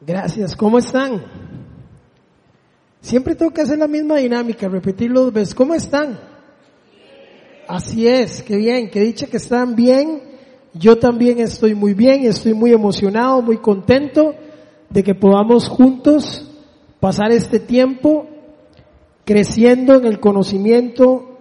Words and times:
Gracias, 0.00 0.56
¿cómo 0.56 0.78
están? 0.78 1.22
Siempre 3.02 3.34
tengo 3.34 3.52
que 3.52 3.60
hacer 3.60 3.78
la 3.78 3.86
misma 3.86 4.16
dinámica, 4.16 4.66
repetirlo 4.66 5.24
dos 5.24 5.32
veces. 5.32 5.54
¿Cómo 5.54 5.74
están? 5.74 6.18
Así 7.68 8.08
es, 8.08 8.42
qué 8.42 8.56
bien, 8.56 8.90
qué 8.90 9.00
dicha 9.00 9.26
que 9.26 9.36
están 9.36 9.76
bien. 9.76 10.22
Yo 10.72 10.98
también 10.98 11.38
estoy 11.38 11.74
muy 11.74 11.92
bien, 11.92 12.24
estoy 12.24 12.54
muy 12.54 12.72
emocionado, 12.72 13.42
muy 13.42 13.58
contento 13.58 14.34
de 14.88 15.02
que 15.02 15.14
podamos 15.14 15.68
juntos 15.68 16.50
pasar 16.98 17.30
este 17.30 17.60
tiempo 17.60 18.26
creciendo 19.26 19.96
en 19.96 20.06
el 20.06 20.18
conocimiento 20.18 21.36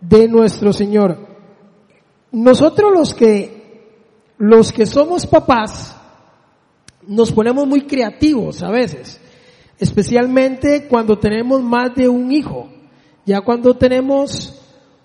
de 0.00 0.26
nuestro 0.26 0.72
Señor. 0.72 1.16
Nosotros 2.32 2.90
los 2.92 3.14
que, 3.14 3.92
los 4.38 4.72
que 4.72 4.84
somos 4.84 5.26
papás, 5.26 5.96
nos 7.06 7.32
ponemos 7.32 7.66
muy 7.66 7.82
creativos 7.82 8.62
a 8.62 8.70
veces, 8.70 9.20
especialmente 9.78 10.86
cuando 10.88 11.18
tenemos 11.18 11.62
más 11.62 11.94
de 11.94 12.08
un 12.08 12.32
hijo. 12.32 12.68
Ya 13.26 13.40
cuando 13.40 13.74
tenemos 13.74 14.60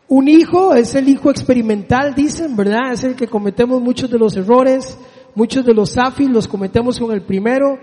un 0.08 0.28
hijo, 0.28 0.74
es 0.74 0.96
el 0.96 1.08
hijo 1.08 1.30
experimental, 1.30 2.16
dicen, 2.16 2.56
¿verdad? 2.56 2.94
Es 2.94 3.04
el 3.04 3.16
que 3.16 3.28
cometemos 3.28 3.82
muchos 3.82 4.10
de 4.10 4.18
los 4.18 4.36
errores, 4.36 4.98
muchos 5.36 5.66
de 5.66 5.74
los 5.74 5.98
afis 5.98 6.30
los 6.30 6.48
cometemos 6.48 7.00
con 7.00 7.12
el 7.12 7.22
primero. 7.22 7.78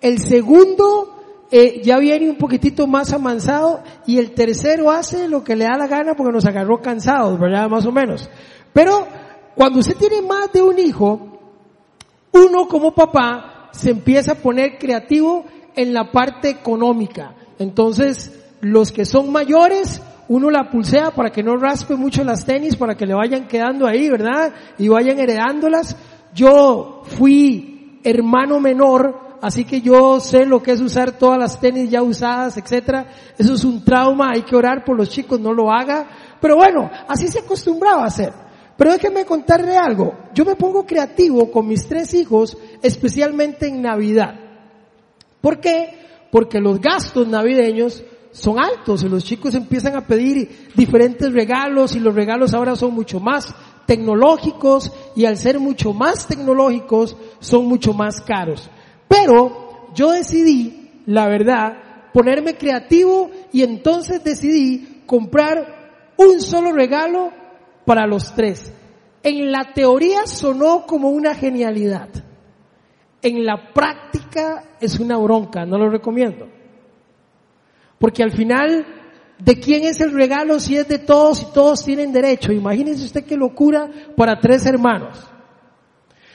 El 0.00 0.18
segundo 0.18 1.18
eh, 1.50 1.80
ya 1.82 1.98
viene 1.98 2.28
un 2.28 2.36
poquitito 2.36 2.86
más 2.86 3.12
avanzado 3.12 3.82
y 4.06 4.18
el 4.18 4.32
tercero 4.32 4.90
hace 4.90 5.28
lo 5.28 5.44
que 5.44 5.56
le 5.56 5.64
da 5.64 5.76
la 5.76 5.86
gana 5.86 6.14
porque 6.14 6.32
nos 6.32 6.46
agarró 6.46 6.80
cansados, 6.80 7.38
¿verdad? 7.38 7.68
Más 7.68 7.86
o 7.86 7.92
menos. 7.92 8.28
Pero 8.72 9.06
cuando 9.54 9.80
usted 9.80 9.96
tiene 9.96 10.22
más 10.22 10.52
de 10.52 10.62
un 10.62 10.78
hijo, 10.78 11.37
uno 12.32 12.68
como 12.68 12.94
papá 12.94 13.70
se 13.72 13.90
empieza 13.90 14.32
a 14.32 14.36
poner 14.36 14.78
creativo 14.78 15.44
en 15.74 15.94
la 15.94 16.10
parte 16.10 16.48
económica. 16.48 17.34
Entonces, 17.58 18.32
los 18.60 18.92
que 18.92 19.04
son 19.04 19.30
mayores, 19.30 20.02
uno 20.28 20.50
la 20.50 20.70
pulsea 20.70 21.10
para 21.10 21.30
que 21.30 21.42
no 21.42 21.56
raspe 21.56 21.94
mucho 21.94 22.24
las 22.24 22.44
tenis, 22.44 22.76
para 22.76 22.96
que 22.96 23.06
le 23.06 23.14
vayan 23.14 23.46
quedando 23.46 23.86
ahí, 23.86 24.10
¿verdad? 24.10 24.52
Y 24.78 24.88
vayan 24.88 25.18
heredándolas. 25.18 25.96
Yo 26.34 27.02
fui 27.04 28.00
hermano 28.04 28.60
menor, 28.60 29.38
así 29.40 29.64
que 29.64 29.80
yo 29.80 30.20
sé 30.20 30.44
lo 30.44 30.62
que 30.62 30.72
es 30.72 30.80
usar 30.80 31.12
todas 31.12 31.38
las 31.38 31.60
tenis 31.60 31.90
ya 31.90 32.02
usadas, 32.02 32.56
etcétera. 32.56 33.06
Eso 33.36 33.54
es 33.54 33.64
un 33.64 33.84
trauma, 33.84 34.30
hay 34.32 34.42
que 34.42 34.56
orar 34.56 34.84
por 34.84 34.96
los 34.96 35.10
chicos, 35.10 35.40
no 35.40 35.52
lo 35.52 35.72
haga. 35.72 36.06
Pero 36.40 36.56
bueno, 36.56 36.90
así 37.08 37.28
se 37.28 37.40
acostumbraba 37.40 38.02
a 38.02 38.06
hacer. 38.06 38.47
Pero 38.78 38.92
déjenme 38.92 39.24
contarle 39.24 39.76
algo. 39.76 40.14
Yo 40.32 40.44
me 40.44 40.54
pongo 40.54 40.86
creativo 40.86 41.50
con 41.50 41.66
mis 41.66 41.88
tres 41.88 42.14
hijos, 42.14 42.56
especialmente 42.80 43.66
en 43.66 43.82
Navidad. 43.82 44.38
¿Por 45.40 45.58
qué? 45.58 45.98
Porque 46.30 46.60
los 46.60 46.80
gastos 46.80 47.26
navideños 47.26 48.04
son 48.30 48.60
altos 48.60 49.02
y 49.02 49.08
los 49.08 49.24
chicos 49.24 49.56
empiezan 49.56 49.96
a 49.96 50.06
pedir 50.06 50.70
diferentes 50.76 51.32
regalos 51.32 51.96
y 51.96 51.98
los 51.98 52.14
regalos 52.14 52.54
ahora 52.54 52.76
son 52.76 52.94
mucho 52.94 53.18
más 53.18 53.52
tecnológicos 53.84 54.92
y 55.16 55.24
al 55.24 55.36
ser 55.38 55.58
mucho 55.58 55.92
más 55.92 56.28
tecnológicos 56.28 57.16
son 57.40 57.66
mucho 57.66 57.94
más 57.94 58.20
caros. 58.20 58.70
Pero 59.08 59.88
yo 59.92 60.12
decidí, 60.12 61.02
la 61.06 61.26
verdad, 61.26 62.12
ponerme 62.12 62.56
creativo 62.56 63.28
y 63.52 63.64
entonces 63.64 64.22
decidí 64.22 65.02
comprar 65.04 66.12
un 66.16 66.40
solo 66.40 66.70
regalo 66.70 67.32
para 67.88 68.06
los 68.06 68.34
tres. 68.34 68.70
En 69.22 69.50
la 69.50 69.72
teoría 69.72 70.26
sonó 70.26 70.84
como 70.84 71.08
una 71.08 71.34
genialidad. 71.34 72.10
En 73.22 73.46
la 73.46 73.72
práctica 73.72 74.76
es 74.78 75.00
una 75.00 75.16
bronca, 75.16 75.64
no 75.64 75.78
lo 75.78 75.88
recomiendo. 75.88 76.46
Porque 77.98 78.22
al 78.22 78.32
final, 78.32 78.84
¿de 79.38 79.58
quién 79.58 79.84
es 79.84 80.02
el 80.02 80.12
regalo 80.12 80.60
si 80.60 80.76
es 80.76 80.86
de 80.86 80.98
todos 80.98 81.40
y 81.40 81.46
todos 81.54 81.82
tienen 81.82 82.12
derecho? 82.12 82.52
Imagínense 82.52 83.06
usted 83.06 83.24
qué 83.24 83.38
locura 83.38 83.88
para 84.14 84.38
tres 84.38 84.66
hermanos. 84.66 85.26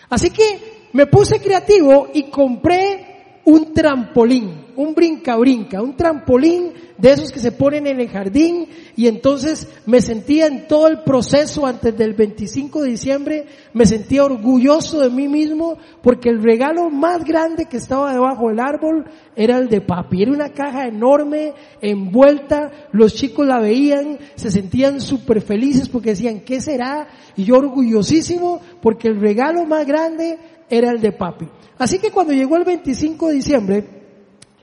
Así 0.09 0.31
que 0.31 0.89
me 0.91 1.05
puse 1.05 1.39
creativo 1.39 2.07
y 2.15 2.31
compré 2.31 3.41
un 3.45 3.73
trampolín 3.73 4.63
un 4.75 4.93
brinca-brinca, 4.93 5.81
un 5.81 5.95
trampolín 5.95 6.73
de 6.97 7.11
esos 7.11 7.31
que 7.31 7.39
se 7.39 7.51
ponen 7.51 7.87
en 7.87 7.99
el 7.99 8.09
jardín 8.09 8.67
y 8.95 9.07
entonces 9.07 9.67
me 9.85 10.01
sentía 10.01 10.45
en 10.45 10.67
todo 10.67 10.87
el 10.87 11.03
proceso 11.03 11.65
antes 11.65 11.97
del 11.97 12.13
25 12.13 12.83
de 12.83 12.89
diciembre, 12.89 13.45
me 13.73 13.85
sentía 13.85 14.23
orgulloso 14.23 14.99
de 14.99 15.09
mí 15.09 15.27
mismo 15.27 15.77
porque 16.01 16.29
el 16.29 16.43
regalo 16.43 16.89
más 16.91 17.23
grande 17.23 17.65
que 17.65 17.77
estaba 17.77 18.13
debajo 18.13 18.49
del 18.49 18.59
árbol 18.59 19.05
era 19.35 19.57
el 19.57 19.67
de 19.67 19.81
papi. 19.81 20.21
Era 20.21 20.31
una 20.31 20.49
caja 20.49 20.85
enorme, 20.87 21.53
envuelta, 21.81 22.71
los 22.91 23.15
chicos 23.15 23.47
la 23.47 23.59
veían, 23.59 24.19
se 24.35 24.51
sentían 24.51 25.01
súper 25.01 25.41
felices 25.41 25.89
porque 25.89 26.11
decían, 26.11 26.41
¿qué 26.41 26.61
será? 26.61 27.07
Y 27.35 27.45
yo 27.45 27.55
orgullosísimo 27.55 28.61
porque 28.81 29.07
el 29.07 29.19
regalo 29.19 29.65
más 29.65 29.87
grande 29.87 30.37
era 30.69 30.91
el 30.91 31.01
de 31.01 31.11
papi. 31.11 31.47
Así 31.79 31.97
que 31.97 32.11
cuando 32.11 32.33
llegó 32.33 32.57
el 32.57 32.63
25 32.63 33.27
de 33.29 33.33
diciembre, 33.33 34.02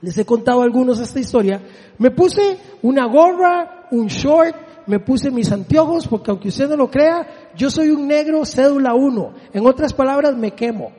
les 0.01 0.17
he 0.17 0.25
contado 0.25 0.61
a 0.61 0.63
algunos 0.63 0.99
esta 0.99 1.19
historia, 1.19 1.61
me 1.97 2.11
puse 2.11 2.57
una 2.81 3.05
gorra, 3.05 3.87
un 3.91 4.07
short, 4.07 4.55
me 4.87 4.99
puse 4.99 5.29
mis 5.29 5.51
anteojos, 5.51 6.07
porque 6.07 6.31
aunque 6.31 6.49
usted 6.49 6.67
no 6.67 6.75
lo 6.75 6.89
crea, 6.89 7.51
yo 7.55 7.69
soy 7.69 7.89
un 7.89 8.07
negro 8.07 8.45
cédula 8.45 8.95
1. 8.95 9.33
En 9.53 9.65
otras 9.65 9.93
palabras, 9.93 10.35
me 10.35 10.51
quemo. 10.51 10.91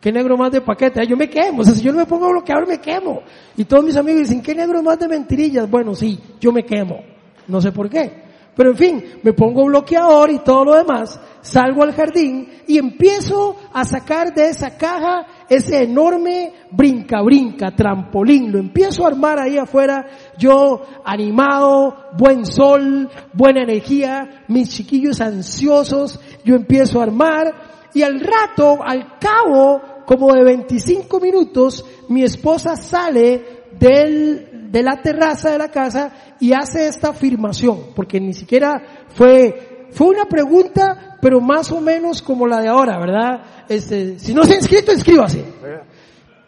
¿Qué 0.00 0.12
negro 0.12 0.36
más 0.36 0.52
de 0.52 0.60
paquete? 0.60 1.06
Yo 1.06 1.16
me 1.16 1.30
quemo. 1.30 1.64
Si 1.64 1.82
yo 1.82 1.92
no 1.92 1.98
me 1.98 2.06
pongo 2.06 2.28
bloqueador, 2.28 2.66
me 2.66 2.78
quemo. 2.78 3.22
Y 3.56 3.64
todos 3.64 3.84
mis 3.84 3.96
amigos 3.96 4.22
dicen, 4.22 4.42
¿qué 4.42 4.54
negro 4.54 4.82
más 4.82 4.98
de 4.98 5.08
mentirillas? 5.08 5.70
Bueno, 5.70 5.94
sí, 5.94 6.18
yo 6.40 6.52
me 6.52 6.64
quemo. 6.64 7.00
No 7.46 7.60
sé 7.60 7.72
por 7.72 7.88
qué. 7.88 8.23
Pero 8.56 8.70
en 8.70 8.76
fin, 8.76 9.04
me 9.22 9.32
pongo 9.32 9.64
bloqueador 9.64 10.30
y 10.30 10.38
todo 10.38 10.64
lo 10.64 10.74
demás, 10.74 11.18
salgo 11.40 11.82
al 11.82 11.92
jardín 11.92 12.48
y 12.66 12.78
empiezo 12.78 13.56
a 13.72 13.84
sacar 13.84 14.32
de 14.32 14.48
esa 14.48 14.76
caja 14.76 15.26
ese 15.48 15.82
enorme 15.82 16.52
brinca-brinca, 16.70 17.74
trampolín. 17.74 18.52
Lo 18.52 18.58
empiezo 18.58 19.04
a 19.04 19.08
armar 19.08 19.40
ahí 19.40 19.58
afuera, 19.58 20.06
yo 20.38 20.82
animado, 21.04 21.96
buen 22.16 22.46
sol, 22.46 23.10
buena 23.32 23.62
energía, 23.62 24.44
mis 24.48 24.70
chiquillos 24.70 25.20
ansiosos, 25.20 26.20
yo 26.44 26.54
empiezo 26.54 27.00
a 27.00 27.04
armar 27.04 27.54
y 27.92 28.02
al 28.02 28.20
rato, 28.20 28.78
al 28.82 29.18
cabo 29.18 29.80
como 30.06 30.32
de 30.34 30.44
25 30.44 31.20
minutos, 31.20 31.84
mi 32.08 32.22
esposa 32.22 32.76
sale 32.76 33.64
del 33.78 34.53
de 34.74 34.82
la 34.82 35.00
terraza 35.00 35.52
de 35.52 35.58
la 35.58 35.68
casa 35.68 36.10
y 36.40 36.52
hace 36.52 36.88
esta 36.88 37.10
afirmación, 37.10 37.92
porque 37.94 38.18
ni 38.18 38.32
siquiera 38.32 39.06
fue, 39.10 39.86
fue 39.92 40.08
una 40.08 40.24
pregunta, 40.24 41.16
pero 41.22 41.40
más 41.40 41.70
o 41.70 41.80
menos 41.80 42.20
como 42.20 42.44
la 42.48 42.60
de 42.60 42.66
ahora, 42.66 42.98
¿verdad? 42.98 43.66
Este, 43.68 44.18
si 44.18 44.34
no 44.34 44.42
se 44.42 44.54
ha 44.54 44.56
inscrito, 44.56 44.90
inscríbase. 44.90 45.44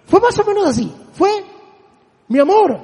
Fue 0.07 0.19
más 0.19 0.37
o 0.41 0.45
menos 0.45 0.67
así. 0.67 0.93
Fue, 1.13 1.31
mi 2.27 2.41
amor, 2.41 2.81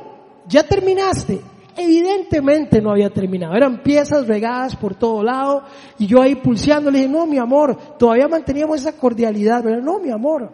ya 0.47 0.63
terminaste. 0.63 1.41
Evidentemente 1.77 2.81
no 2.81 2.93
había 2.93 3.11
terminado. 3.11 3.57
Eran 3.57 3.83
piezas 3.83 4.29
regadas 4.29 4.77
por 4.77 4.95
todo 4.95 5.25
lado 5.25 5.65
y 5.99 6.07
yo 6.07 6.23
ahí 6.23 6.37
pulseando 6.37 6.89
le 6.89 6.99
dije, 6.99 7.11
no, 7.11 7.27
mi 7.27 7.39
amor, 7.39 7.97
todavía 7.99 8.29
manteníamos 8.29 8.81
esa 8.81 8.93
cordialidad, 8.93 9.65
¿verdad? 9.65 9.83
No, 9.83 9.99
mi 9.99 10.13
amor. 10.13 10.53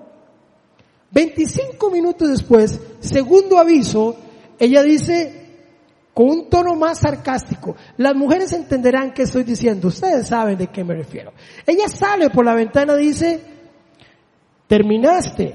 25 1.11 1.91
minutos 1.91 2.31
después, 2.31 2.81
segundo 3.01 3.59
aviso, 3.59 4.17
ella 4.59 4.83
dice 4.83 5.47
con 6.15 6.31
un 6.31 6.51
tono 6.51 6.75
más 6.75 6.99
sarcástico, 6.99 7.77
las 7.97 8.15
mujeres 8.17 8.53
entenderán 8.53 9.13
qué 9.13 9.23
estoy 9.23 9.45
diciendo, 9.45 9.87
ustedes 9.87 10.27
saben 10.27 10.59
de 10.59 10.67
qué 10.67 10.83
me 10.83 10.95
refiero. 10.95 11.33
Ella 11.65 11.89
sale 11.89 12.29
por 12.31 12.45
la 12.45 12.55
ventana 12.55 12.95
y 13.01 13.07
dice, 13.07 13.41
terminaste, 14.67 15.55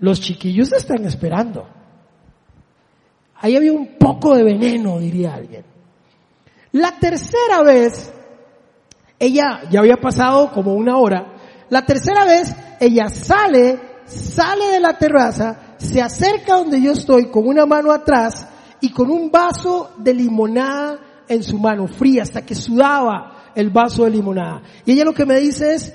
los 0.00 0.20
chiquillos 0.20 0.72
están 0.74 1.04
esperando. 1.06 1.66
Ahí 3.36 3.56
había 3.56 3.72
un 3.72 3.96
poco 3.98 4.34
de 4.34 4.44
veneno, 4.44 4.98
diría 4.98 5.34
alguien. 5.34 5.64
La 6.72 6.98
tercera 6.98 7.62
vez, 7.62 8.12
ella 9.18 9.62
ya 9.70 9.80
había 9.80 9.96
pasado 9.96 10.52
como 10.52 10.74
una 10.74 10.98
hora, 10.98 11.36
la 11.70 11.86
tercera 11.86 12.26
vez 12.26 12.54
ella 12.80 13.08
sale, 13.08 13.80
sale 14.04 14.66
de 14.66 14.80
la 14.80 14.98
terraza, 14.98 15.65
se 15.78 16.00
acerca 16.00 16.56
donde 16.56 16.80
yo 16.80 16.92
estoy 16.92 17.30
con 17.30 17.46
una 17.46 17.66
mano 17.66 17.92
atrás 17.92 18.46
y 18.80 18.90
con 18.90 19.10
un 19.10 19.30
vaso 19.30 19.90
de 19.98 20.14
limonada 20.14 20.98
en 21.28 21.42
su 21.42 21.58
mano, 21.58 21.86
fría, 21.86 22.22
hasta 22.22 22.44
que 22.44 22.54
sudaba 22.54 23.52
el 23.54 23.70
vaso 23.70 24.04
de 24.04 24.10
limonada. 24.10 24.62
Y 24.84 24.92
ella 24.92 25.04
lo 25.04 25.14
que 25.14 25.26
me 25.26 25.40
dice 25.40 25.74
es, 25.74 25.92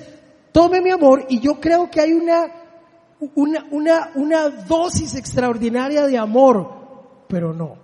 tome 0.52 0.80
mi 0.80 0.90
amor, 0.90 1.26
y 1.28 1.40
yo 1.40 1.60
creo 1.60 1.90
que 1.90 2.00
hay 2.00 2.12
una, 2.12 2.46
una, 3.34 3.66
una, 3.70 4.10
una 4.14 4.48
dosis 4.50 5.14
extraordinaria 5.14 6.06
de 6.06 6.18
amor, 6.18 7.24
pero 7.28 7.54
no. 7.54 7.76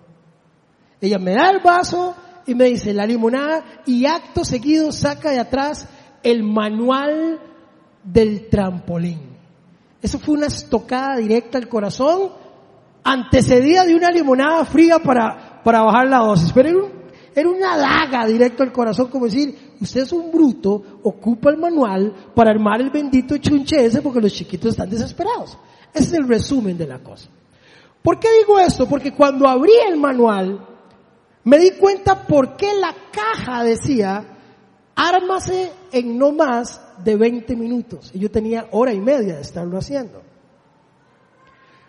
Ella 1.00 1.18
me 1.18 1.32
da 1.32 1.50
el 1.50 1.60
vaso 1.60 2.14
y 2.46 2.54
me 2.54 2.64
dice 2.64 2.92
la 2.92 3.06
limonada 3.06 3.82
y 3.86 4.06
acto 4.06 4.44
seguido 4.44 4.90
saca 4.90 5.30
de 5.30 5.38
atrás 5.38 5.88
el 6.22 6.42
manual 6.42 7.40
del 8.02 8.48
trampolín. 8.48 9.27
Eso 10.00 10.18
fue 10.18 10.34
una 10.34 10.46
estocada 10.46 11.16
directa 11.16 11.58
al 11.58 11.68
corazón, 11.68 12.30
antecedida 13.02 13.84
de 13.84 13.94
una 13.94 14.10
limonada 14.10 14.64
fría 14.64 14.98
para, 14.98 15.60
para 15.62 15.82
bajar 15.82 16.08
la 16.08 16.18
dosis. 16.18 16.52
Pero 16.52 16.90
era, 17.34 17.48
una 17.48 17.76
daga 17.76 18.26
directo 18.26 18.62
al 18.62 18.72
corazón, 18.72 19.08
como 19.08 19.24
decir, 19.24 19.74
usted 19.80 20.02
es 20.02 20.12
un 20.12 20.30
bruto, 20.30 21.00
ocupa 21.02 21.50
el 21.50 21.56
manual 21.56 22.14
para 22.34 22.50
armar 22.50 22.80
el 22.80 22.90
bendito 22.90 23.36
chunche 23.38 23.84
ese 23.84 24.02
porque 24.02 24.20
los 24.20 24.32
chiquitos 24.32 24.72
están 24.72 24.90
desesperados. 24.90 25.58
Ese 25.92 26.04
es 26.04 26.12
el 26.12 26.28
resumen 26.28 26.76
de 26.76 26.86
la 26.86 26.98
cosa. 26.98 27.28
¿Por 28.02 28.20
qué 28.20 28.28
digo 28.38 28.58
esto? 28.58 28.88
Porque 28.88 29.12
cuando 29.12 29.48
abrí 29.48 29.72
el 29.88 29.98
manual, 29.98 30.64
me 31.44 31.58
di 31.58 31.72
cuenta 31.72 32.26
por 32.26 32.56
qué 32.56 32.72
la 32.74 32.94
caja 33.10 33.64
decía, 33.64 34.24
ármase 34.94 35.72
en 35.92 36.16
no 36.18 36.32
más 36.32 36.80
de 37.04 37.16
20 37.16 37.56
minutos. 37.56 38.10
Y 38.14 38.18
yo 38.18 38.30
tenía 38.30 38.68
hora 38.72 38.92
y 38.92 39.00
media 39.00 39.36
de 39.36 39.42
estarlo 39.42 39.78
haciendo. 39.78 40.22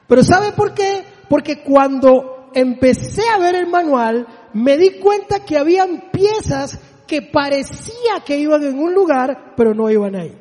Pero 0.07 0.23
¿sabe 0.23 0.51
por 0.53 0.73
qué? 0.73 1.03
Porque 1.29 1.61
cuando 1.63 2.49
empecé 2.53 3.23
a 3.29 3.37
ver 3.37 3.55
el 3.55 3.67
manual, 3.67 4.27
me 4.53 4.77
di 4.77 4.99
cuenta 4.99 5.45
que 5.45 5.57
habían 5.57 6.09
piezas 6.11 6.79
que 7.05 7.21
parecía 7.21 8.21
que 8.25 8.37
iban 8.37 8.63
en 8.63 8.79
un 8.79 8.93
lugar, 8.93 9.53
pero 9.55 9.73
no 9.73 9.89
iban 9.89 10.15
ahí. 10.15 10.37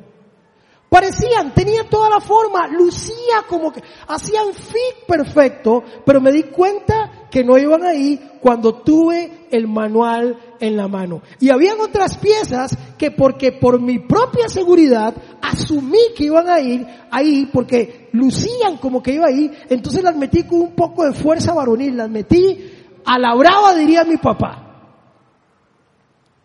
Parecían, 0.89 1.53
tenía 1.53 1.83
toda 1.87 2.09
la 2.09 2.19
forma, 2.19 2.67
lucía 2.67 3.43
como 3.47 3.71
que 3.71 3.81
hacían 4.07 4.53
fit 4.53 5.05
perfecto, 5.07 5.83
pero 6.03 6.19
me 6.19 6.31
di 6.31 6.43
cuenta 6.43 7.18
que 7.31 7.43
no 7.43 7.57
iban 7.57 7.83
ahí 7.83 8.19
cuando 8.39 8.75
tuve 8.75 9.47
el 9.51 9.67
manual 9.67 10.37
en 10.59 10.77
la 10.77 10.87
mano. 10.87 11.21
Y 11.39 11.49
habían 11.49 11.79
otras 11.79 12.17
piezas 12.17 12.77
que 12.97 13.11
porque 13.11 13.51
por 13.51 13.79
mi 13.79 13.99
propia 13.99 14.49
seguridad 14.49 15.13
asumí 15.41 15.99
que 16.15 16.25
iban 16.25 16.49
a 16.49 16.59
ir 16.59 16.85
ahí 17.11 17.49
porque 17.51 18.09
lucían 18.11 18.77
como 18.77 19.01
que 19.01 19.13
iba 19.13 19.27
ahí, 19.27 19.51
entonces 19.69 20.03
las 20.03 20.15
metí 20.15 20.43
con 20.43 20.61
un 20.61 20.75
poco 20.75 21.05
de 21.05 21.13
fuerza 21.13 21.53
varonil, 21.53 21.97
las 21.97 22.09
metí 22.09 22.71
a 23.05 23.17
la 23.17 23.33
brava 23.35 23.75
diría 23.75 24.03
mi 24.03 24.17
papá. 24.17 24.68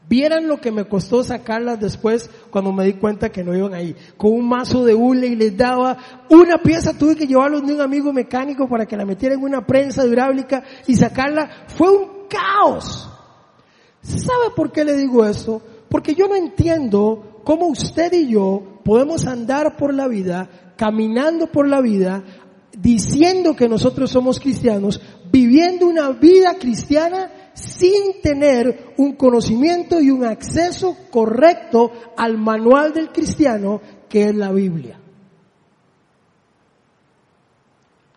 Vieran 0.06 0.48
lo 0.48 0.60
que 0.60 0.70
me 0.70 0.84
costó 0.84 1.24
sacarlas 1.24 1.80
después 1.80 2.28
cuando 2.50 2.72
me 2.72 2.84
di 2.84 2.94
cuenta 2.94 3.30
que 3.30 3.42
no 3.42 3.56
iban 3.56 3.72
ahí. 3.72 3.96
Con 4.18 4.32
un 4.32 4.46
mazo 4.46 4.84
de 4.84 4.94
hule 4.94 5.28
y 5.28 5.36
les 5.36 5.56
daba 5.56 5.96
una 6.28 6.58
pieza, 6.58 6.96
tuve 6.96 7.16
que 7.16 7.26
llevarlos 7.26 7.66
de 7.66 7.74
un 7.74 7.80
amigo 7.80 8.12
mecánico 8.12 8.68
para 8.68 8.86
que 8.86 8.98
la 8.98 9.06
metiera 9.06 9.34
en 9.34 9.42
una 9.42 9.66
prensa 9.66 10.06
hidráulica 10.06 10.62
y 10.86 10.94
sacarla. 10.94 11.48
Fue 11.68 11.90
un 11.90 12.28
caos. 12.28 13.08
¿Sabe 14.02 14.50
por 14.54 14.70
qué 14.72 14.84
le 14.84 14.94
digo 14.94 15.24
esto? 15.24 15.62
Porque 15.88 16.14
yo 16.14 16.28
no 16.28 16.36
entiendo 16.36 17.40
cómo 17.44 17.66
usted 17.66 18.12
y 18.12 18.28
yo 18.28 18.80
podemos 18.84 19.26
andar 19.26 19.76
por 19.76 19.94
la 19.94 20.06
vida, 20.06 20.74
caminando 20.76 21.46
por 21.46 21.66
la 21.66 21.80
vida, 21.80 22.22
diciendo 22.76 23.56
que 23.56 23.68
nosotros 23.68 24.10
somos 24.10 24.38
cristianos, 24.38 25.00
viviendo 25.32 25.86
una 25.86 26.10
vida 26.10 26.56
cristiana 26.58 27.30
sin 27.54 28.20
tener 28.20 28.94
un 28.98 29.14
conocimiento 29.14 30.00
y 30.00 30.10
un 30.10 30.24
acceso 30.24 30.96
correcto 31.10 31.90
al 32.16 32.36
manual 32.36 32.92
del 32.92 33.10
cristiano 33.10 33.80
que 34.08 34.24
es 34.28 34.34
la 34.34 34.52
Biblia. 34.52 34.98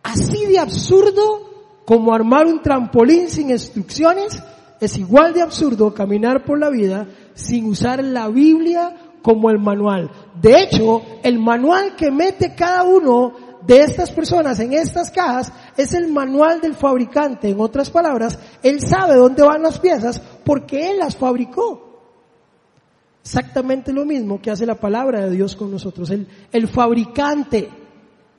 Así 0.03 0.45
de 0.45 0.59
absurdo 0.59 1.83
como 1.85 2.13
armar 2.13 2.47
un 2.47 2.61
trampolín 2.61 3.29
sin 3.29 3.49
instrucciones, 3.49 4.41
es 4.79 4.97
igual 4.97 5.33
de 5.33 5.41
absurdo 5.41 5.93
caminar 5.93 6.43
por 6.43 6.59
la 6.59 6.69
vida 6.69 7.07
sin 7.33 7.65
usar 7.65 8.03
la 8.03 8.27
Biblia 8.27 8.95
como 9.21 9.49
el 9.49 9.59
manual. 9.59 10.11
De 10.41 10.61
hecho, 10.61 11.01
el 11.23 11.39
manual 11.39 11.95
que 11.95 12.11
mete 12.11 12.55
cada 12.55 12.83
uno 12.83 13.33
de 13.67 13.81
estas 13.81 14.11
personas 14.11 14.59
en 14.61 14.71
estas 14.71 15.11
cajas 15.11 15.51
es 15.75 15.93
el 15.93 16.07
manual 16.07 16.61
del 16.61 16.73
fabricante. 16.73 17.49
En 17.49 17.59
otras 17.59 17.89
palabras, 17.89 18.39
él 18.63 18.79
sabe 18.79 19.15
dónde 19.15 19.43
van 19.43 19.61
las 19.61 19.77
piezas 19.77 20.21
porque 20.45 20.89
él 20.89 20.99
las 20.99 21.17
fabricó. 21.17 21.83
Exactamente 23.21 23.91
lo 23.91 24.05
mismo 24.05 24.41
que 24.41 24.51
hace 24.51 24.65
la 24.65 24.75
palabra 24.75 25.25
de 25.25 25.31
Dios 25.31 25.57
con 25.57 25.69
nosotros. 25.69 26.09
El, 26.09 26.67
fabricante 26.69 27.69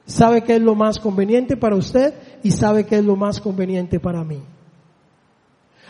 sabe 0.07 0.43
qué 0.43 0.57
es 0.57 0.63
lo 0.63 0.75
más 0.75 0.99
conveniente 0.99 1.59
para 1.59 1.77
usted 1.77 2.15
y 2.43 2.51
sabe 2.51 2.87
qué 2.87 2.97
es 2.97 3.05
lo 3.05 3.15
más 3.15 3.39
conveniente 3.39 4.01
para 4.01 4.25
mí. 4.25 4.43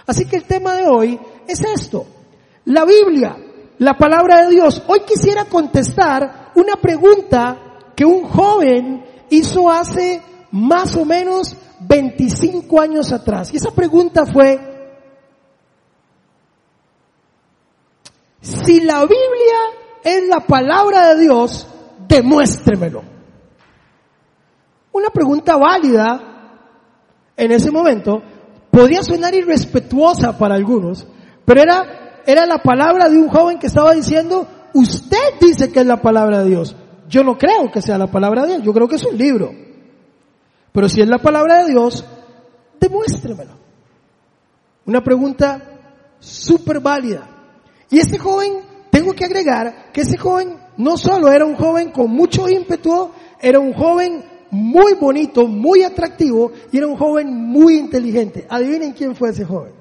Así 0.04 0.24
que 0.24 0.34
el 0.34 0.44
tema 0.44 0.74
de 0.74 0.88
hoy 0.88 1.20
es 1.46 1.62
esto. 1.62 2.06
La 2.64 2.84
Biblia, 2.84 3.36
la 3.78 3.96
palabra 3.96 4.44
de 4.44 4.50
Dios. 4.50 4.82
Hoy 4.88 5.02
quisiera 5.06 5.44
contestar 5.44 6.50
una 6.56 6.74
pregunta 6.74 7.92
que 7.94 8.04
un 8.04 8.24
joven 8.24 9.04
hizo 9.30 9.70
hace 9.70 10.22
más 10.50 10.96
o 10.96 11.04
menos 11.04 11.56
25 11.80 12.80
años 12.80 13.12
atrás. 13.12 13.52
Y 13.52 13.56
esa 13.56 13.70
pregunta 13.70 14.24
fue, 14.26 14.58
si 18.40 18.80
la 18.80 19.00
Biblia 19.02 19.58
es 20.02 20.28
la 20.28 20.40
palabra 20.40 21.14
de 21.14 21.22
Dios, 21.22 21.66
demuéstremelo. 22.08 23.02
Una 24.92 25.10
pregunta 25.10 25.56
válida 25.56 26.28
en 27.36 27.52
ese 27.52 27.70
momento, 27.70 28.20
podía 28.70 29.02
sonar 29.02 29.34
irrespetuosa 29.34 30.36
para 30.36 30.56
algunos, 30.56 31.06
pero 31.44 31.62
era, 31.62 32.22
era 32.26 32.46
la 32.46 32.58
palabra 32.58 33.08
de 33.08 33.16
un 33.16 33.28
joven 33.28 33.60
que 33.60 33.68
estaba 33.68 33.94
diciendo, 33.94 34.46
usted 34.74 35.38
dice 35.40 35.70
que 35.70 35.80
es 35.80 35.86
la 35.86 36.02
palabra 36.02 36.40
de 36.40 36.50
Dios. 36.50 36.76
Yo 37.08 37.24
no 37.24 37.38
creo 37.38 37.70
que 37.72 37.82
sea 37.82 37.98
la 37.98 38.06
palabra 38.06 38.42
de 38.42 38.54
Dios, 38.54 38.62
yo 38.62 38.72
creo 38.72 38.88
que 38.88 38.96
es 38.96 39.04
un 39.04 39.16
libro. 39.16 39.50
Pero 40.72 40.88
si 40.88 41.00
es 41.00 41.08
la 41.08 41.18
palabra 41.18 41.64
de 41.64 41.72
Dios, 41.72 42.04
demuéstremelo. 42.78 43.56
Una 44.86 45.02
pregunta 45.02 46.16
súper 46.18 46.80
válida. 46.80 47.28
Y 47.90 47.98
ese 47.98 48.18
joven, 48.18 48.60
tengo 48.90 49.12
que 49.12 49.24
agregar 49.24 49.90
que 49.92 50.02
ese 50.02 50.18
joven 50.18 50.56
no 50.76 50.96
solo 50.96 51.32
era 51.32 51.44
un 51.44 51.56
joven 51.56 51.90
con 51.90 52.10
mucho 52.10 52.48
ímpetu, 52.48 53.10
era 53.40 53.58
un 53.58 53.72
joven 53.72 54.24
muy 54.50 54.94
bonito, 54.94 55.46
muy 55.46 55.82
atractivo 55.82 56.52
y 56.70 56.78
era 56.78 56.86
un 56.86 56.96
joven 56.96 57.34
muy 57.34 57.76
inteligente. 57.76 58.46
Adivinen 58.48 58.92
quién 58.92 59.14
fue 59.14 59.30
ese 59.30 59.44
joven. 59.44 59.77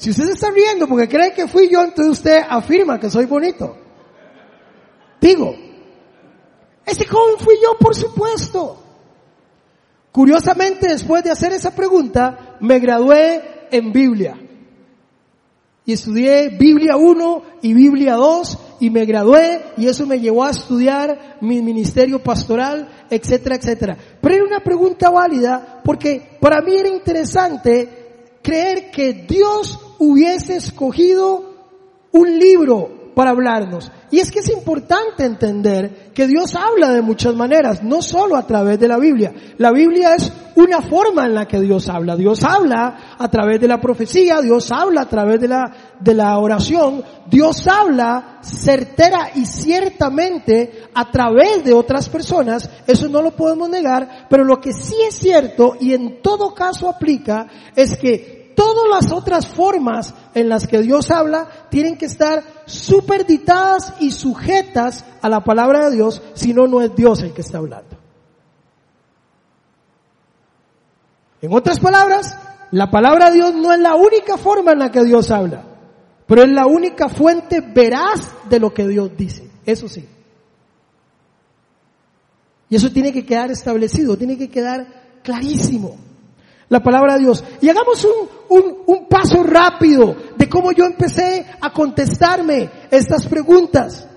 Si 0.00 0.08
usted 0.08 0.24
se 0.24 0.32
está 0.32 0.50
riendo 0.50 0.88
porque 0.88 1.06
cree 1.06 1.34
que 1.34 1.46
fui 1.46 1.68
yo, 1.70 1.82
entonces 1.82 2.12
usted 2.12 2.38
afirma 2.48 2.98
que 2.98 3.10
soy 3.10 3.26
bonito. 3.26 3.76
Digo, 5.20 5.54
ese 6.86 7.06
joven 7.06 7.34
fui 7.38 7.56
yo, 7.62 7.76
por 7.78 7.94
supuesto. 7.94 8.82
Curiosamente, 10.10 10.88
después 10.88 11.22
de 11.22 11.30
hacer 11.30 11.52
esa 11.52 11.76
pregunta, 11.76 12.56
me 12.60 12.78
gradué 12.78 13.68
en 13.70 13.92
Biblia. 13.92 14.38
Y 15.84 15.92
estudié 15.92 16.48
Biblia 16.48 16.96
1 16.96 17.42
y 17.60 17.74
Biblia 17.74 18.14
2 18.14 18.58
y 18.80 18.88
me 18.88 19.04
gradué 19.04 19.66
y 19.76 19.86
eso 19.86 20.06
me 20.06 20.18
llevó 20.18 20.44
a 20.44 20.50
estudiar 20.52 21.36
mi 21.42 21.60
ministerio 21.60 22.22
pastoral, 22.22 22.88
etcétera, 23.10 23.56
etcétera. 23.56 23.98
Pero 24.22 24.34
era 24.34 24.44
una 24.44 24.64
pregunta 24.64 25.10
válida 25.10 25.82
porque 25.84 26.38
para 26.40 26.62
mí 26.62 26.74
era 26.74 26.88
interesante 26.88 28.38
creer 28.42 28.90
que 28.90 29.12
Dios 29.28 29.78
hubiese 30.00 30.56
escogido 30.56 31.54
un 32.12 32.38
libro 32.38 33.12
para 33.14 33.30
hablarnos. 33.30 33.92
Y 34.10 34.18
es 34.18 34.30
que 34.30 34.40
es 34.40 34.48
importante 34.48 35.24
entender 35.24 36.10
que 36.14 36.26
Dios 36.26 36.54
habla 36.54 36.90
de 36.90 37.02
muchas 37.02 37.34
maneras, 37.36 37.82
no 37.82 38.02
solo 38.02 38.34
a 38.34 38.46
través 38.46 38.80
de 38.80 38.88
la 38.88 38.98
Biblia. 38.98 39.32
La 39.58 39.72
Biblia 39.72 40.14
es 40.14 40.32
una 40.56 40.80
forma 40.80 41.26
en 41.26 41.34
la 41.34 41.46
que 41.46 41.60
Dios 41.60 41.88
habla. 41.90 42.16
Dios 42.16 42.42
habla 42.42 43.16
a 43.18 43.30
través 43.30 43.60
de 43.60 43.68
la 43.68 43.78
profecía, 43.78 44.40
Dios 44.40 44.72
habla 44.72 45.02
a 45.02 45.08
través 45.08 45.38
de 45.38 45.48
la, 45.48 45.70
de 46.00 46.14
la 46.14 46.38
oración, 46.38 47.04
Dios 47.26 47.68
habla 47.68 48.38
certera 48.42 49.30
y 49.34 49.44
ciertamente 49.44 50.84
a 50.94 51.10
través 51.10 51.62
de 51.62 51.74
otras 51.74 52.08
personas, 52.08 52.70
eso 52.86 53.08
no 53.08 53.20
lo 53.20 53.32
podemos 53.32 53.68
negar, 53.68 54.26
pero 54.30 54.44
lo 54.44 54.60
que 54.60 54.72
sí 54.72 54.96
es 55.06 55.14
cierto 55.14 55.76
y 55.78 55.92
en 55.92 56.22
todo 56.22 56.54
caso 56.54 56.88
aplica 56.88 57.46
es 57.76 57.96
que 57.96 58.39
todas 58.60 58.90
las 58.90 59.10
otras 59.10 59.46
formas 59.46 60.12
en 60.34 60.50
las 60.50 60.66
que 60.66 60.82
Dios 60.82 61.10
habla 61.10 61.48
tienen 61.70 61.96
que 61.96 62.04
estar 62.04 62.44
superditadas 62.66 63.94
y 64.00 64.10
sujetas 64.10 65.06
a 65.22 65.30
la 65.30 65.42
palabra 65.42 65.88
de 65.88 65.96
Dios, 65.96 66.20
si 66.34 66.52
no, 66.52 66.66
no 66.66 66.82
es 66.82 66.94
Dios 66.94 67.22
el 67.22 67.32
que 67.32 67.40
está 67.40 67.56
hablando. 67.56 67.96
En 71.40 71.54
otras 71.54 71.80
palabras, 71.80 72.36
la 72.70 72.90
palabra 72.90 73.30
de 73.30 73.36
Dios 73.36 73.54
no 73.54 73.72
es 73.72 73.80
la 73.80 73.94
única 73.94 74.36
forma 74.36 74.72
en 74.72 74.80
la 74.80 74.90
que 74.90 75.04
Dios 75.04 75.30
habla, 75.30 75.64
pero 76.26 76.42
es 76.42 76.50
la 76.50 76.66
única 76.66 77.08
fuente 77.08 77.62
veraz 77.62 78.30
de 78.50 78.60
lo 78.60 78.74
que 78.74 78.86
Dios 78.86 79.10
dice. 79.16 79.50
Eso 79.64 79.88
sí. 79.88 80.06
Y 82.68 82.76
eso 82.76 82.92
tiene 82.92 83.10
que 83.10 83.24
quedar 83.24 83.50
establecido, 83.50 84.18
tiene 84.18 84.36
que 84.36 84.50
quedar 84.50 85.20
clarísimo 85.22 86.09
la 86.70 86.80
palabra 86.80 87.14
de 87.14 87.20
Dios. 87.20 87.44
Y 87.60 87.68
hagamos 87.68 88.06
un, 88.48 88.78
un, 88.86 89.06
paso 89.06 89.42
rápido 89.42 90.16
de 90.36 90.48
cómo 90.48 90.72
yo 90.72 90.84
empecé 90.84 91.44
a 91.60 91.72
contestarme 91.72 92.70
estas 92.90 93.26
preguntas. 93.26 94.08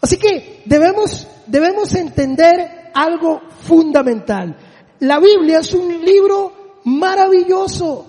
Así 0.00 0.16
que 0.16 0.62
debemos, 0.64 1.26
debemos 1.46 1.92
entender 1.94 2.90
algo 2.94 3.40
fundamental. 3.62 4.56
La 5.00 5.18
Biblia 5.18 5.58
es 5.58 5.74
un 5.74 6.04
libro 6.04 6.80
maravilloso. 6.84 8.06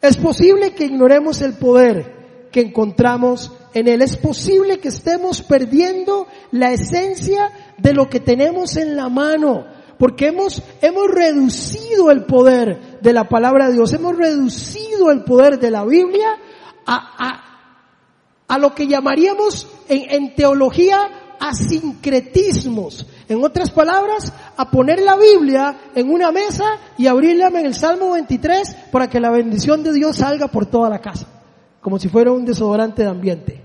Es 0.00 0.16
posible 0.16 0.72
que 0.72 0.86
ignoremos 0.86 1.42
el 1.42 1.54
poder 1.54 2.48
que 2.50 2.62
encontramos 2.62 3.52
en 3.74 3.86
él. 3.86 4.00
Es 4.00 4.16
posible 4.16 4.78
que 4.78 4.88
estemos 4.88 5.42
perdiendo 5.42 6.26
la 6.52 6.72
esencia 6.72 7.50
de 7.76 7.92
lo 7.92 8.08
que 8.08 8.20
tenemos 8.20 8.78
en 8.78 8.96
la 8.96 9.10
mano. 9.10 9.77
Porque 9.98 10.28
hemos, 10.28 10.62
hemos 10.80 11.08
reducido 11.08 12.10
el 12.10 12.24
poder 12.24 13.00
de 13.00 13.12
la 13.12 13.28
palabra 13.28 13.66
de 13.66 13.74
Dios. 13.74 13.92
Hemos 13.92 14.16
reducido 14.16 15.10
el 15.10 15.24
poder 15.24 15.58
de 15.58 15.70
la 15.70 15.84
Biblia 15.84 16.38
a, 16.86 17.26
a, 17.26 18.54
a 18.54 18.58
lo 18.58 18.74
que 18.74 18.86
llamaríamos 18.86 19.66
en, 19.88 20.10
en 20.10 20.34
teología 20.34 21.28
a 21.40 21.52
sincretismos. 21.54 23.06
En 23.28 23.44
otras 23.44 23.70
palabras, 23.70 24.32
a 24.56 24.70
poner 24.70 25.00
la 25.00 25.16
Biblia 25.16 25.76
en 25.94 26.10
una 26.10 26.32
mesa 26.32 26.64
y 26.96 27.06
abrirla 27.06 27.48
en 27.48 27.66
el 27.66 27.74
Salmo 27.74 28.12
23 28.12 28.76
para 28.90 29.08
que 29.08 29.20
la 29.20 29.30
bendición 29.30 29.82
de 29.82 29.92
Dios 29.92 30.16
salga 30.16 30.48
por 30.48 30.66
toda 30.66 30.88
la 30.88 31.00
casa, 31.00 31.26
como 31.80 31.98
si 31.98 32.08
fuera 32.08 32.32
un 32.32 32.44
desodorante 32.44 33.02
de 33.02 33.08
ambiente. 33.08 33.62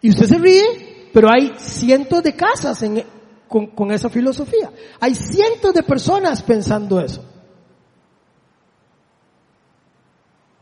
Y 0.00 0.10
usted 0.10 0.26
se 0.26 0.38
ríe, 0.38 1.08
pero 1.12 1.30
hay 1.30 1.52
cientos 1.58 2.22
de 2.22 2.34
casas 2.34 2.82
en, 2.82 3.04
con, 3.52 3.90
esa 3.90 4.08
filosofía. 4.08 4.72
Hay 4.98 5.14
cientos 5.14 5.74
de 5.74 5.82
personas 5.82 6.42
pensando 6.42 7.00
eso. 7.00 7.22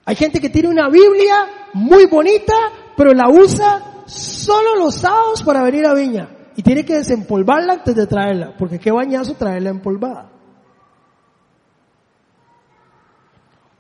Hay 0.05 0.17
gente 0.17 0.41
que 0.41 0.51
tiene 0.51 0.69
una 0.69 0.89
Biblia 0.89 1.69
muy 1.75 2.07
bonita, 2.07 2.55
pero 2.97 3.13
la 3.13 3.29
usa 3.29 4.03
solo 4.07 4.75
los 4.77 4.97
sábados 4.97 5.43
para 5.45 5.63
venir 5.63 5.87
a 5.87 5.95
Viña. 5.95 6.37
Y 6.57 6.63
tiene 6.63 6.85
que 6.85 6.97
desempolvarla 6.97 7.75
antes 7.75 7.95
de 7.95 8.07
traerla, 8.07 8.57
porque 8.59 8.81
qué 8.81 8.91
bañazo 8.91 9.35
traerla 9.35 9.71
empolvada. 9.71 10.33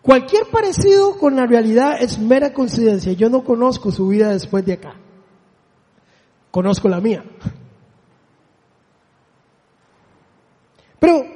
Cualquier 0.02 0.46
parecido 0.50 1.18
con 1.18 1.34
la 1.36 1.46
realidad 1.46 2.00
es 2.00 2.18
mera 2.18 2.54
coincidencia. 2.54 3.12
Yo 3.12 3.28
no 3.28 3.44
conozco 3.44 3.90
su 3.90 4.06
vida 4.08 4.28
después 4.28 4.64
de 4.64 4.74
acá. 4.74 4.94
Conozco 6.50 6.88
la 6.88 7.00
mía. 7.00 7.24
Pero 11.00 11.26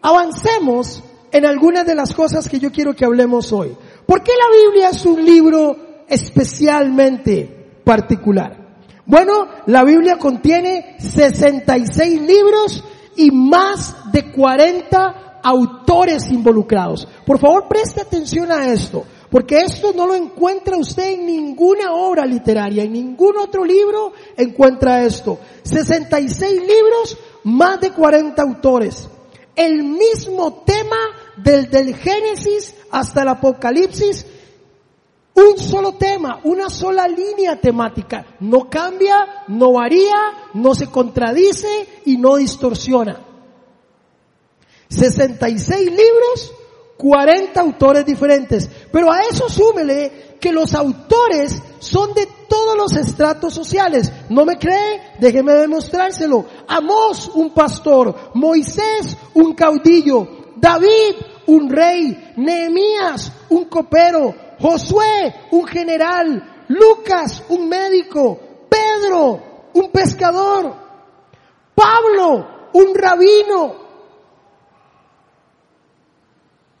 avancemos 0.00 1.02
en 1.32 1.44
algunas 1.44 1.84
de 1.84 1.96
las 1.96 2.14
cosas 2.14 2.48
que 2.48 2.60
yo 2.60 2.70
quiero 2.70 2.94
que 2.94 3.04
hablemos 3.04 3.52
hoy. 3.52 3.76
¿Por 4.06 4.22
qué 4.22 4.32
la 4.38 4.56
Biblia 4.56 4.90
es 4.90 5.04
un 5.04 5.24
libro 5.24 5.76
especialmente 6.06 7.80
particular? 7.84 8.64
Bueno, 9.04 9.48
la 9.66 9.84
Biblia 9.84 10.18
contiene 10.18 10.96
66 10.98 12.22
libros 12.22 12.84
y 13.16 13.30
más 13.30 14.12
de 14.12 14.30
40 14.32 15.40
autores 15.42 16.28
involucrados. 16.30 17.06
Por 17.24 17.38
favor, 17.38 17.68
preste 17.68 18.00
atención 18.00 18.50
a 18.50 18.72
esto, 18.72 19.04
porque 19.30 19.60
esto 19.60 19.92
no 19.94 20.06
lo 20.06 20.16
encuentra 20.16 20.76
usted 20.76 21.12
en 21.12 21.26
ninguna 21.26 21.92
obra 21.92 22.26
literaria, 22.26 22.82
en 22.82 22.92
ningún 22.92 23.38
otro 23.38 23.64
libro 23.64 24.12
encuentra 24.36 25.04
esto. 25.04 25.38
66 25.62 26.60
libros, 26.60 27.18
más 27.46 27.80
de 27.80 27.92
40 27.92 28.42
autores. 28.42 29.08
El 29.54 29.84
mismo 29.84 30.64
tema 30.64 30.96
del, 31.36 31.70
del 31.70 31.94
Génesis 31.94 32.74
hasta 32.90 33.22
el 33.22 33.28
Apocalipsis, 33.28 34.26
un 35.34 35.56
solo 35.56 35.92
tema, 35.94 36.40
una 36.42 36.68
sola 36.68 37.06
línea 37.06 37.60
temática. 37.60 38.26
No 38.40 38.68
cambia, 38.68 39.44
no 39.46 39.72
varía, 39.72 40.16
no 40.54 40.74
se 40.74 40.90
contradice 40.90 42.02
y 42.04 42.16
no 42.16 42.36
distorsiona. 42.36 43.24
66 44.88 45.86
libros, 45.86 46.52
40 46.96 47.60
autores 47.60 48.04
diferentes. 48.04 48.68
Pero 48.90 49.10
a 49.10 49.20
eso 49.22 49.48
súmele 49.48 50.36
que 50.40 50.52
los 50.52 50.74
autores 50.74 51.62
son 51.78 52.14
de 52.14 52.26
todos 52.48 52.76
los 52.76 52.96
estratos 52.96 53.54
sociales. 53.54 54.12
¿No 54.28 54.44
me 54.44 54.56
cree? 54.56 55.14
Déjeme 55.18 55.52
demostrárselo. 55.54 56.44
Amós, 56.68 57.30
un 57.34 57.52
pastor. 57.52 58.30
Moisés, 58.34 59.16
un 59.34 59.54
caudillo. 59.54 60.46
David, 60.56 61.16
un 61.46 61.68
rey, 61.70 62.32
Nehemías, 62.36 63.32
un 63.50 63.66
copero, 63.66 64.34
Josué, 64.58 65.34
un 65.50 65.66
general, 65.66 66.64
Lucas, 66.68 67.42
un 67.50 67.68
médico, 67.68 68.38
Pedro, 68.68 69.70
un 69.74 69.90
pescador, 69.90 70.74
Pablo, 71.74 72.70
un 72.72 72.94
rabino. 72.94 73.85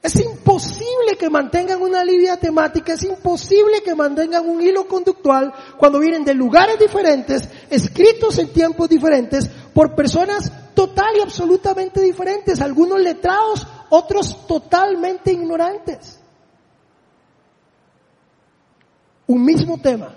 Es 0.06 0.14
imposible 0.20 1.16
que 1.18 1.28
mantengan 1.28 1.82
una 1.82 2.04
línea 2.04 2.36
temática, 2.36 2.92
es 2.92 3.02
imposible 3.02 3.82
que 3.82 3.96
mantengan 3.96 4.48
un 4.48 4.62
hilo 4.62 4.86
conductual 4.86 5.52
cuando 5.76 5.98
vienen 5.98 6.24
de 6.24 6.32
lugares 6.32 6.78
diferentes, 6.78 7.48
escritos 7.68 8.38
en 8.38 8.52
tiempos 8.52 8.88
diferentes, 8.88 9.48
por 9.74 9.96
personas 9.96 10.52
total 10.76 11.16
y 11.16 11.22
absolutamente 11.22 12.00
diferentes, 12.00 12.60
algunos 12.60 13.00
letrados, 13.00 13.66
otros 13.90 14.46
totalmente 14.46 15.32
ignorantes. 15.32 16.20
Un 19.26 19.44
mismo 19.44 19.76
tema, 19.78 20.14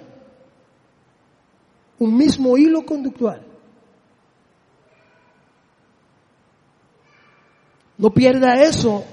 un 1.98 2.16
mismo 2.16 2.56
hilo 2.60 2.86
conductual. 2.86 3.44
No 7.98 8.14
pierda 8.14 8.62
eso. 8.62 9.04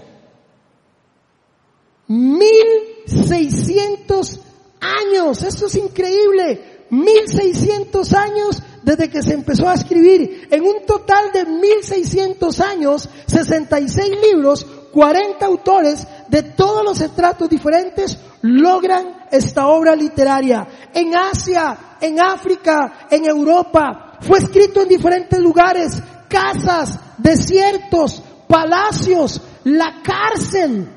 Mil 2.09 2.67
seiscientos 3.07 4.41
años, 4.81 5.43
eso 5.43 5.67
es 5.67 5.75
increíble. 5.75 6.87
Mil 6.91 7.29
seiscientos 7.29 8.13
años 8.13 8.63
desde 8.83 9.11
que 9.11 9.23
se 9.23 9.35
empezó 9.35 9.69
a 9.69 9.75
escribir. 9.75 10.47
En 10.51 10.63
un 10.63 10.87
total 10.87 11.33
de 11.33 11.45
1600 11.45 12.61
años, 12.61 13.09
66 13.27 14.11
libros, 14.33 14.65
40 14.93 15.45
autores 15.45 16.07
de 16.29 16.43
todos 16.45 16.85
los 16.85 17.01
estratos 17.01 17.51
diferentes 17.51 18.17
logran 18.43 19.27
esta 19.33 19.67
obra 19.67 19.97
literaria. 19.97 20.69
En 20.95 21.17
Asia, 21.17 21.97
en 22.01 22.21
África, 22.21 23.09
en 23.11 23.27
Europa. 23.27 24.19
Fue 24.21 24.39
escrito 24.39 24.83
en 24.83 24.89
diferentes 24.89 25.41
lugares, 25.41 26.01
casas, 26.29 26.99
desiertos, 27.19 28.23
palacios, 28.47 29.41
la 29.65 30.01
cárcel. 30.03 30.96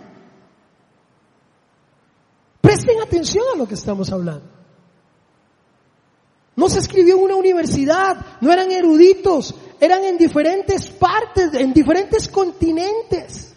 Presten 2.70 3.02
atención 3.02 3.44
a 3.52 3.58
lo 3.58 3.68
que 3.68 3.74
estamos 3.74 4.12
hablando. 4.12 4.46
No 6.56 6.70
se 6.70 6.78
escribió 6.78 7.16
en 7.16 7.24
una 7.24 7.36
universidad, 7.36 8.38
no 8.42 8.54
eran 8.54 8.70
eruditos, 8.70 9.56
eran 9.80 10.04
en 10.04 10.20
diferentes 10.20 10.88
partes, 10.88 11.52
en 11.56 11.74
diferentes 11.74 12.28
continentes. 12.28 13.56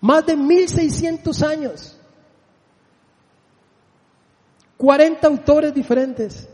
Más 0.00 0.24
de 0.24 0.38
1600 0.38 1.42
años. 1.42 1.98
40 4.78 5.26
autores 5.26 5.74
diferentes. 5.74 6.48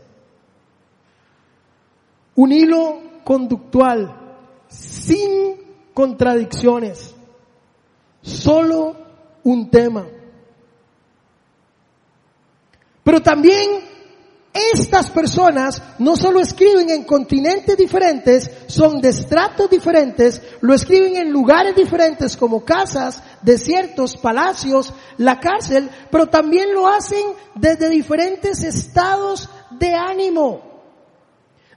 Un 2.35 2.51
hilo 2.51 2.99
conductual, 3.23 4.43
sin 4.67 5.55
contradicciones. 5.93 7.15
Solo 8.21 8.97
un 9.45 9.71
tema. 9.71 10.05
Pero 13.03 13.21
también 13.21 13.91
estas 14.53 15.09
personas 15.09 15.81
no 15.97 16.17
solo 16.17 16.41
escriben 16.41 16.89
en 16.89 17.03
continentes 17.03 17.77
diferentes, 17.77 18.51
son 18.67 18.99
de 18.99 19.09
estratos 19.09 19.69
diferentes, 19.69 20.41
lo 20.59 20.73
escriben 20.73 21.15
en 21.15 21.31
lugares 21.31 21.73
diferentes 21.73 22.35
como 22.35 22.65
casas, 22.65 23.23
desiertos, 23.41 24.17
palacios, 24.17 24.93
la 25.17 25.39
cárcel, 25.39 25.89
pero 26.11 26.27
también 26.27 26.73
lo 26.73 26.87
hacen 26.87 27.23
desde 27.55 27.89
diferentes 27.89 28.63
estados 28.63 29.49
de 29.71 29.93
ánimo. 29.93 30.69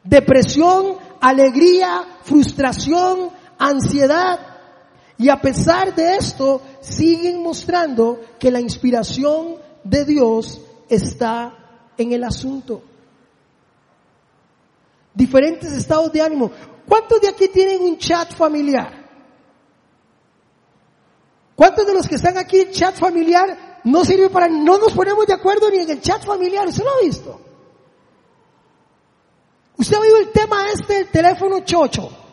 Depresión, 0.03 0.97
alegría, 1.21 2.05
frustración, 2.25 3.31
ansiedad. 3.57 4.41
Y 5.17 5.29
a 5.29 5.41
pesar 5.41 5.95
de 5.95 6.17
esto, 6.17 6.61
siguen 6.81 7.41
mostrando 7.41 8.21
que 8.39 8.51
la 8.51 8.61
inspiración 8.61 9.57
de 9.85 10.05
Dios 10.05 10.61
está 10.89 11.93
en 11.97 12.13
el 12.13 12.25
asunto. 12.25 12.83
Diferentes 15.15 15.73
estados 15.73 16.13
de 16.13 16.21
ánimo. 16.21 16.51
¿Cuántos 16.89 17.21
de 17.21 17.29
aquí 17.29 17.49
tienen 17.49 17.83
un 17.83 17.99
chat 17.99 18.35
familiar? 18.35 19.05
¿Cuántos 21.55 21.87
de 21.87 21.95
los 21.95 22.09
que 22.09 22.17
están 22.17 22.37
aquí 22.37 22.61
en 22.61 22.71
chat 22.73 22.97
familiar 22.97 23.81
no 23.85 24.05
sirve 24.05 24.29
para, 24.29 24.49
no 24.49 24.79
nos 24.79 24.93
ponemos 24.93 25.27
de 25.27 25.35
acuerdo 25.35 25.71
ni 25.71 25.79
en 25.79 25.91
el 25.91 26.01
chat 26.01 26.25
familiar? 26.25 26.67
¿Usted 26.67 26.85
lo 26.85 26.91
ha 26.91 27.01
visto? 27.03 27.41
Usted 29.77 29.97
ha 29.97 30.01
oído 30.01 30.19
el 30.19 30.31
tema 30.31 30.67
este 30.73 30.95
del 30.95 31.09
teléfono 31.09 31.61
chocho. 31.61 32.24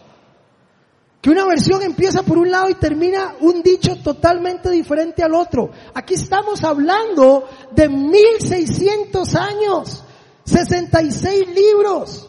Que 1.21 1.29
una 1.29 1.45
versión 1.45 1.83
empieza 1.83 2.23
por 2.23 2.39
un 2.39 2.49
lado 2.49 2.69
y 2.69 2.75
termina 2.75 3.35
un 3.41 3.61
dicho 3.61 3.95
totalmente 4.01 4.71
diferente 4.71 5.23
al 5.23 5.35
otro. 5.35 5.69
Aquí 5.93 6.15
estamos 6.15 6.63
hablando 6.63 7.47
de 7.71 7.87
1600 7.87 9.35
años, 9.35 10.03
66 10.45 11.47
libros, 11.49 12.27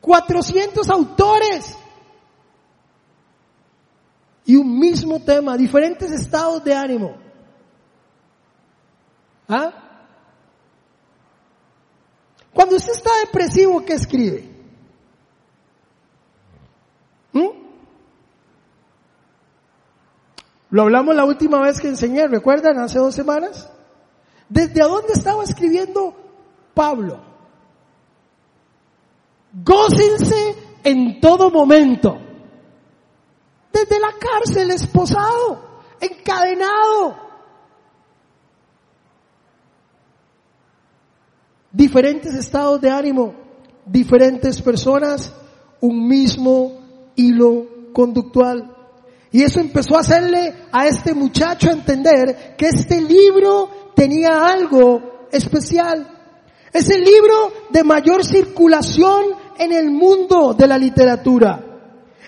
400 0.00 0.88
autores 0.90 1.76
y 4.44 4.56
un 4.56 4.78
mismo 4.78 5.20
tema, 5.20 5.56
diferentes 5.56 6.10
estados 6.12 6.62
de 6.62 6.74
ánimo. 6.74 7.16
¿Ah? 9.48 9.72
Cuando 12.52 12.76
usted 12.76 12.92
está 12.92 13.10
depresivo, 13.24 13.84
¿qué 13.84 13.94
escribe? 13.94 14.48
¿Mm? 17.32 17.48
Lo 20.72 20.84
hablamos 20.84 21.14
la 21.14 21.26
última 21.26 21.60
vez 21.60 21.78
que 21.78 21.88
enseñé, 21.88 22.26
¿recuerdan? 22.28 22.78
Hace 22.78 22.98
dos 22.98 23.14
semanas. 23.14 23.70
¿Desde 24.48 24.80
dónde 24.80 25.12
estaba 25.12 25.44
escribiendo 25.44 26.16
Pablo? 26.72 27.20
Gócense 29.52 30.56
en 30.82 31.20
todo 31.20 31.50
momento. 31.50 32.16
Desde 33.70 34.00
la 34.00 34.14
cárcel, 34.18 34.70
esposado, 34.70 35.82
encadenado. 36.00 37.16
Diferentes 41.70 42.34
estados 42.34 42.80
de 42.80 42.88
ánimo, 42.88 43.34
diferentes 43.84 44.62
personas, 44.62 45.34
un 45.82 46.08
mismo 46.08 47.12
hilo 47.14 47.92
conductual. 47.92 48.81
Y 49.32 49.42
eso 49.42 49.60
empezó 49.60 49.96
a 49.96 50.00
hacerle 50.00 50.54
a 50.70 50.86
este 50.86 51.14
muchacho 51.14 51.70
entender 51.70 52.54
que 52.56 52.66
este 52.66 53.00
libro 53.00 53.92
tenía 53.96 54.46
algo 54.46 55.26
especial. 55.32 56.06
Es 56.70 56.90
el 56.90 57.02
libro 57.02 57.50
de 57.70 57.82
mayor 57.82 58.24
circulación 58.24 59.24
en 59.58 59.72
el 59.72 59.90
mundo 59.90 60.52
de 60.52 60.66
la 60.66 60.76
literatura. 60.76 61.64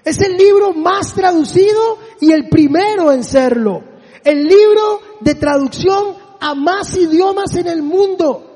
Es 0.02 0.20
el 0.22 0.36
libro 0.36 0.72
más 0.72 1.12
traducido 1.12 1.98
y 2.20 2.32
el 2.32 2.48
primero 2.48 3.12
en 3.12 3.22
serlo. 3.22 3.82
El 4.24 4.44
libro 4.44 5.00
de 5.20 5.34
traducción 5.34 6.16
a 6.40 6.54
más 6.54 6.96
idiomas 6.96 7.54
en 7.56 7.68
el 7.68 7.82
mundo. 7.82 8.50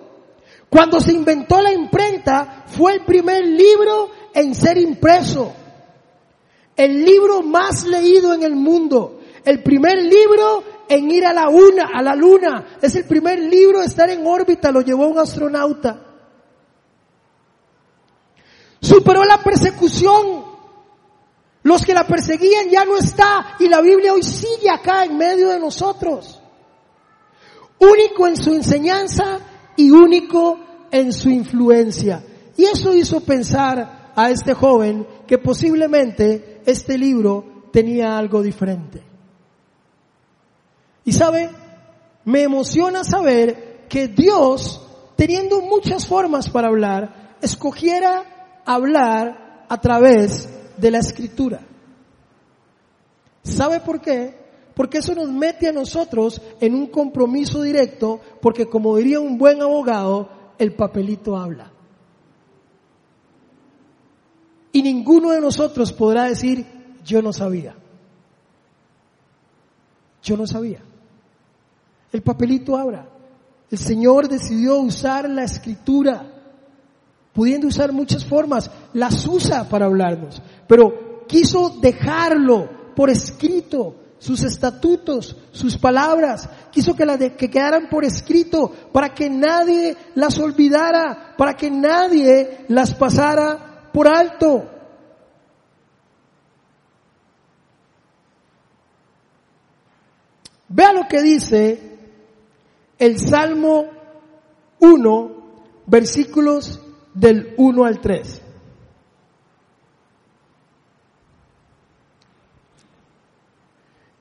Cuando 0.71 1.01
se 1.01 1.13
inventó 1.13 1.61
la 1.61 1.73
imprenta, 1.73 2.65
fue 2.67 2.95
el 2.95 3.05
primer 3.05 3.47
libro 3.47 4.11
en 4.33 4.55
ser 4.55 4.79
impreso 4.79 5.53
el 6.79 7.05
libro 7.05 7.43
más 7.43 7.85
leído 7.85 8.33
en 8.33 8.45
el 8.45 8.55
mundo, 8.55 9.19
el 9.45 9.65
primer 9.65 10.01
libro 10.01 10.63
en 10.89 11.11
ir 11.11 11.27
a 11.27 11.33
la 11.33 11.49
una, 11.49 11.89
a 11.93 12.01
la 12.01 12.15
luna, 12.15 12.79
es 12.81 12.95
el 12.95 13.05
primer 13.05 13.41
libro 13.41 13.81
en 13.81 13.89
estar 13.89 14.09
en 14.09 14.25
órbita, 14.25 14.71
lo 14.71 14.81
llevó 14.81 15.09
un 15.09 15.19
astronauta. 15.19 16.05
Superó 18.81 19.25
la 19.25 19.43
persecución. 19.43 20.47
Los 21.65 21.85
que 21.85 21.93
la 21.93 22.07
perseguían 22.07 22.71
ya 22.71 22.85
no 22.85 22.97
está 22.97 23.57
y 23.59 23.69
la 23.69 23.81
Biblia 23.81 24.15
hoy 24.15 24.23
sigue 24.23 24.71
acá 24.71 25.05
en 25.05 25.19
medio 25.19 25.49
de 25.49 25.59
nosotros. 25.59 26.41
Único 27.81 28.29
en 28.29 28.37
su 28.37 28.55
enseñanza 28.55 29.41
y 29.77 29.91
único 29.91 30.61
en 30.93 31.13
su 31.13 31.29
influencia. 31.29 32.25
Y 32.57 32.65
eso 32.65 32.95
hizo 32.95 33.21
pensar 33.21 34.13
a 34.15 34.31
este 34.31 34.55
joven 34.55 35.07
que 35.29 35.39
posiblemente 35.39 36.63
este 36.67 36.99
libro 36.99 37.69
tenía 37.71 38.19
algo 38.19 38.43
diferente. 38.43 39.03
Y 41.05 41.13
sabe, 41.13 41.51
me 42.25 42.43
emociona 42.43 43.05
saber 43.05 43.87
que 43.89 44.09
Dios, 44.09 44.85
teniendo 45.17 45.61
muchas 45.61 46.07
formas 46.07 46.49
para 46.49 46.69
hablar, 46.69 47.37
escogiera 47.43 48.63
hablar 48.65 49.67
a 49.69 49.81
través 49.81 50.49
de 50.79 50.91
la 50.91 50.99
escritura. 50.99 51.61
¿Sabe 53.43 53.81
por 53.81 54.01
qué? 54.01 54.35
Porque 54.75 54.99
eso 54.99 55.15
nos 55.15 55.31
mete 55.31 55.69
a 55.69 55.73
nosotros 55.73 56.41
en 56.61 56.75
un 56.75 56.87
compromiso 56.87 57.63
directo, 57.63 58.21
porque 58.41 58.67
como 58.67 58.97
diría 58.97 59.21
un 59.21 59.37
buen 59.37 59.61
abogado, 59.61 60.31
el 60.59 60.75
papelito 60.75 61.37
habla. 61.37 61.73
Y 64.73 64.83
ninguno 64.83 65.31
de 65.31 65.41
nosotros 65.41 65.93
podrá 65.93 66.25
decir, 66.25 66.67
yo 67.05 67.23
no 67.23 67.33
sabía. 67.33 67.75
Yo 70.23 70.37
no 70.37 70.47
sabía. 70.47 70.81
El 72.13 72.23
papelito 72.23 72.77
habla. 72.77 73.09
El 73.71 73.79
Señor 73.79 74.29
decidió 74.29 74.79
usar 74.79 75.29
la 75.29 75.45
escritura, 75.45 76.27
pudiendo 77.33 77.67
usar 77.67 77.93
muchas 77.93 78.25
formas, 78.25 78.71
las 78.95 79.27
usa 79.27 79.69
para 79.69 79.87
hablarnos, 79.87 80.41
pero 80.67 81.27
quiso 81.27 81.77
dejarlo 81.81 82.69
por 82.97 83.11
escrito, 83.11 83.95
sus 84.19 84.43
estatutos, 84.43 85.37
sus 85.53 85.77
palabras, 85.77 86.49
quiso 86.73 86.97
que, 86.97 87.07
las 87.07 87.19
que 87.19 87.49
quedaran 87.49 87.89
por 87.89 88.05
escrito 88.05 88.73
para 88.93 89.15
que 89.15 89.31
nadie 89.31 89.97
las 90.15 90.39
olvidara, 90.39 91.35
para 91.37 91.55
que 91.55 91.71
nadie 91.71 92.65
las 92.69 92.95
pasara 92.95 93.68
por 93.99 94.07
alto. 94.07 94.65
Vea 100.69 100.93
lo 100.93 101.09
que 101.09 101.21
dice 101.21 101.99
el 102.97 103.19
Salmo 103.19 103.87
1, 104.79 105.31
versículos 105.87 106.81
del 107.13 107.55
1 107.57 107.85
al 107.85 108.01
3. 108.01 108.43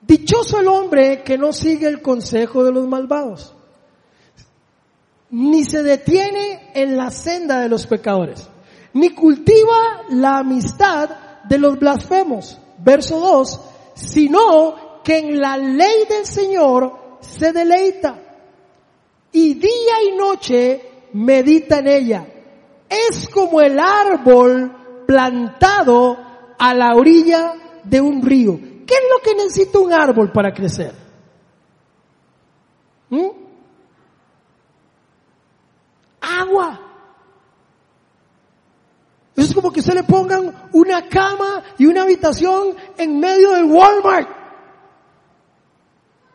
Dichoso 0.02 0.58
el 0.58 0.66
hombre 0.66 1.22
que 1.22 1.38
no 1.38 1.52
sigue 1.52 1.86
el 1.86 2.02
consejo 2.02 2.64
de 2.64 2.72
los 2.72 2.88
malvados, 2.88 3.54
ni 5.30 5.62
se 5.62 5.84
detiene 5.84 6.72
en 6.74 6.96
la 6.96 7.12
senda 7.12 7.60
de 7.60 7.68
los 7.68 7.86
pecadores 7.86 8.50
ni 8.94 9.10
cultiva 9.10 10.02
la 10.10 10.38
amistad 10.38 11.10
de 11.44 11.58
los 11.58 11.78
blasfemos. 11.78 12.58
Verso 12.78 13.18
2, 13.18 13.60
sino 13.94 15.02
que 15.02 15.18
en 15.18 15.40
la 15.40 15.56
ley 15.56 16.04
del 16.08 16.26
Señor 16.26 17.18
se 17.20 17.52
deleita 17.52 18.18
y 19.32 19.54
día 19.54 20.02
y 20.06 20.16
noche 20.16 21.08
medita 21.12 21.78
en 21.78 21.88
ella. 21.88 22.26
Es 22.88 23.28
como 23.28 23.60
el 23.60 23.78
árbol 23.78 25.04
plantado 25.06 26.16
a 26.58 26.74
la 26.74 26.94
orilla 26.94 27.54
de 27.84 28.00
un 28.00 28.22
río. 28.22 28.58
¿Qué 28.86 28.94
es 28.94 29.02
lo 29.10 29.22
que 29.22 29.34
necesita 29.34 29.78
un 29.78 29.92
árbol 29.92 30.32
para 30.32 30.52
crecer? 30.52 30.94
¿Mm? 33.10 33.28
Agua. 36.20 36.87
Es 39.38 39.54
como 39.54 39.70
que 39.70 39.82
se 39.82 39.94
le 39.94 40.02
pongan 40.02 40.52
una 40.72 41.08
cama 41.08 41.62
y 41.78 41.86
una 41.86 42.02
habitación 42.02 42.74
en 42.96 43.20
medio 43.20 43.52
del 43.52 43.66
Walmart. 43.66 44.28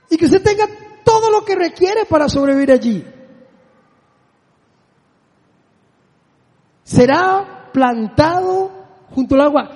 Y 0.10 0.16
que 0.16 0.24
usted 0.24 0.42
tenga 0.42 0.66
todo 1.04 1.30
lo 1.30 1.44
que 1.44 1.54
requiere 1.54 2.06
para 2.06 2.30
sobrevivir 2.30 2.72
allí. 2.72 3.06
Será 6.84 7.70
plantado 7.74 8.72
junto 9.10 9.36
al 9.36 9.42
agua. 9.42 9.70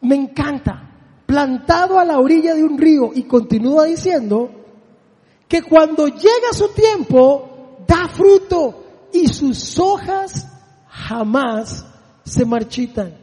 Me 0.00 0.16
encanta. 0.16 0.90
Plantado 1.26 2.00
a 2.00 2.04
la 2.04 2.18
orilla 2.18 2.54
de 2.54 2.64
un 2.64 2.76
río. 2.76 3.12
Y 3.14 3.22
continúa 3.22 3.84
diciendo 3.84 4.50
que 5.46 5.62
cuando 5.62 6.08
llega 6.08 6.52
su 6.52 6.70
tiempo, 6.70 7.84
da 7.86 8.08
fruto 8.08 9.08
y 9.12 9.28
sus 9.28 9.78
hojas 9.78 10.48
jamás 11.02 11.84
se 12.24 12.44
marchitan. 12.44 13.22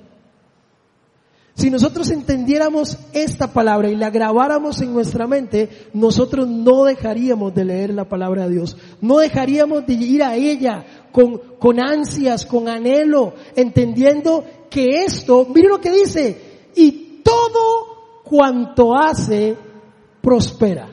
Si 1.55 1.69
nosotros 1.69 2.09
entendiéramos 2.09 2.97
esta 3.11 3.51
palabra 3.51 3.89
y 3.89 3.95
la 3.97 4.09
grabáramos 4.09 4.79
en 4.81 4.93
nuestra 4.93 5.27
mente, 5.27 5.89
nosotros 5.93 6.47
no 6.47 6.85
dejaríamos 6.85 7.53
de 7.53 7.65
leer 7.65 7.93
la 7.93 8.07
palabra 8.07 8.47
de 8.47 8.53
Dios. 8.53 8.77
No 9.01 9.17
dejaríamos 9.17 9.85
de 9.85 9.93
ir 9.93 10.23
a 10.23 10.35
ella 10.35 10.85
con, 11.11 11.37
con 11.59 11.81
ansias, 11.81 12.45
con 12.45 12.69
anhelo, 12.69 13.33
entendiendo 13.57 14.45
que 14.69 15.03
esto, 15.03 15.47
mire 15.53 15.67
lo 15.67 15.81
que 15.81 15.91
dice, 15.91 16.69
y 16.75 17.21
todo 17.23 18.21
cuanto 18.23 18.95
hace 18.95 19.57
prospera. 20.21 20.89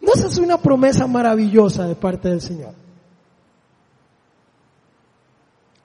¿No 0.00 0.12
es 0.14 0.38
una 0.38 0.58
promesa 0.58 1.06
maravillosa 1.06 1.86
de 1.86 1.94
parte 1.94 2.28
del 2.28 2.40
Señor? 2.40 2.81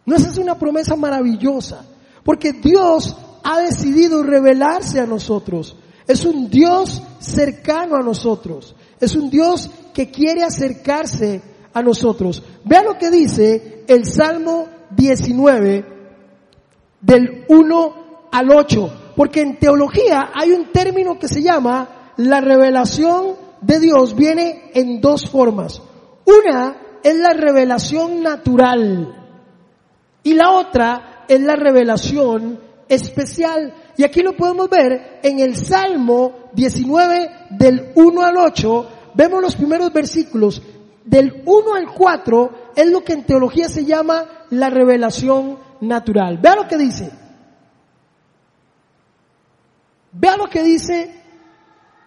¿No 0.08 0.16
esa 0.16 0.30
es 0.30 0.38
una 0.38 0.58
promesa 0.58 0.96
maravillosa? 0.96 1.86
Porque 2.24 2.54
Dios 2.54 3.14
ha 3.44 3.60
decidido 3.60 4.24
revelarse 4.24 5.02
a 5.02 5.06
nosotros. 5.06 5.76
Es 6.08 6.24
un 6.24 6.50
Dios 6.50 7.04
cercano 7.20 7.98
a 7.98 8.04
nosotros. 8.04 8.74
Es 9.02 9.18
un 9.18 9.30
Dios 9.30 9.70
que 9.94 10.10
quiere 10.10 10.44
acercarse 10.44 11.42
a 11.74 11.82
nosotros. 11.82 12.42
Vea 12.64 12.84
lo 12.84 12.98
que 12.98 13.12
dice 13.12 13.84
el 13.86 14.06
Salmo 14.06 14.70
19 14.92 15.86
del 17.02 17.44
1 17.50 17.94
al 18.32 18.50
8. 18.50 19.14
Porque 19.14 19.42
en 19.42 19.60
teología 19.60 20.32
hay 20.34 20.54
un 20.54 20.72
término 20.72 21.20
que 21.20 21.28
se 21.28 21.42
llama 21.42 22.14
la 22.16 22.40
revelación 22.40 23.36
de 23.60 23.82
Dios. 23.82 24.16
Viene 24.16 24.72
en 24.74 25.02
dos 25.02 25.30
formas. 25.30 25.82
Una 26.24 26.78
es 27.04 27.16
la 27.18 27.34
revelación 27.34 28.24
natural 28.24 29.26
y 30.28 30.34
la 30.34 30.52
otra 30.52 31.24
es 31.26 31.40
la 31.40 31.56
revelación 31.56 32.60
especial. 32.90 33.74
Y 33.96 34.04
aquí 34.04 34.22
lo 34.22 34.36
podemos 34.36 34.70
ver 34.70 35.22
en 35.24 35.40
el 35.40 35.56
Salmo 35.56 36.50
19 36.52 37.30
del 37.52 37.94
1 37.96 38.22
al 38.22 38.36
8. 38.36 38.90
Vemos 39.14 39.42
los 39.42 39.56
primeros 39.56 39.94
versículos. 39.94 40.62
Del 41.06 41.44
1 41.46 41.76
al 41.76 41.94
4 41.94 42.74
es 42.76 42.92
lo 42.92 43.06
que 43.06 43.14
en 43.14 43.26
teología 43.26 43.70
se 43.70 43.86
llama 43.86 44.26
la 44.50 44.70
revelación 44.70 45.60
natural. 45.80 46.40
Vea 46.40 46.56
lo 46.58 46.68
que 46.68 46.76
dice. 46.76 47.10
Vea 50.12 50.36
lo 50.36 50.50
que 50.50 50.62
dice 50.62 51.22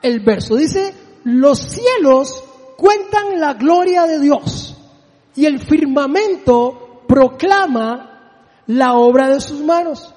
el 0.03 0.21
verso. 0.21 0.57
Dice, 0.57 0.93
los 1.25 1.59
cielos 1.59 2.45
cuentan 2.77 3.41
la 3.41 3.55
gloria 3.55 4.05
de 4.05 4.21
Dios 4.21 4.77
y 5.35 5.47
el 5.47 5.59
firmamento 5.59 7.05
proclama 7.09 8.10
la 8.71 8.95
obra 8.95 9.29
de 9.29 9.41
sus 9.41 9.61
manos. 9.61 10.15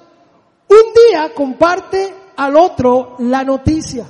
Un 0.68 1.10
día 1.10 1.32
comparte 1.34 2.14
al 2.36 2.56
otro 2.56 3.16
la 3.18 3.42
noticia. 3.42 4.06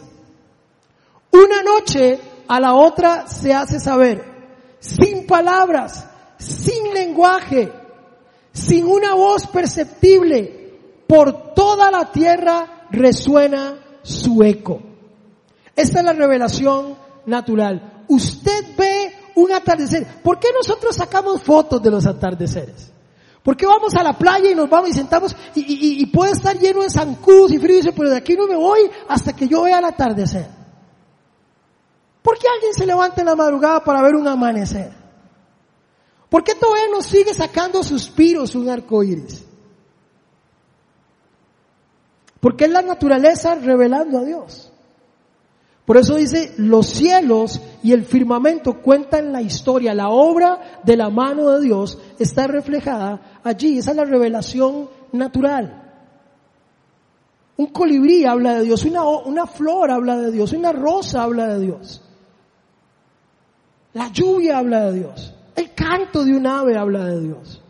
Una 1.33 1.63
noche 1.63 2.21
a 2.47 2.61
la 2.61 2.75
otra 2.75 3.27
se 3.27 3.55
hace 3.55 3.81
saber, 3.81 4.23
sin 4.81 5.27
palabras, 5.27 6.07
sin 6.37 6.93
lenguaje, 6.93 7.73
sin 8.53 8.87
una 8.87 9.15
voz 9.15 9.47
perceptible, 9.47 10.61
por 11.07 11.55
toda 11.55 11.91
la 11.91 12.13
tierra 12.13 12.87
resuena 12.91 13.79
su 14.03 14.43
eco. 14.43 14.81
Esta 15.75 16.01
es 16.01 16.05
la 16.05 16.13
revelación 16.13 16.97
natural. 17.27 18.05
Usted 18.09 18.77
ve 18.77 19.17
un 19.37 19.53
atardecer. 19.53 20.07
¿Por 20.23 20.39
qué 20.39 20.49
nosotros 20.55 20.97
sacamos 20.97 21.43
fotos 21.43 21.83
de 21.83 21.91
los 21.91 22.07
atardeceres? 22.07 22.94
¿Por 23.45 23.59
qué 23.59 23.67
vamos 23.67 23.95
a 23.95 24.03
la 24.03 24.17
playa 24.17 24.51
y 24.51 24.55
nos 24.55 24.71
vamos 24.71 24.89
y 24.89 24.95
sentamos 24.95 25.37
y, 25.55 26.07
puede 26.07 26.33
estar 26.33 26.59
lleno 26.59 26.81
de 26.81 26.89
zancudos 26.89 27.53
y 27.53 27.59
frío 27.59 27.75
y 27.75 27.83
dice, 27.83 27.93
pero 27.93 28.09
de 28.09 28.17
aquí 28.17 28.35
no 28.35 28.47
me 28.47 28.57
voy 28.57 28.91
hasta 29.07 29.37
que 29.37 29.47
yo 29.47 29.65
vea 29.65 29.81
el 29.81 29.85
atardecer? 29.85 30.49
¿Por 32.23 32.39
qué 32.39 32.47
alguien 32.49 32.73
se 32.73 32.87
levanta 32.87 33.21
en 33.21 33.27
la 33.27 33.37
madrugada 33.37 33.85
para 33.85 34.01
ver 34.01 34.15
un 34.17 34.27
amanecer? 34.27 34.95
¿Por 36.31 36.43
qué 36.43 36.55
todavía 36.55 36.89
nos 36.91 37.05
sigue 37.05 37.35
sacando 37.35 37.83
suspiros 37.83 38.55
un 38.55 38.71
arco 38.71 39.03
iris? 39.03 39.45
Porque 42.41 42.65
es 42.65 42.71
la 42.71 42.81
naturaleza 42.81 43.57
revelando 43.57 44.21
a 44.21 44.25
Dios. 44.25 44.73
Por 45.85 45.99
eso 45.99 46.17
dice, 46.17 46.55
los 46.57 46.87
cielos 46.87 47.61
y 47.83 47.93
el 47.93 48.05
firmamento 48.05 48.81
cuentan 48.81 49.33
la 49.33 49.43
historia, 49.43 49.93
la 49.93 50.09
obra 50.09 50.81
de 50.83 50.97
la 50.97 51.11
mano 51.11 51.51
de 51.51 51.61
Dios 51.61 51.99
está 52.19 52.47
reflejada 52.47 53.34
allí. 53.45 53.79
Esa 53.79 53.93
es 53.93 53.97
la 53.97 54.05
revelación 54.05 54.89
natural. 55.13 55.83
Un 57.57 57.67
colibrí 57.67 58.25
habla 58.25 58.55
de 58.55 58.65
Dios, 58.65 58.85
una, 58.85 59.05
una 59.05 59.47
flor 59.47 59.91
habla 59.91 60.17
de 60.17 60.33
Dios, 60.33 60.53
una 60.53 60.73
rosa 60.73 61.23
habla 61.23 61.55
de 61.55 61.61
Dios. 61.61 62.03
La 63.93 64.09
lluvia 64.09 64.59
habla 64.59 64.87
de 64.87 64.99
Dios. 64.99 65.35
El 65.55 65.73
canto 65.73 66.25
de 66.25 66.35
un 66.37 66.47
ave 66.47 66.77
habla 66.77 67.05
de 67.05 67.21
Dios. 67.21 67.63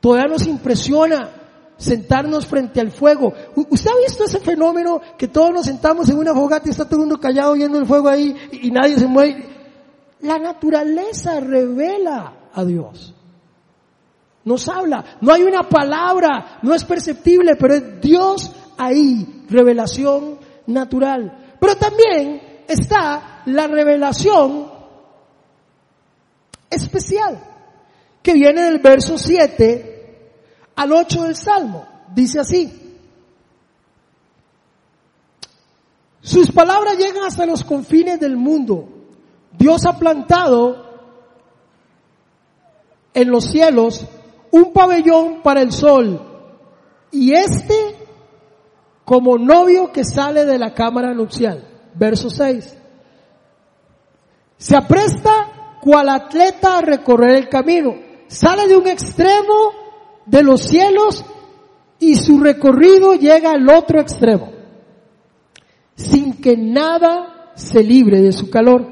Todavía 0.00 0.26
nos 0.26 0.46
impresiona 0.48 1.30
sentarnos 1.76 2.46
frente 2.46 2.80
al 2.80 2.90
fuego. 2.90 3.32
¿Usted 3.54 3.90
ha 3.90 4.04
visto 4.04 4.24
ese 4.24 4.40
fenómeno 4.40 5.00
que 5.16 5.28
todos 5.28 5.52
nos 5.52 5.66
sentamos 5.66 6.08
en 6.08 6.18
una 6.18 6.34
fogata 6.34 6.66
y 6.66 6.70
está 6.70 6.84
todo 6.84 6.96
el 6.96 7.06
mundo 7.06 7.20
callado 7.20 7.54
viendo 7.54 7.78
el 7.78 7.86
fuego 7.86 8.08
ahí 8.08 8.36
y, 8.50 8.70
nadie 8.72 8.98
se 8.98 9.06
mueve? 9.06 9.46
La 10.20 10.40
naturaleza 10.40 11.38
revela 11.38 12.32
a 12.54 12.64
Dios. 12.64 13.14
Nos 14.44 14.68
habla. 14.68 15.18
No 15.20 15.32
hay 15.32 15.42
una 15.42 15.68
palabra, 15.68 16.58
no 16.62 16.74
es 16.74 16.84
perceptible, 16.84 17.56
pero 17.56 17.74
es 17.74 18.00
Dios 18.00 18.50
ahí, 18.76 19.44
revelación 19.48 20.38
natural. 20.66 21.56
Pero 21.60 21.76
también 21.76 22.64
está 22.66 23.42
la 23.46 23.66
revelación 23.66 24.70
especial, 26.68 27.38
que 28.22 28.32
viene 28.32 28.62
del 28.62 28.78
verso 28.78 29.16
7 29.16 30.30
al 30.76 30.92
8 30.92 31.22
del 31.22 31.36
Salmo. 31.36 31.86
Dice 32.14 32.40
así. 32.40 32.78
Sus 36.20 36.52
palabras 36.52 36.96
llegan 36.98 37.24
hasta 37.24 37.46
los 37.46 37.64
confines 37.64 38.20
del 38.20 38.36
mundo. 38.36 38.88
Dios 39.58 39.84
ha 39.86 39.98
plantado 39.98 40.91
en 43.14 43.30
los 43.30 43.44
cielos 43.44 44.06
un 44.50 44.72
pabellón 44.72 45.42
para 45.42 45.62
el 45.62 45.72
sol 45.72 46.20
y 47.10 47.32
este 47.32 47.74
como 49.04 49.36
novio 49.36 49.92
que 49.92 50.04
sale 50.04 50.44
de 50.44 50.58
la 50.58 50.74
cámara 50.74 51.12
nupcial. 51.12 51.68
Verso 51.94 52.30
6. 52.30 52.78
Se 54.56 54.76
apresta 54.76 55.78
cual 55.82 56.08
atleta 56.08 56.78
a 56.78 56.82
recorrer 56.82 57.36
el 57.36 57.48
camino. 57.48 57.94
Sale 58.28 58.68
de 58.68 58.76
un 58.76 58.86
extremo 58.86 59.72
de 60.24 60.42
los 60.42 60.62
cielos 60.62 61.24
y 61.98 62.14
su 62.14 62.38
recorrido 62.38 63.14
llega 63.14 63.50
al 63.50 63.68
otro 63.68 64.00
extremo, 64.00 64.52
sin 65.94 66.40
que 66.40 66.56
nada 66.56 67.52
se 67.54 67.82
libre 67.82 68.20
de 68.20 68.32
su 68.32 68.48
calor. 68.50 68.86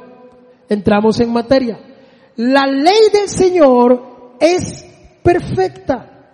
Entramos 0.69 1.19
en 1.21 1.33
materia. 1.33 1.81
La 2.37 2.67
ley 2.67 3.11
del 3.13 3.29
Señor 3.29 4.10
es 4.41 4.85
perfecta, 5.23 6.33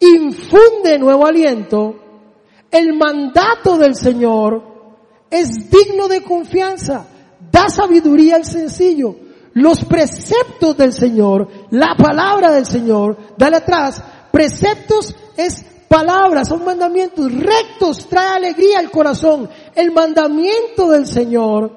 infunde 0.00 0.98
nuevo 0.98 1.26
aliento, 1.26 1.94
el 2.70 2.94
mandato 2.94 3.78
del 3.78 3.94
Señor 3.94 4.62
es 5.30 5.70
digno 5.70 6.08
de 6.08 6.22
confianza, 6.22 7.06
da 7.52 7.68
sabiduría 7.68 8.36
al 8.36 8.44
sencillo, 8.44 9.14
los 9.52 9.84
preceptos 9.84 10.76
del 10.76 10.92
Señor, 10.92 11.48
la 11.70 11.94
palabra 11.96 12.50
del 12.50 12.66
Señor, 12.66 13.16
dale 13.36 13.56
atrás, 13.58 14.02
preceptos 14.32 15.14
es 15.36 15.64
palabra, 15.88 16.44
son 16.44 16.64
mandamientos. 16.64 17.32
Rectos, 17.32 18.06
trae 18.08 18.36
alegría 18.36 18.78
al 18.78 18.90
corazón. 18.90 19.48
El 19.74 19.92
mandamiento 19.92 20.90
del 20.90 21.06
Señor 21.06 21.72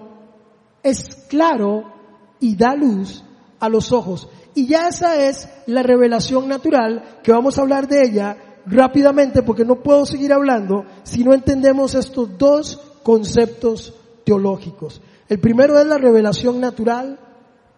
es 0.83 1.25
claro 1.27 1.91
y 2.39 2.55
da 2.55 2.75
luz 2.75 3.23
a 3.59 3.69
los 3.69 3.91
ojos. 3.91 4.27
Y 4.53 4.67
ya 4.67 4.87
esa 4.87 5.15
es 5.27 5.47
la 5.65 5.83
revelación 5.83 6.47
natural, 6.47 7.19
que 7.23 7.31
vamos 7.31 7.57
a 7.57 7.61
hablar 7.61 7.87
de 7.87 8.03
ella 8.03 8.37
rápidamente 8.65 9.43
porque 9.43 9.65
no 9.65 9.81
puedo 9.81 10.05
seguir 10.05 10.33
hablando 10.33 10.85
si 11.03 11.23
no 11.23 11.33
entendemos 11.33 11.95
estos 11.95 12.37
dos 12.37 12.79
conceptos 13.03 13.93
teológicos. 14.23 15.01
El 15.29 15.39
primero 15.39 15.79
es 15.79 15.85
la 15.85 15.97
revelación 15.97 16.59
natural, 16.59 17.17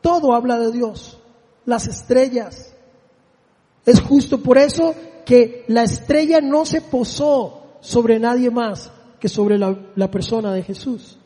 todo 0.01 0.33
habla 0.33 0.57
de 0.59 0.71
Dios. 0.71 1.19
Las 1.65 1.87
estrellas. 1.87 2.75
Es 3.85 4.01
justo 4.01 4.41
por 4.41 4.57
eso 4.57 4.95
que 5.25 5.63
la 5.67 5.83
estrella 5.83 6.41
no 6.41 6.65
se 6.65 6.81
posó 6.81 7.77
sobre 7.79 8.19
nadie 8.19 8.49
más 8.49 8.91
que 9.19 9.29
sobre 9.29 9.57
la, 9.57 10.11
persona 10.11 10.53
de 10.53 10.63
Jesús. 10.63 11.17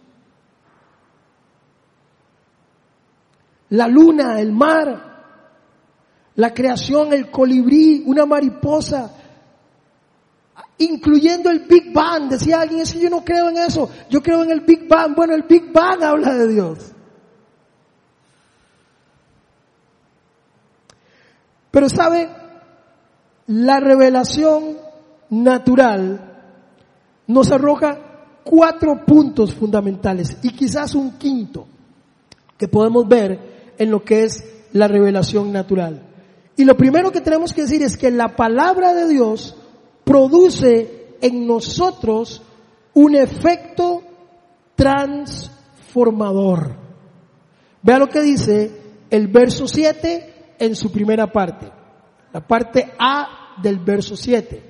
La 3.70 3.88
luna, 3.88 4.40
el 4.40 4.52
mar, 4.52 5.17
la 6.38 6.54
creación, 6.54 7.14
el 7.14 7.32
colibrí, 7.32 8.04
una 8.06 8.26
mariposa, 8.28 9.12
incluyendo 10.78 11.50
el 11.50 11.62
Big 11.62 11.92
Bang. 11.92 12.30
Decía 12.30 12.62
alguien, 12.62 12.82
eso 12.82 13.00
yo 13.00 13.10
no 13.10 13.26
creo 13.26 13.50
en 13.50 13.58
eso, 13.58 13.90
yo 14.10 14.22
creo 14.22 14.44
en 14.44 14.52
el 14.52 14.62
Big 14.62 14.88
Bang. 14.88 15.16
Bueno, 15.16 15.34
el 15.34 15.44
Big 15.44 15.74
Bang 15.74 16.04
habla 16.04 16.36
de 16.36 16.48
Dios. 16.48 16.92
Pero 21.72 21.90
sabe, 21.90 22.30
la 23.48 23.80
revelación 23.80 24.78
natural 25.32 26.40
nos 27.26 27.52
arroja 27.52 27.98
cuatro 28.44 29.04
puntos 29.06 29.56
fundamentales 29.56 30.38
y 30.44 30.52
quizás 30.52 30.94
un 30.94 31.18
quinto 31.18 31.68
que 32.60 32.68
podemos 32.68 33.08
ver 33.08 33.74
en 33.80 33.90
lo 33.90 34.04
que 34.04 34.24
es 34.24 34.44
la 34.74 34.88
revelación 34.88 35.52
natural. 35.52 36.07
Y 36.58 36.66
lo 36.66 36.76
primero 36.76 37.12
que 37.12 37.22
tenemos 37.22 37.54
que 37.54 37.62
decir 37.62 37.84
es 37.84 37.96
que 37.96 38.10
la 38.10 38.36
palabra 38.36 38.96
de 38.96 39.08
Dios 39.08 39.56
produce 40.04 41.16
en 41.22 41.46
nosotros 41.46 42.42
un 42.96 43.16
efecto 43.16 44.02
transformador. 44.76 46.76
Vea 47.84 48.00
lo 48.00 48.08
que 48.08 48.22
dice 48.22 48.72
el 49.12 49.28
verso 49.28 49.68
7 49.68 50.56
en 50.58 50.76
su 50.76 50.92
primera 50.92 51.32
parte, 51.32 51.72
la 52.34 52.46
parte 52.46 52.92
A 52.98 53.56
del 53.62 53.78
verso 53.78 54.16
7. 54.16 54.64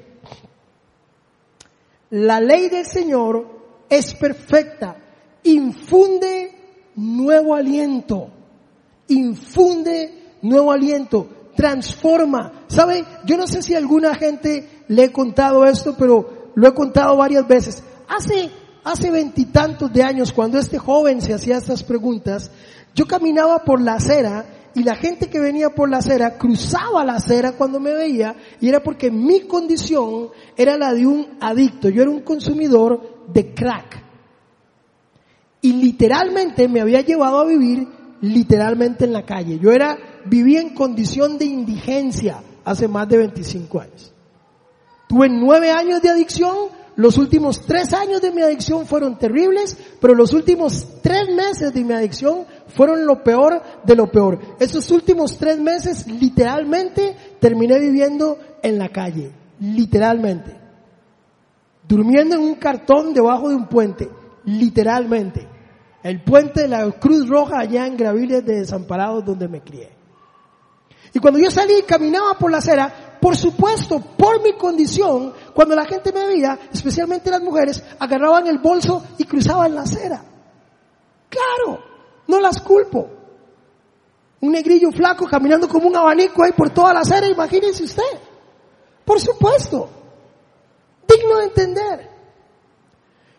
La 2.09 2.41
ley 2.41 2.69
del 2.69 2.85
Señor 2.85 3.47
es 3.89 4.13
perfecta, 4.13 4.97
infunde 5.43 6.51
nuevo 6.95 7.55
aliento, 7.55 8.29
infunde 9.07 10.35
nuevo 10.41 10.71
aliento, 10.71 11.29
transforma. 11.57 12.63
¿Sabe? 12.67 13.03
Yo 13.25 13.35
no 13.35 13.47
sé 13.47 13.61
si 13.61 13.75
alguna 13.75 14.15
gente 14.15 14.83
le 14.87 15.05
he 15.05 15.11
contado 15.11 15.65
esto, 15.65 15.95
pero 15.97 16.51
lo 16.55 16.67
he 16.67 16.73
contado 16.73 17.17
varias 17.17 17.45
veces. 17.45 17.83
Hace, 18.07 18.49
hace 18.85 19.11
veintitantos 19.11 19.91
de 19.91 20.03
años, 20.03 20.31
cuando 20.31 20.57
este 20.59 20.77
joven 20.77 21.21
se 21.21 21.33
hacía 21.33 21.57
estas 21.57 21.83
preguntas, 21.83 22.51
yo 22.95 23.05
caminaba 23.05 23.63
por 23.65 23.81
la 23.81 23.95
acera 23.95 24.45
y 24.73 24.83
la 24.83 24.95
gente 24.95 25.27
que 25.27 25.39
venía 25.39 25.71
por 25.71 25.89
la 25.89 25.97
acera 25.97 26.37
cruzaba 26.37 27.03
la 27.03 27.15
acera 27.15 27.53
cuando 27.53 27.79
me 27.79 27.93
veía 27.93 28.35
y 28.61 28.69
era 28.69 28.81
porque 28.83 29.09
mi 29.09 29.41
condición 29.41 30.29
era 30.55 30.77
la 30.77 30.93
de 30.93 31.07
un 31.07 31.37
adicto. 31.41 31.89
Yo 31.89 32.03
era 32.03 32.11
un 32.11 32.21
consumidor 32.21 33.25
de 33.33 33.53
crack. 33.53 34.03
Y 35.61 35.73
literalmente 35.73 36.69
me 36.69 36.81
había 36.81 37.01
llevado 37.01 37.39
a 37.39 37.45
vivir 37.45 37.87
literalmente 38.21 39.05
en 39.05 39.13
la 39.13 39.25
calle. 39.25 39.59
Yo 39.59 39.71
era, 39.71 39.97
vivía 40.29 40.61
en 40.61 40.73
condición 40.73 41.37
de 41.37 41.45
indigencia 41.45 42.41
hace 42.63 42.87
más 42.87 43.07
de 43.07 43.17
25 43.17 43.79
años. 43.79 44.13
Tuve 45.07 45.29
nueve 45.29 45.71
años 45.71 46.01
de 46.01 46.09
adicción, 46.09 46.55
los 46.97 47.17
últimos 47.17 47.61
tres 47.61 47.93
años 47.93 48.21
de 48.21 48.31
mi 48.31 48.41
adicción 48.41 48.85
fueron 48.85 49.17
terribles, 49.17 49.77
pero 50.01 50.15
los 50.15 50.33
últimos 50.33 50.99
tres 51.01 51.29
meses 51.29 51.73
de 51.73 51.83
mi 51.83 51.93
adicción 51.93 52.45
fueron 52.67 53.05
lo 53.05 53.23
peor 53.23 53.61
de 53.85 53.95
lo 53.95 54.11
peor. 54.11 54.39
Esos 54.59 54.91
últimos 54.91 55.37
tres 55.37 55.59
meses 55.59 56.07
literalmente 56.07 57.15
terminé 57.39 57.79
viviendo 57.79 58.37
en 58.61 58.79
la 58.79 58.89
calle, 58.89 59.31
literalmente. 59.59 60.55
Durmiendo 61.87 62.35
en 62.35 62.41
un 62.41 62.55
cartón 62.55 63.13
debajo 63.13 63.49
de 63.49 63.55
un 63.55 63.67
puente, 63.67 64.09
literalmente. 64.43 65.47
El 66.03 66.23
puente 66.23 66.63
de 66.63 66.67
la 66.67 66.91
Cruz 66.91 67.29
Roja 67.29 67.59
allá 67.59 67.87
en 67.87 67.95
Graviles 67.95 68.45
de 68.45 68.59
Desamparados 68.59 69.23
donde 69.23 69.47
me 69.47 69.61
crié. 69.61 69.96
Y 71.13 71.19
cuando 71.19 71.39
yo 71.39 71.49
salí 71.49 71.75
y 71.79 71.83
caminaba 71.83 72.33
por 72.35 72.51
la 72.51 72.57
acera, 72.57 73.17
por 73.19 73.35
supuesto, 73.35 73.99
por 73.99 74.41
mi 74.41 74.53
condición, 74.53 75.33
cuando 75.53 75.75
la 75.75 75.85
gente 75.85 76.11
me 76.11 76.25
veía, 76.25 76.59
especialmente 76.71 77.31
las 77.31 77.41
mujeres, 77.41 77.83
agarraban 77.99 78.47
el 78.47 78.59
bolso 78.59 79.03
y 79.17 79.23
cruzaban 79.25 79.75
la 79.75 79.81
acera. 79.81 80.23
Claro, 81.29 81.83
no 82.27 82.39
las 82.39 82.61
culpo. 82.61 83.09
Un 84.39 84.51
negrillo 84.51 84.91
flaco 84.91 85.25
caminando 85.25 85.67
como 85.67 85.87
un 85.87 85.95
abanico 85.95 86.43
ahí 86.43 86.51
por 86.51 86.69
toda 86.69 86.93
la 86.93 86.99
acera, 86.99 87.27
imagínense 87.27 87.83
usted. 87.83 88.03
Por 89.03 89.19
supuesto. 89.19 89.89
Digno 91.07 91.37
de 91.37 91.45
entender. 91.45 92.09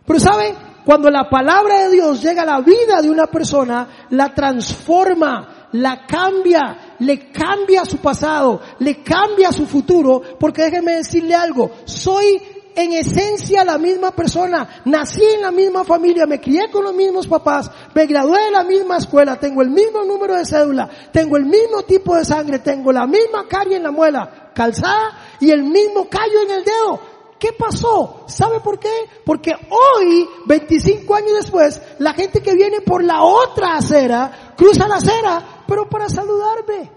Pero 0.05 0.19
¿sabe? 0.19 0.55
Cuando 0.85 1.11
la 1.11 1.29
palabra 1.29 1.85
de 1.85 1.91
Dios 1.91 2.23
llega 2.23 2.43
a 2.43 2.47
la 2.47 2.61
vida 2.61 3.03
de 3.03 3.11
una 3.11 3.27
persona, 3.27 4.07
la 4.09 4.35
transforma, 4.35 5.58
la 5.73 6.07
cambia, 6.07 6.95
le 6.99 7.31
cambia 7.31 7.85
su 7.85 7.99
pasado, 7.99 8.61
le 8.79 9.03
cambia 9.03 9.53
su 9.53 9.67
futuro, 9.67 10.23
porque 10.39 10.63
déjeme 10.63 10.97
decirle 10.97 11.35
algo, 11.35 11.71
soy 11.85 12.41
en 12.79 12.93
esencia 12.93 13.65
la 13.65 13.77
misma 13.77 14.13
persona, 14.13 14.83
nací 14.85 15.25
en 15.25 15.43
la 15.43 15.51
misma 15.51 15.83
familia, 15.85 16.27
me 16.27 16.41
crié 16.41 16.71
con 16.71 16.85
los 16.85 16.95
mismos 16.95 17.27
papás, 17.27 17.71
me 17.93 18.07
gradué 18.07 18.41
de 18.45 18.51
la 18.53 18.63
misma 18.63 18.99
escuela, 18.99 19.35
tengo 19.35 19.63
el 19.63 19.71
mismo 19.71 20.05
número 20.05 20.37
de 20.37 20.45
cédula, 20.45 20.89
tengo 21.13 21.37
el 21.37 21.45
mismo 21.45 21.83
tipo 21.83 22.15
de 22.15 22.25
sangre, 22.25 22.61
tengo 22.61 22.93
la 22.93 23.07
misma 23.07 23.49
carie 23.49 23.77
en 23.77 23.83
la 23.83 23.91
muela, 23.91 24.53
calzada 24.55 25.11
y 25.41 25.51
el 25.51 25.65
mismo 25.65 26.09
callo 26.09 26.41
en 26.45 26.51
el 26.53 26.65
dedo. 26.65 27.01
¿Qué 27.39 27.53
pasó? 27.53 28.25
¿Sabe 28.27 28.61
por 28.61 28.79
qué? 28.79 28.93
Porque 29.25 29.53
hoy, 29.53 30.29
25 30.47 31.15
años 31.15 31.35
después, 31.35 31.81
la 31.99 32.13
gente 32.13 32.41
que 32.43 32.55
viene 32.55 32.81
por 32.81 33.03
la 33.03 33.23
otra 33.23 33.77
acera, 33.77 34.55
cruza 34.57 34.89
la 34.89 34.97
acera, 34.97 35.58
pero 35.69 35.87
para 35.87 36.09
saludarme. 36.09 36.91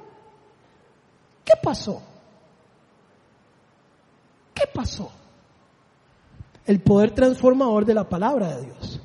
¿Qué 1.44 1.54
pasó? 1.62 2.02
¿Qué 4.54 4.64
pasó? 4.74 5.12
El 6.66 6.82
poder 6.82 7.12
transformador 7.12 7.84
de 7.84 7.94
la 7.94 8.08
palabra 8.08 8.56
de 8.56 8.66
Dios. 8.68 9.02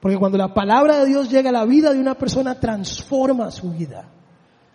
Porque 0.00 0.18
cuando 0.18 0.36
la 0.36 0.52
palabra 0.52 0.98
de 0.98 1.06
Dios 1.06 1.30
llega 1.30 1.48
a 1.48 1.52
la 1.52 1.64
vida 1.64 1.92
de 1.92 1.98
una 1.98 2.14
persona, 2.14 2.60
transforma 2.60 3.50
su 3.50 3.70
vida 3.70 4.06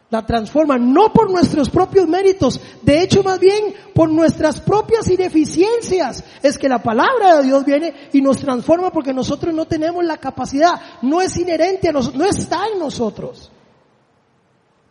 la 0.10 0.26
transforma, 0.26 0.78
no 0.78 1.12
por 1.12 1.32
nuestros 1.32 1.70
propios 1.70 2.08
méritos, 2.08 2.62
de 2.84 3.02
hecho 3.02 3.24
más 3.24 3.40
bien 3.40 3.74
por 3.94 4.10
nuestras 4.10 4.62
propias 4.62 5.10
ineficiencias. 5.10 6.24
Es 6.44 6.58
que 6.58 6.70
la 6.70 6.82
palabra 6.82 7.38
de 7.38 7.44
Dios 7.44 7.66
viene 7.66 7.94
y 8.14 8.22
nos 8.22 8.40
transforma 8.40 8.92
porque 8.92 9.14
nosotros 9.14 9.54
no 9.54 9.66
tenemos 9.66 10.04
la 10.06 10.18
capacidad, 10.18 10.80
no 11.02 11.22
es 11.22 11.36
inherente 11.38 11.90
a 11.90 11.92
nosotros, 11.92 12.20
no 12.20 12.26
está 12.26 12.68
en 12.72 12.80
nosotros. 12.80 13.52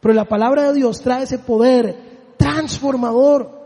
Pero 0.01 0.15
la 0.15 0.25
palabra 0.27 0.65
de 0.65 0.75
Dios 0.75 1.01
trae 1.01 1.23
ese 1.23 1.39
poder 1.39 2.35
transformador. 2.37 3.63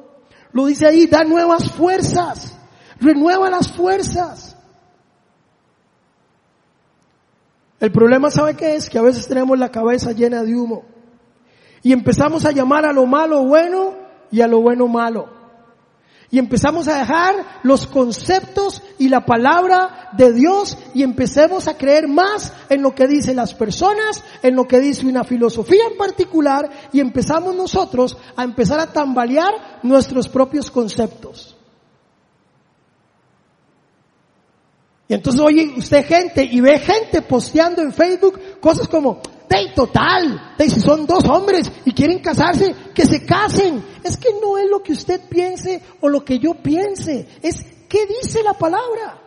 Lo 0.53 0.67
dice 0.67 0.87
ahí, 0.87 1.07
da 1.07 1.25
nuevas 1.25 1.71
fuerzas, 1.73 2.57
renueva 3.01 3.51
las 3.51 3.73
fuerzas. 3.73 4.57
El 7.81 7.93
problema, 7.93 8.31
¿sabe 8.31 8.55
qué 8.55 8.75
es? 8.75 8.91
Que 8.91 8.99
a 8.99 9.03
veces 9.03 9.27
tenemos 9.29 9.59
la 9.59 9.71
cabeza 9.71 10.13
llena 10.13 10.43
de 10.43 10.55
humo. 10.55 10.98
Y 11.83 11.93
empezamos 11.93 12.45
a 12.45 12.53
llamar 12.53 12.85
a 12.85 12.93
lo 12.93 13.07
malo 13.07 13.45
bueno 13.45 13.95
y 14.31 14.41
a 14.41 14.49
lo 14.49 14.61
bueno 14.61 14.89
malo. 14.89 15.39
Y 16.31 16.39
empezamos 16.39 16.89
a 16.89 16.99
dejar 16.99 17.61
los 17.63 17.87
conceptos 17.87 18.83
y 18.99 19.09
la 19.09 19.25
palabra 19.25 20.11
de 20.13 20.35
Dios 20.35 20.77
y 20.93 21.03
empecemos 21.03 21.69
a 21.69 21.79
creer 21.79 22.07
más 22.07 22.53
en 22.69 22.83
lo 22.83 22.95
que 22.95 23.07
dicen 23.07 23.37
las 23.37 23.55
personas, 23.55 24.23
en 24.43 24.55
lo 24.55 24.69
que 24.69 24.79
dice 24.79 25.07
una 25.07 25.25
filosofía 25.25 25.85
en 25.91 25.97
particular 25.97 26.69
y 26.93 27.01
empezamos 27.01 27.55
nosotros 27.55 28.19
a 28.37 28.45
empezar 28.45 28.79
a 28.79 28.93
tambalear 28.93 29.81
nuestros 29.83 30.29
propios 30.29 30.71
conceptos. 30.71 31.57
Y 35.09 35.15
entonces 35.15 35.41
oye 35.41 35.73
usted 35.79 36.05
gente 36.05 36.45
y 36.45 36.61
ve 36.61 36.79
gente 36.79 37.23
posteando 37.23 37.81
en 37.81 37.95
Facebook 37.95 38.39
cosas 38.61 38.87
como, 38.87 39.23
de 39.49 39.73
total, 39.75 40.55
de 40.59 40.69
si 40.69 40.81
son 40.81 41.07
dos 41.07 41.25
hombres 41.29 41.71
y 41.85 41.93
quieren 41.93 42.21
casarse, 42.21 42.75
que 42.95 43.07
se 43.07 43.25
casen. 43.25 43.85
Es 44.03 44.17
que 44.17 44.31
no 44.41 44.59
es 44.59 44.69
lo 44.69 44.83
que 44.83 44.93
usted 44.93 45.29
piense 45.29 45.83
o 46.01 46.09
lo 46.09 46.25
que 46.25 46.39
yo 46.39 46.55
piense, 46.55 47.27
es 47.43 47.65
qué 47.89 48.07
dice 48.07 48.43
la 48.43 48.55
palabra. 48.55 49.23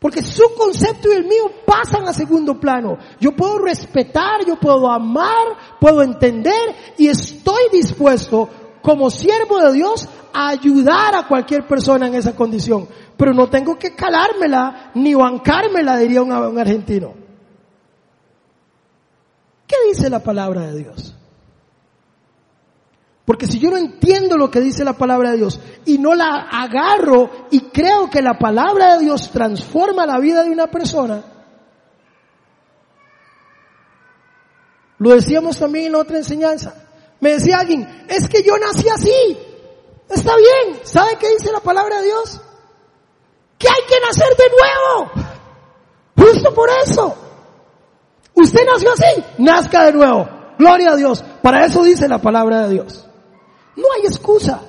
Porque 0.00 0.22
su 0.22 0.42
concepto 0.56 1.12
y 1.12 1.16
el 1.16 1.24
mío 1.24 1.50
pasan 1.66 2.08
a 2.08 2.14
segundo 2.14 2.58
plano. 2.58 2.96
Yo 3.20 3.32
puedo 3.32 3.58
respetar, 3.58 4.46
yo 4.46 4.56
puedo 4.56 4.90
amar, 4.90 5.76
puedo 5.78 6.02
entender 6.02 6.94
y 6.96 7.08
estoy 7.08 7.64
dispuesto 7.70 8.48
como 8.80 9.10
siervo 9.10 9.58
de 9.58 9.74
Dios 9.74 10.08
a 10.32 10.48
ayudar 10.48 11.14
a 11.14 11.28
cualquier 11.28 11.66
persona 11.66 12.06
en 12.06 12.14
esa 12.14 12.34
condición. 12.34 12.88
Pero 13.18 13.34
no 13.34 13.50
tengo 13.50 13.78
que 13.78 13.94
calármela 13.94 14.90
ni 14.94 15.12
bancármela, 15.12 15.98
diría 15.98 16.22
un, 16.22 16.32
un 16.32 16.58
argentino. 16.58 17.29
¿Qué 19.70 19.76
dice 19.88 20.10
la 20.10 20.18
palabra 20.18 20.62
de 20.62 20.78
Dios? 20.78 21.14
Porque 23.24 23.46
si 23.46 23.60
yo 23.60 23.70
no 23.70 23.76
entiendo 23.76 24.36
lo 24.36 24.50
que 24.50 24.60
dice 24.60 24.82
la 24.82 24.94
palabra 24.94 25.30
de 25.30 25.36
Dios 25.36 25.60
y 25.84 25.98
no 25.98 26.16
la 26.16 26.48
agarro 26.50 27.46
y 27.52 27.60
creo 27.70 28.10
que 28.10 28.20
la 28.20 28.36
palabra 28.36 28.96
de 28.96 29.04
Dios 29.04 29.30
transforma 29.30 30.06
la 30.06 30.18
vida 30.18 30.42
de 30.42 30.50
una 30.50 30.66
persona, 30.66 31.22
lo 34.98 35.10
decíamos 35.10 35.56
también 35.56 35.86
en 35.86 35.94
otra 35.94 36.16
enseñanza. 36.16 36.74
Me 37.20 37.34
decía 37.34 37.60
alguien, 37.60 38.06
es 38.08 38.28
que 38.28 38.42
yo 38.42 38.58
nací 38.58 38.88
así. 38.88 39.38
Está 40.08 40.32
bien. 40.36 40.80
¿Sabe 40.82 41.16
qué 41.20 41.28
dice 41.28 41.52
la 41.52 41.60
palabra 41.60 42.00
de 42.00 42.06
Dios? 42.06 42.40
Que 43.56 43.68
hay 43.68 43.86
que 43.88 44.00
nacer 44.04 44.36
de 44.36 44.44
nuevo. 44.50 45.30
Justo 46.16 46.52
por 46.52 46.68
eso. 46.84 47.29
Usted 48.40 48.60
nació 48.72 48.92
así, 48.92 49.24
nazca 49.38 49.84
de 49.84 49.92
nuevo. 49.92 50.28
Gloria 50.58 50.92
a 50.92 50.96
Dios. 50.96 51.24
Para 51.42 51.64
eso 51.64 51.82
dice 51.84 52.08
la 52.08 52.18
palabra 52.18 52.66
de 52.66 52.74
Dios. 52.74 53.06
No 53.76 53.84
hay 53.96 54.06
excusa. 54.06 54.60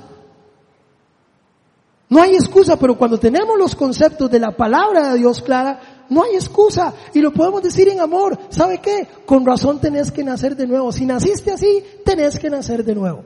No 2.10 2.22
hay 2.22 2.36
excusa, 2.36 2.78
pero 2.78 2.98
cuando 2.98 3.18
tenemos 3.18 3.58
los 3.58 3.76
conceptos 3.76 4.30
de 4.30 4.40
la 4.40 4.52
palabra 4.52 5.14
de 5.14 5.20
Dios 5.20 5.42
clara, 5.42 5.80
No 6.10 6.24
hay 6.24 6.36
excusa. 6.36 6.94
Y 7.14 7.22
lo 7.22 7.32
podemos 7.32 7.64
decir 7.64 7.88
en 7.88 8.02
amor. 8.02 8.38
¿Sabe 8.50 8.80
qué? 8.80 9.08
Con 9.26 9.46
razón 9.46 9.80
tenés 9.80 10.12
que 10.12 10.26
nacer 10.26 10.58
de 10.58 10.68
nuevo. 10.68 10.92
Si 10.92 11.06
naciste 11.06 11.52
así, 11.52 11.82
tenés 12.04 12.38
que 12.38 12.50
nacer 12.50 12.84
de 12.84 12.94
nuevo. 12.94 13.24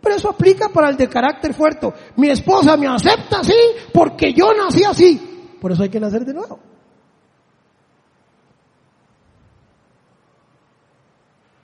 Pero 0.00 0.14
eso 0.14 0.30
aplica 0.30 0.68
para 0.68 0.88
el 0.88 0.96
de 0.96 1.08
carácter 1.08 1.54
fuerte. 1.54 1.92
Mi 2.14 2.30
esposa 2.30 2.76
me 2.76 2.86
acepta 2.86 3.40
así 3.40 3.58
porque 3.92 4.32
yo 4.32 4.54
nací 4.54 4.84
así. 4.84 5.56
Por 5.60 5.72
eso 5.72 5.82
hay 5.82 5.88
que 5.88 5.98
nacer 5.98 6.24
de 6.24 6.34
nuevo. 6.34 6.69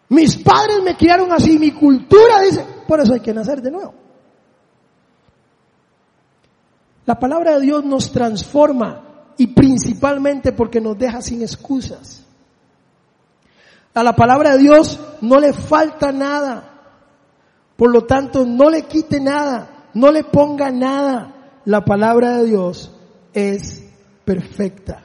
Mis 0.08 0.36
padres 0.36 0.82
me 0.84 0.96
criaron 0.96 1.32
así, 1.32 1.58
mi 1.58 1.72
cultura 1.72 2.40
dice, 2.42 2.64
por 2.86 3.00
eso 3.00 3.14
hay 3.14 3.20
que 3.20 3.34
nacer 3.34 3.60
de 3.60 3.70
nuevo. 3.70 3.94
La 7.06 7.18
palabra 7.18 7.56
de 7.56 7.62
Dios 7.62 7.84
nos 7.84 8.10
transforma 8.12 9.32
y 9.36 9.48
principalmente 9.48 10.52
porque 10.52 10.80
nos 10.80 10.98
deja 10.98 11.22
sin 11.22 11.42
excusas. 11.42 12.24
A 13.94 14.02
la 14.02 14.14
palabra 14.14 14.52
de 14.52 14.58
Dios 14.58 15.00
no 15.20 15.40
le 15.40 15.52
falta 15.52 16.12
nada. 16.12 16.72
Por 17.76 17.90
lo 17.92 18.04
tanto, 18.04 18.44
no 18.44 18.70
le 18.70 18.82
quite 18.82 19.20
nada, 19.20 19.88
no 19.94 20.10
le 20.10 20.24
ponga 20.24 20.70
nada. 20.70 21.60
La 21.64 21.84
palabra 21.84 22.38
de 22.38 22.44
Dios 22.46 22.92
es 23.32 23.84
perfecta. 24.24 25.04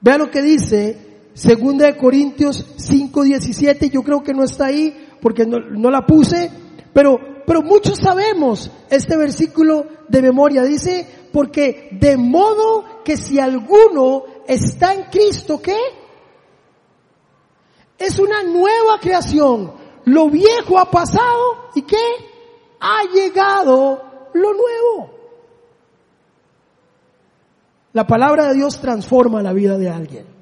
Vea 0.00 0.18
lo 0.18 0.30
que 0.30 0.42
dice 0.42 1.11
Segunda 1.34 1.86
de 1.86 1.96
Corintios 1.96 2.76
5:17, 2.76 3.90
yo 3.90 4.02
creo 4.02 4.22
que 4.22 4.34
no 4.34 4.44
está 4.44 4.66
ahí 4.66 5.08
porque 5.20 5.46
no, 5.46 5.58
no, 5.60 5.90
la 5.90 6.04
puse, 6.04 6.50
pero, 6.92 7.18
pero 7.46 7.62
muchos 7.62 7.98
sabemos 7.98 8.70
este 8.90 9.16
versículo 9.16 9.86
de 10.08 10.20
memoria. 10.20 10.62
Dice, 10.62 11.06
porque 11.32 11.88
de 11.92 12.16
modo 12.16 13.02
que 13.04 13.16
si 13.16 13.38
alguno 13.38 14.24
está 14.46 14.92
en 14.94 15.04
Cristo, 15.04 15.60
¿qué? 15.62 15.78
Es 17.98 18.18
una 18.18 18.42
nueva 18.42 18.98
creación. 19.00 19.72
Lo 20.04 20.28
viejo 20.28 20.78
ha 20.78 20.90
pasado 20.90 21.70
y 21.74 21.82
¿qué? 21.82 22.04
Ha 22.80 23.04
llegado 23.14 24.02
lo 24.34 24.52
nuevo. 24.52 25.10
La 27.92 28.06
palabra 28.06 28.48
de 28.48 28.54
Dios 28.54 28.80
transforma 28.80 29.42
la 29.42 29.52
vida 29.52 29.78
de 29.78 29.88
alguien. 29.88 30.41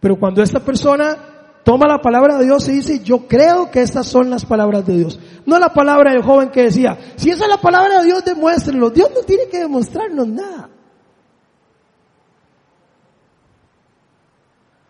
Pero 0.00 0.16
cuando 0.18 0.42
esta 0.42 0.60
persona 0.60 1.16
toma 1.64 1.86
la 1.86 1.98
palabra 1.98 2.38
de 2.38 2.44
Dios 2.44 2.68
y 2.68 2.72
dice, 2.72 3.00
yo 3.00 3.26
creo 3.26 3.70
que 3.70 3.82
estas 3.82 4.06
son 4.06 4.30
las 4.30 4.46
palabras 4.46 4.86
de 4.86 4.96
Dios. 4.96 5.18
No 5.44 5.58
la 5.58 5.72
palabra 5.72 6.12
del 6.12 6.22
joven 6.22 6.50
que 6.50 6.62
decía, 6.62 6.98
si 7.16 7.30
esa 7.30 7.44
es 7.44 7.50
la 7.50 7.60
palabra 7.60 8.00
de 8.00 8.06
Dios, 8.06 8.24
demuéstrenlo. 8.24 8.90
Dios 8.90 9.10
no 9.14 9.22
tiene 9.22 9.48
que 9.48 9.58
demostrarnos 9.58 10.28
nada. 10.28 10.70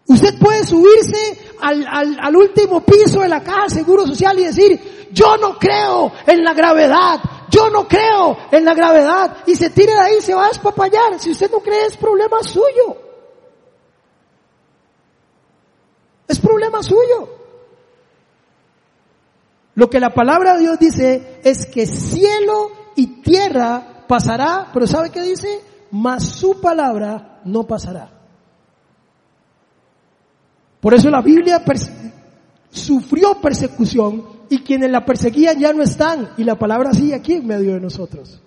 Usted 0.06 0.38
puede 0.38 0.64
subirse 0.64 1.38
al, 1.60 1.84
al, 2.20 2.36
último 2.36 2.80
piso 2.80 3.20
de 3.20 3.28
la 3.28 3.42
caja 3.42 3.64
de 3.64 3.70
seguro 3.70 4.06
social 4.06 4.38
y 4.38 4.44
decir, 4.44 5.08
yo 5.12 5.36
no 5.36 5.58
creo 5.58 6.12
en 6.26 6.42
la 6.42 6.54
gravedad, 6.54 7.20
yo 7.50 7.68
no 7.70 7.86
creo 7.86 8.36
en 8.50 8.64
la 8.64 8.74
gravedad, 8.74 9.38
y 9.46 9.54
se 9.54 9.68
tire 9.68 9.92
de 9.92 10.00
ahí 10.00 10.14
y 10.18 10.22
se 10.22 10.34
va 10.34 10.46
a 10.46 10.48
despapallar. 10.48 11.18
Si 11.18 11.30
usted 11.30 11.50
no 11.50 11.58
cree 11.58 11.86
es 11.86 11.96
problema 11.96 12.42
suyo. 12.42 13.07
Es 16.28 16.38
problema 16.38 16.82
suyo. 16.82 17.36
Lo 19.74 19.88
que 19.88 19.98
la 19.98 20.12
palabra 20.12 20.54
de 20.54 20.60
Dios 20.60 20.78
dice 20.78 21.40
es 21.42 21.66
que 21.66 21.86
cielo 21.86 22.70
y 22.96 23.22
tierra 23.22 24.04
pasará, 24.06 24.70
pero 24.74 24.86
¿sabe 24.86 25.10
qué 25.10 25.22
dice? 25.22 25.62
Mas 25.90 26.24
su 26.24 26.60
palabra 26.60 27.40
no 27.44 27.66
pasará. 27.66 28.10
Por 30.80 30.94
eso 30.94 31.10
la 31.10 31.22
Biblia 31.22 31.62
sufrió 32.70 33.40
persecución 33.40 34.24
y 34.48 34.58
quienes 34.60 34.90
la 34.90 35.04
perseguían 35.04 35.58
ya 35.58 35.72
no 35.72 35.82
están 35.82 36.30
y 36.36 36.44
la 36.44 36.58
palabra 36.58 36.92
sigue 36.92 37.14
aquí 37.14 37.34
en 37.34 37.46
medio 37.46 37.74
de 37.74 37.80
nosotros. 37.80 38.40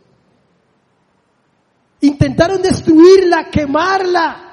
Intentaron 2.02 2.62
destruirla, 2.62 3.50
quemarla, 3.52 4.51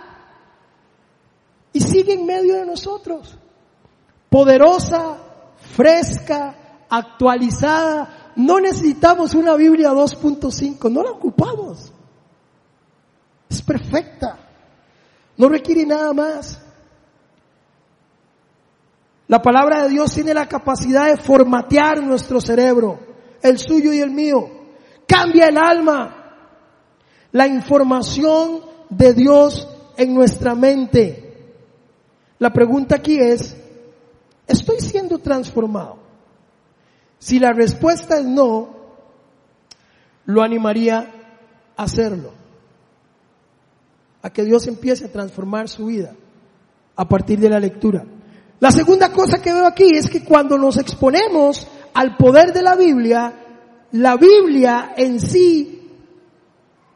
sigue 1.88 2.14
en 2.14 2.26
medio 2.26 2.56
de 2.56 2.66
nosotros. 2.66 3.36
Poderosa, 4.30 5.16
fresca, 5.76 6.84
actualizada. 6.88 8.32
No 8.36 8.60
necesitamos 8.60 9.34
una 9.34 9.54
Biblia 9.54 9.90
2.5, 9.90 10.90
no 10.90 11.02
la 11.02 11.10
ocupamos. 11.10 11.92
Es 13.48 13.62
perfecta. 13.62 14.38
No 15.36 15.48
requiere 15.48 15.86
nada 15.86 16.12
más. 16.12 16.60
La 19.28 19.42
palabra 19.42 19.82
de 19.82 19.90
Dios 19.90 20.12
tiene 20.14 20.32
la 20.32 20.48
capacidad 20.48 21.06
de 21.06 21.16
formatear 21.16 22.02
nuestro 22.02 22.40
cerebro, 22.40 22.98
el 23.42 23.58
suyo 23.58 23.92
y 23.92 24.00
el 24.00 24.10
mío. 24.10 24.48
Cambia 25.06 25.48
el 25.48 25.58
alma. 25.58 26.14
La 27.32 27.46
información 27.46 28.62
de 28.88 29.12
Dios 29.12 29.68
en 29.96 30.14
nuestra 30.14 30.54
mente 30.54 31.27
la 32.38 32.52
pregunta 32.52 32.96
aquí 32.96 33.18
es, 33.18 33.56
¿estoy 34.46 34.80
siendo 34.80 35.18
transformado? 35.18 35.98
Si 37.18 37.38
la 37.38 37.52
respuesta 37.52 38.18
es 38.18 38.24
no, 38.24 38.76
lo 40.24 40.42
animaría 40.42 41.10
a 41.76 41.82
hacerlo. 41.82 42.32
A 44.22 44.30
que 44.30 44.44
Dios 44.44 44.66
empiece 44.66 45.06
a 45.06 45.12
transformar 45.12 45.68
su 45.68 45.86
vida 45.86 46.14
a 46.94 47.08
partir 47.08 47.40
de 47.40 47.50
la 47.50 47.60
lectura. 47.60 48.04
La 48.60 48.70
segunda 48.70 49.12
cosa 49.12 49.40
que 49.40 49.52
veo 49.52 49.66
aquí 49.66 49.96
es 49.96 50.10
que 50.10 50.24
cuando 50.24 50.58
nos 50.58 50.76
exponemos 50.76 51.66
al 51.94 52.16
poder 52.16 52.52
de 52.52 52.62
la 52.62 52.74
Biblia, 52.74 53.32
la 53.92 54.16
Biblia 54.16 54.94
en 54.96 55.20
sí 55.20 55.90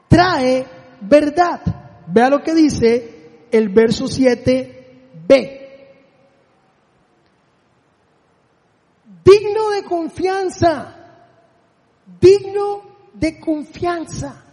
trae 0.08 0.66
verdad. 1.00 1.60
Vea 2.08 2.30
lo 2.30 2.42
que 2.42 2.54
dice 2.54 3.46
el 3.50 3.68
verso 3.68 4.08
7 4.08 4.81
Digno 9.24 9.70
de 9.70 9.84
confianza. 9.84 10.96
Digno 12.20 12.82
de 13.14 13.38
confianza. 13.40 14.44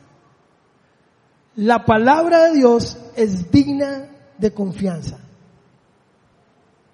La 1.56 1.84
palabra 1.86 2.46
de 2.46 2.54
Dios 2.56 2.98
es 3.16 3.52
digna 3.52 4.10
de 4.38 4.54
confianza. 4.54 5.20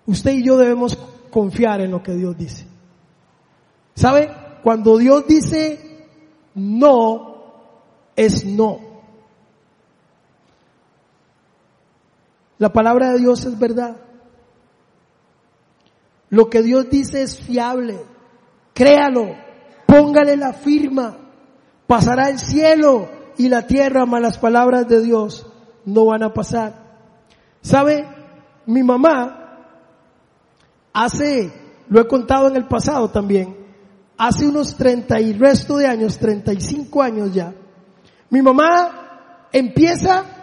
Usted 0.08 0.32
y 0.32 0.44
yo 0.44 0.58
debemos 0.58 0.98
confiar 1.30 1.82
en 1.82 1.92
lo 1.92 2.02
que 2.02 2.14
Dios 2.14 2.38
dice. 2.38 2.66
¿Sabe? 3.94 4.32
Cuando 4.64 4.98
Dios 4.98 5.28
dice 5.28 6.08
no, 6.56 7.36
es 8.16 8.46
no. 8.46 8.80
La 12.58 12.72
palabra 12.72 13.12
de 13.12 13.20
Dios 13.20 13.46
es 13.46 13.58
verdad. 13.60 13.98
Lo 16.30 16.50
que 16.50 16.62
Dios 16.62 16.90
dice 16.90 17.22
es 17.22 17.40
fiable. 17.40 18.02
Créalo. 18.74 19.36
Póngale 19.86 20.38
la 20.38 20.54
firma. 20.54 21.18
Pasará 21.88 22.30
el 22.30 22.40
cielo 22.40 23.10
y 23.38 23.50
la 23.50 23.68
tierra, 23.68 24.06
mas 24.06 24.22
las 24.22 24.38
palabras 24.38 24.88
de 24.88 25.02
Dios 25.02 25.46
no 25.86 26.06
van 26.06 26.24
a 26.24 26.34
pasar. 26.34 26.74
¿Sabe? 27.62 28.08
Mi 28.66 28.84
mamá 28.84 29.46
hace, 30.94 31.52
lo 31.90 32.02
he 32.02 32.08
contado 32.08 32.48
en 32.48 32.56
el 32.56 32.68
pasado 32.68 33.10
también, 33.10 33.56
hace 34.18 34.48
unos 34.48 34.76
30 34.76 35.20
y 35.20 35.34
resto 35.34 35.78
de 35.78 35.88
años, 35.88 36.18
35 36.18 37.02
años 37.02 37.34
ya, 37.34 37.54
mi 38.30 38.42
mamá 38.42 39.48
empieza 39.52 40.35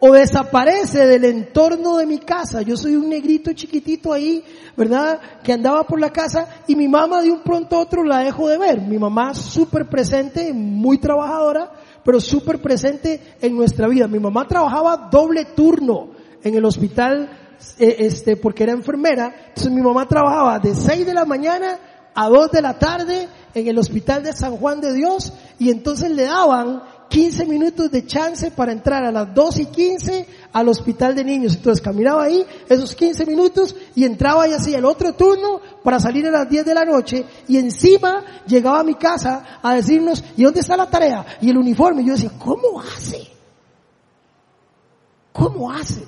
o 0.00 0.12
desaparece 0.12 1.06
del 1.06 1.24
entorno 1.26 1.98
de 1.98 2.06
mi 2.06 2.18
casa. 2.18 2.62
Yo 2.62 2.76
soy 2.76 2.96
un 2.96 3.10
negrito 3.10 3.52
chiquitito 3.52 4.12
ahí, 4.12 4.42
¿verdad? 4.76 5.20
Que 5.42 5.52
andaba 5.52 5.84
por 5.84 6.00
la 6.00 6.10
casa 6.10 6.48
y 6.66 6.74
mi 6.74 6.88
mamá 6.88 7.20
de 7.20 7.30
un 7.30 7.42
pronto 7.42 7.76
a 7.76 7.80
otro 7.80 8.02
la 8.02 8.20
dejo 8.20 8.48
de 8.48 8.56
ver. 8.56 8.80
Mi 8.80 8.98
mamá 8.98 9.34
súper 9.34 9.88
presente, 9.88 10.54
muy 10.54 10.98
trabajadora, 10.98 11.70
pero 12.02 12.18
súper 12.18 12.62
presente 12.62 13.36
en 13.42 13.54
nuestra 13.54 13.88
vida. 13.88 14.08
Mi 14.08 14.18
mamá 14.18 14.48
trabajaba 14.48 15.08
doble 15.10 15.44
turno 15.44 16.08
en 16.42 16.54
el 16.54 16.64
hospital, 16.64 17.30
eh, 17.78 17.96
este, 17.98 18.36
porque 18.36 18.62
era 18.62 18.72
enfermera. 18.72 19.34
Entonces 19.48 19.70
mi 19.70 19.82
mamá 19.82 20.08
trabajaba 20.08 20.58
de 20.58 20.74
6 20.74 21.04
de 21.04 21.12
la 21.12 21.26
mañana 21.26 21.78
a 22.14 22.28
2 22.28 22.50
de 22.50 22.62
la 22.62 22.78
tarde 22.78 23.28
en 23.52 23.68
el 23.68 23.78
hospital 23.78 24.22
de 24.22 24.32
San 24.32 24.56
Juan 24.56 24.80
de 24.80 24.94
Dios 24.94 25.32
y 25.58 25.70
entonces 25.70 26.10
le 26.10 26.24
daban 26.24 26.82
15 27.10 27.44
minutos 27.46 27.90
de 27.90 28.06
chance 28.06 28.52
para 28.52 28.70
entrar 28.70 29.04
a 29.04 29.10
las 29.10 29.34
2 29.34 29.58
y 29.58 29.66
15 29.66 30.26
al 30.52 30.68
hospital 30.68 31.16
de 31.16 31.24
niños. 31.24 31.56
Entonces 31.56 31.82
caminaba 31.82 32.22
ahí 32.22 32.46
esos 32.68 32.94
15 32.94 33.26
minutos 33.26 33.74
y 33.96 34.04
entraba 34.04 34.48
y 34.48 34.52
hacía 34.52 34.78
el 34.78 34.84
otro 34.84 35.12
turno 35.14 35.60
para 35.82 35.98
salir 35.98 36.26
a 36.28 36.30
las 36.30 36.48
10 36.48 36.64
de 36.64 36.74
la 36.74 36.84
noche 36.84 37.26
y 37.48 37.56
encima 37.56 38.24
llegaba 38.46 38.80
a 38.80 38.84
mi 38.84 38.94
casa 38.94 39.58
a 39.60 39.74
decirnos, 39.74 40.22
¿y 40.36 40.44
dónde 40.44 40.60
está 40.60 40.76
la 40.76 40.88
tarea? 40.88 41.26
Y 41.40 41.50
el 41.50 41.58
uniforme. 41.58 42.02
Y 42.02 42.06
yo 42.06 42.12
decía, 42.12 42.30
¿cómo 42.38 42.80
hace? 42.80 43.28
¿Cómo 45.32 45.72
hace? 45.72 46.06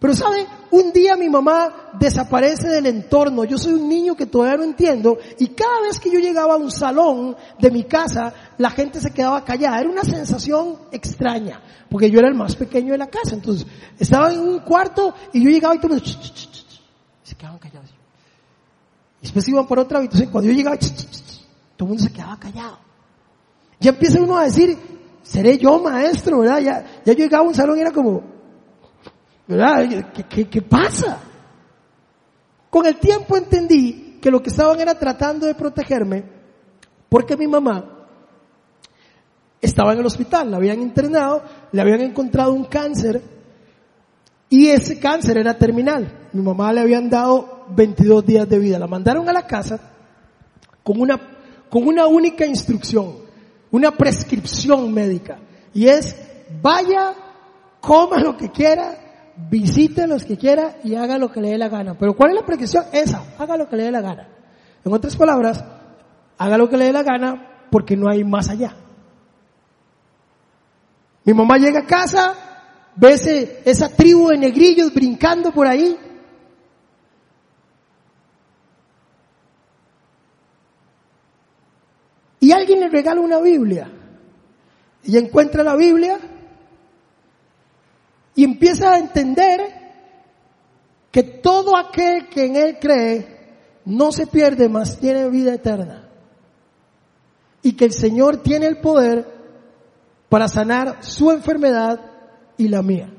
Pero 0.00 0.14
sabe, 0.14 0.46
un 0.70 0.92
día 0.92 1.14
mi 1.14 1.28
mamá 1.28 1.90
desaparece 1.98 2.68
del 2.68 2.86
entorno. 2.86 3.44
Yo 3.44 3.58
soy 3.58 3.74
un 3.74 3.86
niño 3.86 4.16
que 4.16 4.24
todavía 4.24 4.56
no 4.56 4.64
entiendo 4.64 5.18
y 5.38 5.48
cada 5.48 5.82
vez 5.82 6.00
que 6.00 6.10
yo 6.10 6.18
llegaba 6.18 6.54
a 6.54 6.56
un 6.56 6.70
salón 6.70 7.36
de 7.58 7.70
mi 7.70 7.84
casa, 7.84 8.32
la 8.56 8.70
gente 8.70 8.98
se 8.98 9.10
quedaba 9.10 9.44
callada. 9.44 9.78
Era 9.78 9.90
una 9.90 10.02
sensación 10.02 10.78
extraña, 10.90 11.60
porque 11.90 12.10
yo 12.10 12.18
era 12.18 12.28
el 12.28 12.34
más 12.34 12.56
pequeño 12.56 12.92
de 12.92 12.98
la 12.98 13.08
casa. 13.08 13.34
Entonces, 13.34 13.66
estaba 13.98 14.32
en 14.32 14.40
un 14.40 14.60
cuarto 14.60 15.14
y 15.34 15.44
yo 15.44 15.50
llegaba 15.50 15.74
y 15.74 15.80
todo 15.80 15.90
mundo 15.90 16.04
se 17.22 17.34
quedaban 17.34 17.58
callados. 17.58 17.90
Y 19.20 19.24
después 19.24 19.46
iban 19.48 19.66
por 19.66 19.78
otra 19.80 19.98
habitación. 19.98 20.30
Cuando 20.30 20.50
yo 20.50 20.56
llegaba, 20.56 20.78
todo 20.78 20.88
el 21.80 21.88
mundo 21.88 22.02
se 22.02 22.10
quedaba 22.10 22.38
callado. 22.38 22.78
Ya 23.78 23.90
empieza 23.90 24.18
uno 24.22 24.38
a 24.38 24.44
decir, 24.44 24.78
seré 25.22 25.58
yo 25.58 25.78
maestro, 25.78 26.38
¿verdad? 26.38 26.60
Ya, 26.60 27.02
ya 27.04 27.12
yo 27.12 27.18
llegaba 27.18 27.44
a 27.44 27.48
un 27.48 27.54
salón 27.54 27.76
y 27.76 27.82
era 27.82 27.92
como, 27.92 28.39
¿Verdad? 29.50 30.12
¿Qué, 30.28 30.62
pasa? 30.62 31.18
Con 32.70 32.86
el 32.86 33.00
tiempo 33.00 33.36
entendí 33.36 34.18
que 34.22 34.30
lo 34.30 34.40
que 34.40 34.50
estaban 34.50 34.78
era 34.78 34.94
tratando 34.94 35.44
de 35.44 35.56
protegerme 35.56 36.22
porque 37.08 37.36
mi 37.36 37.48
mamá 37.48 38.06
estaba 39.60 39.92
en 39.92 39.98
el 39.98 40.06
hospital, 40.06 40.52
la 40.52 40.58
habían 40.58 40.80
internado, 40.80 41.42
le 41.72 41.82
habían 41.82 42.00
encontrado 42.00 42.52
un 42.52 42.66
cáncer 42.66 43.20
y 44.48 44.68
ese 44.68 45.00
cáncer 45.00 45.36
era 45.36 45.58
terminal. 45.58 46.28
Mi 46.32 46.42
mamá 46.42 46.72
le 46.72 46.82
habían 46.82 47.10
dado 47.10 47.66
22 47.70 48.24
días 48.24 48.48
de 48.48 48.58
vida. 48.60 48.78
La 48.78 48.86
mandaron 48.86 49.28
a 49.28 49.32
la 49.32 49.48
casa 49.48 49.80
con 50.84 51.00
una, 51.00 51.20
con 51.68 51.88
una 51.88 52.06
única 52.06 52.46
instrucción, 52.46 53.16
una 53.72 53.90
prescripción 53.90 54.94
médica. 54.94 55.40
Y 55.74 55.88
es, 55.88 56.14
vaya, 56.62 57.14
coma 57.80 58.20
lo 58.20 58.36
que 58.36 58.50
quiera, 58.50 59.09
visite 59.48 60.06
los 60.06 60.24
que 60.24 60.36
quiera 60.36 60.76
y 60.84 60.94
haga 60.94 61.18
lo 61.18 61.30
que 61.30 61.40
le 61.40 61.50
dé 61.50 61.58
la 61.58 61.68
gana. 61.68 61.96
Pero 61.98 62.14
¿cuál 62.14 62.30
es 62.30 62.36
la 62.36 62.46
prescripción? 62.46 62.84
Esa, 62.92 63.22
haga 63.38 63.56
lo 63.56 63.68
que 63.68 63.76
le 63.76 63.84
dé 63.84 63.90
la 63.90 64.00
gana. 64.00 64.28
En 64.84 64.92
otras 64.92 65.16
palabras, 65.16 65.64
haga 66.38 66.58
lo 66.58 66.68
que 66.68 66.76
le 66.76 66.86
dé 66.86 66.92
la 66.92 67.02
gana 67.02 67.66
porque 67.70 67.96
no 67.96 68.10
hay 68.10 68.24
más 68.24 68.48
allá. 68.48 68.74
Mi 71.24 71.34
mamá 71.34 71.58
llega 71.58 71.80
a 71.80 71.86
casa, 71.86 72.34
ve 72.96 73.14
esa 73.64 73.88
tribu 73.90 74.28
de 74.28 74.38
negrillos 74.38 74.92
brincando 74.92 75.52
por 75.52 75.66
ahí. 75.66 75.96
Y 82.40 82.52
alguien 82.52 82.80
le 82.80 82.88
regala 82.88 83.20
una 83.20 83.38
Biblia. 83.38 83.90
Y 85.02 85.18
encuentra 85.18 85.62
la 85.62 85.76
Biblia 85.76 86.18
y 88.40 88.44
empieza 88.44 88.94
a 88.94 88.98
entender 88.98 89.60
que 91.12 91.22
todo 91.22 91.76
aquel 91.76 92.30
que 92.30 92.46
en 92.46 92.56
Él 92.56 92.78
cree 92.80 93.26
no 93.84 94.12
se 94.12 94.26
pierde, 94.26 94.66
más 94.66 94.98
tiene 94.98 95.28
vida 95.28 95.52
eterna. 95.52 96.08
Y 97.62 97.72
que 97.74 97.84
el 97.84 97.92
Señor 97.92 98.42
tiene 98.42 98.64
el 98.64 98.78
poder 98.78 99.26
para 100.30 100.48
sanar 100.48 101.04
su 101.04 101.30
enfermedad 101.30 102.00
y 102.56 102.68
la 102.68 102.80
mía. 102.80 103.12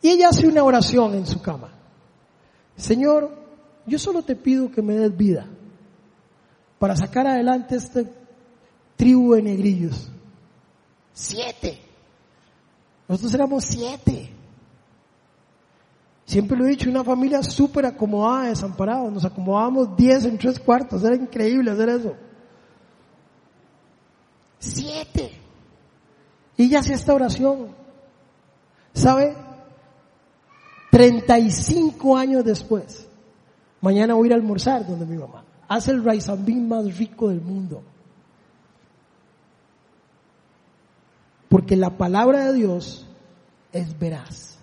Y 0.00 0.08
ella 0.08 0.30
hace 0.30 0.48
una 0.48 0.64
oración 0.64 1.12
en 1.12 1.26
su 1.26 1.42
cama. 1.42 1.74
Señor, 2.74 3.36
yo 3.84 3.98
solo 3.98 4.22
te 4.22 4.34
pido 4.34 4.70
que 4.70 4.80
me 4.80 4.94
des 4.94 5.14
vida 5.14 5.46
para 6.78 6.96
sacar 6.96 7.26
adelante 7.26 7.76
este 7.76 8.10
tribu 8.96 9.34
de 9.34 9.42
negrillos. 9.42 10.10
Siete. 11.12 11.91
Nosotros 13.12 13.34
éramos 13.34 13.64
siete. 13.66 14.30
Siempre 16.24 16.56
lo 16.56 16.64
he 16.64 16.70
dicho, 16.70 16.88
una 16.88 17.04
familia 17.04 17.42
súper 17.42 17.84
acomodada, 17.84 18.48
desamparada. 18.48 19.10
Nos 19.10 19.26
acomodábamos 19.26 19.94
diez 19.98 20.24
en 20.24 20.38
tres 20.38 20.58
cuartos. 20.58 21.04
Era 21.04 21.14
increíble 21.14 21.70
hacer 21.70 21.90
eso. 21.90 22.14
Siete. 24.58 25.30
Y 26.56 26.62
ella 26.64 26.78
hace 26.78 26.94
esta 26.94 27.12
oración. 27.12 27.76
¿Sabe? 28.94 29.36
35 30.90 32.16
años 32.16 32.42
después. 32.46 33.06
Mañana 33.82 34.14
voy 34.14 34.24
a 34.24 34.26
ir 34.28 34.32
a 34.32 34.36
almorzar 34.36 34.86
donde 34.86 35.04
mi 35.04 35.18
mamá. 35.18 35.44
Hace 35.68 35.90
el 35.90 36.02
rice 36.02 36.34
más 36.34 36.96
rico 36.96 37.28
del 37.28 37.42
mundo. 37.42 37.82
Porque 41.52 41.76
la 41.76 41.98
palabra 41.98 42.46
de 42.46 42.54
Dios 42.54 43.06
es 43.74 43.98
veraz. 43.98 44.56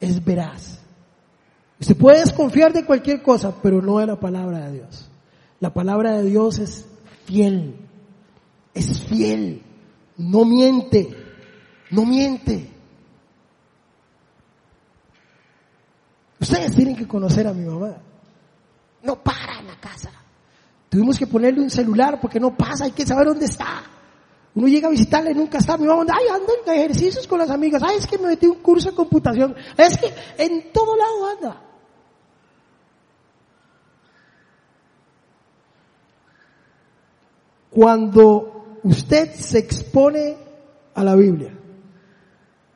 Es 0.00 0.24
veraz. 0.24 0.80
Usted 1.78 1.96
puede 1.96 2.18
desconfiar 2.18 2.72
de 2.72 2.84
cualquier 2.84 3.22
cosa, 3.22 3.54
pero 3.62 3.80
no 3.80 4.00
de 4.00 4.08
la 4.08 4.18
palabra 4.18 4.66
de 4.66 4.72
Dios. 4.72 5.08
La 5.60 5.72
palabra 5.72 6.16
de 6.16 6.24
Dios 6.24 6.58
es 6.58 6.86
fiel. 7.24 7.76
Es 8.74 9.00
fiel. 9.04 9.62
No 10.16 10.44
miente. 10.44 11.08
No 11.92 12.04
miente. 12.04 12.68
Ustedes 16.40 16.74
tienen 16.74 16.96
que 16.96 17.06
conocer 17.06 17.46
a 17.46 17.52
mi 17.52 17.64
mamá. 17.64 17.94
No 19.04 19.22
para 19.22 19.60
en 19.60 19.68
la 19.68 19.78
casa. 19.78 20.10
Tuvimos 20.88 21.16
que 21.16 21.28
ponerle 21.28 21.60
un 21.60 21.70
celular 21.70 22.18
porque 22.20 22.40
no 22.40 22.56
pasa, 22.56 22.86
hay 22.86 22.90
que 22.90 23.06
saber 23.06 23.28
dónde 23.28 23.44
está. 23.44 23.84
Uno 24.54 24.68
llega 24.68 24.86
a 24.86 24.90
visitarle, 24.90 25.34
nunca 25.34 25.58
está, 25.58 25.76
mi 25.76 25.86
mamá, 25.86 26.04
ay, 26.12 26.28
ando 26.32 26.52
en 26.64 26.72
ejercicios 26.78 27.26
con 27.26 27.40
las 27.40 27.50
amigas, 27.50 27.82
ay, 27.84 27.96
es 27.98 28.06
que 28.06 28.18
me 28.18 28.28
metí 28.28 28.46
un 28.46 28.60
curso 28.60 28.90
de 28.90 28.96
computación, 28.96 29.54
es 29.76 29.98
que 29.98 30.12
en 30.38 30.72
todo 30.72 30.96
lado 30.96 31.26
anda. 31.26 31.60
Cuando 37.70 38.78
usted 38.84 39.34
se 39.34 39.58
expone 39.58 40.36
a 40.94 41.02
la 41.02 41.16
Biblia, 41.16 41.58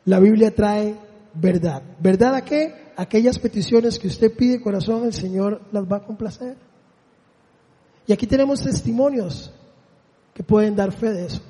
la 0.07 0.19
Biblia 0.19 0.53
trae 0.53 0.97
verdad. 1.35 1.83
¿Verdad 2.01 2.35
a 2.35 2.45
qué? 2.45 2.93
Aquellas 2.97 3.39
peticiones 3.39 4.01
que 4.01 4.09
usted 4.09 4.35
pide 4.35 4.61
corazón, 4.61 5.05
el 5.05 5.13
Señor 5.13 5.63
las 5.71 5.85
va 5.85 5.99
a 5.99 6.05
complacer. 6.05 6.57
Y 8.09 8.13
aquí 8.13 8.27
tenemos 8.27 8.65
testimonios 8.65 9.53
que 10.35 10.43
pueden 10.43 10.75
dar 10.75 10.91
fe 10.91 11.13
de 11.13 11.27
eso. 11.27 11.43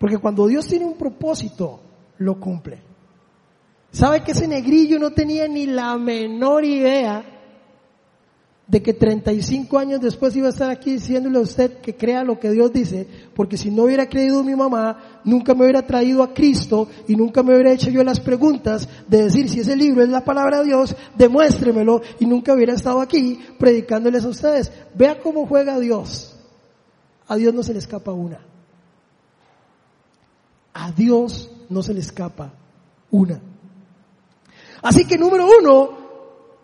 Porque 0.00 0.16
cuando 0.16 0.46
Dios 0.46 0.66
tiene 0.66 0.86
un 0.86 0.94
propósito, 0.94 1.78
lo 2.16 2.40
cumple. 2.40 2.78
¿Sabe 3.92 4.22
que 4.22 4.32
ese 4.32 4.48
negrillo 4.48 4.98
no 4.98 5.10
tenía 5.10 5.46
ni 5.46 5.66
la 5.66 5.94
menor 5.98 6.64
idea 6.64 7.22
de 8.66 8.82
que 8.82 8.94
35 8.94 9.78
años 9.78 10.00
después 10.00 10.34
iba 10.34 10.46
a 10.46 10.52
estar 10.52 10.70
aquí 10.70 10.92
diciéndole 10.92 11.36
a 11.36 11.42
usted 11.42 11.82
que 11.82 11.96
crea 11.96 12.24
lo 12.24 12.40
que 12.40 12.50
Dios 12.50 12.72
dice? 12.72 13.06
Porque 13.34 13.58
si 13.58 13.70
no 13.70 13.82
hubiera 13.82 14.08
creído 14.08 14.42
mi 14.42 14.56
mamá, 14.56 15.20
nunca 15.22 15.52
me 15.52 15.64
hubiera 15.64 15.86
traído 15.86 16.22
a 16.22 16.32
Cristo 16.32 16.88
y 17.06 17.14
nunca 17.14 17.42
me 17.42 17.52
hubiera 17.52 17.72
hecho 17.72 17.90
yo 17.90 18.02
las 18.02 18.20
preguntas 18.20 18.88
de 19.06 19.24
decir 19.24 19.50
si 19.50 19.60
ese 19.60 19.76
libro 19.76 20.02
es 20.02 20.08
la 20.08 20.24
palabra 20.24 20.60
de 20.60 20.64
Dios, 20.64 20.96
demuéstremelo 21.18 22.00
y 22.18 22.24
nunca 22.24 22.54
hubiera 22.54 22.72
estado 22.72 23.02
aquí 23.02 23.38
predicándoles 23.58 24.24
a 24.24 24.28
ustedes. 24.28 24.72
Vea 24.94 25.20
cómo 25.20 25.46
juega 25.46 25.78
Dios. 25.78 26.38
A 27.28 27.36
Dios 27.36 27.52
no 27.52 27.62
se 27.62 27.74
le 27.74 27.80
escapa 27.80 28.12
una. 28.12 28.49
A 30.72 30.92
Dios 30.92 31.50
no 31.68 31.82
se 31.82 31.94
le 31.94 32.00
escapa 32.00 32.52
una. 33.10 33.40
Así 34.82 35.06
que 35.06 35.18
número 35.18 35.46
uno, 35.60 35.90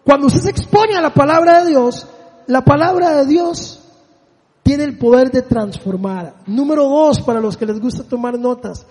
cuando 0.04 0.26
usted 0.28 0.40
se 0.40 0.50
expone 0.50 0.96
a 0.96 1.00
la 1.00 1.12
palabra 1.12 1.62
de 1.62 1.70
Dios, 1.70 2.06
la 2.46 2.64
palabra 2.64 3.16
de 3.16 3.26
Dios 3.26 3.80
tiene 4.62 4.84
el 4.84 4.98
poder 4.98 5.30
de 5.30 5.42
transformar. 5.42 6.34
Número 6.46 6.84
dos, 6.84 7.20
para 7.20 7.40
los 7.40 7.56
que 7.56 7.66
les 7.66 7.80
gusta 7.80 8.04
tomar 8.04 8.38
notas, 8.38 8.86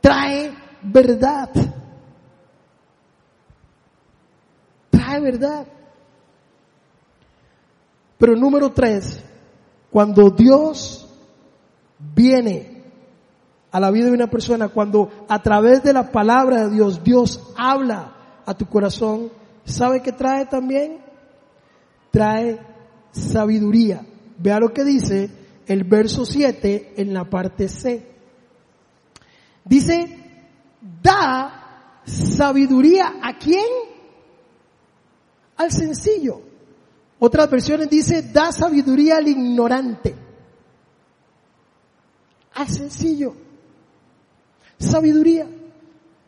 trae 0.00 0.52
verdad. 0.82 1.50
Trae 4.90 5.20
verdad. 5.20 5.66
Pero 8.18 8.36
número 8.36 8.72
tres, 8.72 9.22
cuando 9.90 10.30
Dios 10.30 11.08
viene 11.98 12.73
a 13.74 13.80
la 13.80 13.90
vida 13.90 14.06
de 14.06 14.12
una 14.12 14.30
persona 14.30 14.68
cuando 14.68 15.26
a 15.28 15.42
través 15.42 15.82
de 15.82 15.92
la 15.92 16.12
palabra 16.12 16.68
de 16.68 16.70
Dios 16.76 17.02
Dios 17.02 17.42
habla 17.56 18.14
a 18.46 18.54
tu 18.54 18.66
corazón, 18.66 19.32
¿sabe 19.64 20.00
qué 20.00 20.12
trae 20.12 20.46
también? 20.46 21.00
Trae 22.12 22.60
sabiduría. 23.10 24.06
Vea 24.38 24.60
lo 24.60 24.72
que 24.72 24.84
dice 24.84 25.28
el 25.66 25.82
verso 25.82 26.24
7 26.24 26.94
en 26.98 27.12
la 27.12 27.28
parte 27.28 27.68
C. 27.68 28.06
Dice, 29.64 30.20
da 31.02 32.00
sabiduría 32.04 33.14
a 33.20 33.36
quién? 33.36 33.66
Al 35.56 35.72
sencillo. 35.72 36.42
Otras 37.18 37.50
versiones 37.50 37.90
dice, 37.90 38.22
da 38.22 38.52
sabiduría 38.52 39.16
al 39.16 39.26
ignorante. 39.26 40.14
Al 42.54 42.68
sencillo. 42.68 43.42
Sabiduría. 44.78 45.46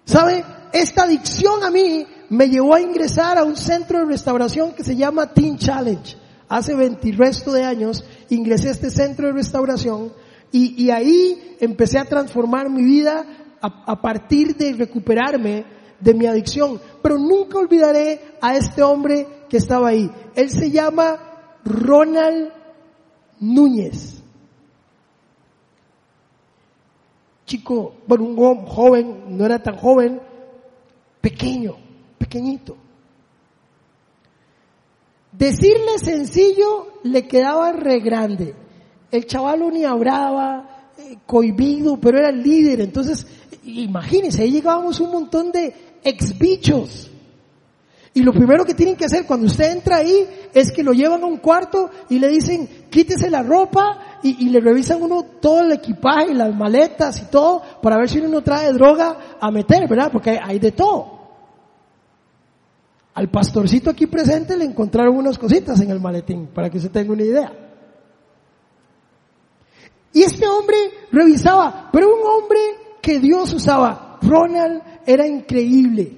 ¿Sabe? 0.05 0.45
Esta 0.73 1.05
adicción 1.05 1.65
a 1.65 1.71
mí 1.71 2.07
me 2.29 2.49
llevó 2.49 2.75
a 2.75 2.81
ingresar 2.81 3.39
a 3.39 3.45
un 3.45 3.57
centro 3.57 4.01
de 4.01 4.05
restauración 4.05 4.73
que 4.73 4.85
se 4.85 4.97
llama 4.97 5.33
Teen 5.33 5.59
Challenge. 5.59 6.17
Hace 6.49 6.75
20 6.75 7.13
resto 7.13 7.53
de 7.53 7.65
años 7.65 8.05
ingresé 8.31 8.69
a 8.69 8.73
este 8.73 8.91
centro 8.91 9.27
de 9.27 9.33
restauración 9.33 10.13
y, 10.53 10.81
y 10.83 10.91
ahí 10.91 11.57
empecé 11.61 11.99
a 11.99 12.05
transformar 12.05 12.71
mi 12.71 12.83
vida 12.83 13.27
a, 13.61 13.93
a 13.93 14.01
partir 14.01 14.57
de 14.57 14.73
recuperarme 14.75 15.65
de 16.01 16.15
mi 16.15 16.27
adicción. 16.27 16.81
Pero 17.03 17.19
nunca 17.19 17.59
olvidaré 17.59 18.37
a 18.41 18.57
este 18.57 18.83
hombre 18.83 19.27
que 19.49 19.57
estaba 19.57 19.89
ahí. 19.89 20.11
Él 20.35 20.51
se 20.51 20.71
llama 20.71 21.19
Ronald 21.65 22.53
Núñez. 23.41 24.16
Chico, 27.47 27.95
bueno, 28.07 28.25
un 28.25 28.67
joven, 28.67 29.37
no 29.37 29.47
era 29.47 29.63
tan 29.63 29.77
joven, 29.77 30.21
pequeño, 31.21 31.77
pequeñito. 32.19 32.77
Decirle 35.31 35.99
sencillo 35.99 37.01
le 37.05 37.29
quedaba 37.29 37.73
re 37.73 38.01
grande. 38.01 38.55
El 39.11 39.27
chavalo 39.27 39.71
ni 39.71 39.85
hablaba, 39.85 40.91
eh, 40.99 41.19
cohibido, 41.25 42.01
pero 42.01 42.19
era 42.19 42.31
el 42.31 42.43
líder. 42.43 42.81
Entonces, 42.81 43.27
imagínense, 43.65 44.43
ahí 44.43 44.51
llegábamos 44.51 44.99
un 44.99 45.13
montón 45.13 45.53
de 45.53 45.73
ex 46.03 46.37
bichos. 46.39 47.11
Y 48.17 48.23
lo 48.23 48.33
primero 48.33 48.65
que 48.65 48.73
tienen 48.73 48.97
que 48.97 49.05
hacer 49.05 49.27
cuando 49.27 49.45
usted 49.45 49.73
entra 49.73 49.97
ahí 49.97 50.27
es 50.55 50.73
que 50.73 50.83
lo 50.83 50.93
llevan 50.93 51.23
a 51.23 51.27
un 51.27 51.37
cuarto 51.37 51.91
y 52.09 52.19
le 52.19 52.29
dicen, 52.29 52.87
quítese 52.89 53.29
la 53.29 53.43
ropa 53.43 54.21
y, 54.23 54.49
le 54.49 54.59
revisan 54.59 55.03
uno 55.03 55.23
todo 55.39 55.61
el 55.61 55.73
equipaje, 55.73 56.33
las 56.33 56.57
maletas 56.57 57.21
y 57.21 57.27
todo 57.27 57.61
para 57.83 57.99
ver 57.99 58.09
si 58.09 58.21
uno 58.21 58.41
trae 58.41 58.73
droga 58.73 59.37
a 59.39 59.51
meter, 59.51 59.87
¿verdad? 59.87 60.11
Porque 60.11 60.41
hay 60.43 60.59
de 60.59 60.73
todo. 60.73 61.13
Al 63.13 63.29
pastorcito 63.29 63.91
aquí 63.91 64.07
presente 64.07 64.57
le 64.57 64.65
encontraron 64.65 65.15
unas 65.15 65.37
cositas 65.37 65.79
en 65.83 65.91
el 65.91 66.01
maletín, 66.01 66.47
para 66.47 66.71
que 66.71 66.79
usted 66.79 66.91
tenga 66.91 67.13
una 67.13 67.23
idea. 67.23 67.53
Y 70.15 70.23
este 70.23 70.47
hombre 70.47 70.79
revisaba, 71.13 71.91
pero 71.93 72.09
un 72.15 72.27
hombre 72.27 72.61
que 73.03 73.21
Dios 73.21 73.53
usaba. 73.53 74.19
Ronald 74.23 74.81
era 75.05 75.27
increíble. 75.27 76.16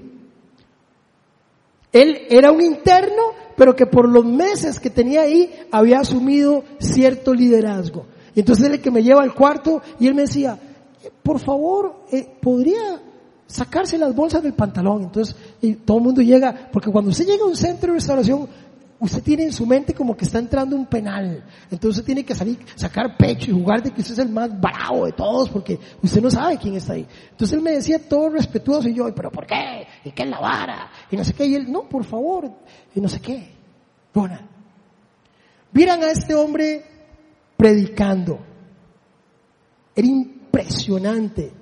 Él 1.93 2.19
era 2.29 2.53
un 2.53 2.61
interno, 2.61 3.23
pero 3.57 3.75
que 3.75 3.87
por 3.87 4.09
los 4.09 4.25
meses 4.25 4.79
que 4.79 4.91
tenía 4.91 5.23
ahí 5.23 5.51
había 5.71 6.01
asumido 6.01 6.65
cierto 6.79 7.35
liderazgo. 7.35 8.07
Y 8.35 8.41
entonces 8.41 8.67
él 8.67 8.73
es 8.73 8.79
el 8.79 8.83
que 8.83 8.91
me 8.91 9.03
lleva 9.03 9.23
al 9.23 9.35
cuarto 9.35 9.83
y 9.99 10.07
él 10.07 10.15
me 10.15 10.23
decía, 10.23 10.59
por 11.23 11.39
favor, 11.41 12.05
eh, 12.13 12.29
¿podría 12.41 13.01
sacarse 13.47 13.99
las 13.99 14.15
bolsas 14.15 14.43
del 14.43 14.55
pantalón? 14.55 15.05
Entonces, 15.05 15.35
y 15.61 15.75
todo 15.75 15.99
el 15.99 16.05
mundo 16.05 16.23
llega, 16.23 16.69
porque 16.73 16.91
cuando 16.91 17.11
usted 17.11 17.27
llega 17.27 17.45
a 17.45 17.49
un 17.49 17.57
centro 17.57 17.93
de 17.93 17.99
restauración, 17.99 18.49
usted 19.01 19.23
tiene 19.23 19.45
en 19.45 19.53
su 19.53 19.65
mente 19.65 19.95
como 19.95 20.17
que 20.17 20.25
está 20.25 20.39
entrando 20.39 20.75
un 20.75 20.87
penal. 20.87 21.45
Entonces 21.71 22.05
tiene 22.05 22.25
que 22.25 22.35
salir, 22.35 22.59
sacar 22.75 23.17
pecho 23.17 23.51
y 23.51 23.55
jugar 23.55 23.83
de 23.83 23.93
que 23.93 24.01
usted 24.01 24.15
es 24.15 24.19
el 24.19 24.31
más 24.31 24.61
bravo 24.61 25.07
de 25.07 25.13
todos 25.13 25.49
porque 25.49 25.79
usted 26.03 26.21
no 26.21 26.31
sabe 26.31 26.59
quién 26.59 26.75
está 26.75 26.95
ahí. 26.95 27.07
Entonces 27.31 27.57
él 27.57 27.63
me 27.63 27.73
decía 27.73 27.99
todo 28.09 28.31
respetuoso 28.31 28.89
y 28.89 28.95
yo, 28.95 29.15
pero 29.15 29.31
¿por 29.31 29.47
qué? 29.47 29.87
¿Y 30.05 30.11
qué 30.11 30.25
es 30.25 30.29
la 30.29 30.41
vara? 30.41 30.91
Y 31.11 31.17
no 31.17 31.25
sé 31.25 31.33
qué. 31.33 31.47
Y 31.47 31.55
él, 31.55 31.71
no, 31.71 31.89
por 31.89 32.05
favor. 32.05 32.51
Y 32.95 33.01
no 33.01 33.09
sé 33.09 33.21
qué. 33.21 33.53
Bueno. 34.13 34.39
Vieran 35.71 36.03
a 36.03 36.11
este 36.11 36.35
hombre 36.35 36.85
predicando. 37.57 38.41
Era 39.95 40.07
impresionante 40.07 41.53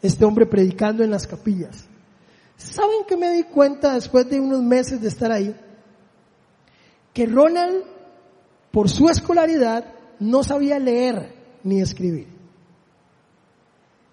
este 0.00 0.24
hombre 0.24 0.46
predicando 0.46 1.02
en 1.02 1.10
las 1.10 1.26
capillas. 1.26 1.86
¿Saben 2.56 3.04
que 3.06 3.16
me 3.16 3.30
di 3.32 3.44
cuenta 3.44 3.94
después 3.94 4.28
de 4.28 4.40
unos 4.40 4.62
meses 4.62 5.00
de 5.00 5.08
estar 5.08 5.30
ahí? 5.30 5.54
Que 7.18 7.26
Ronald, 7.26 7.82
por 8.70 8.88
su 8.88 9.08
escolaridad, 9.08 9.84
no 10.20 10.44
sabía 10.44 10.78
leer 10.78 11.34
ni 11.64 11.80
escribir. 11.80 12.28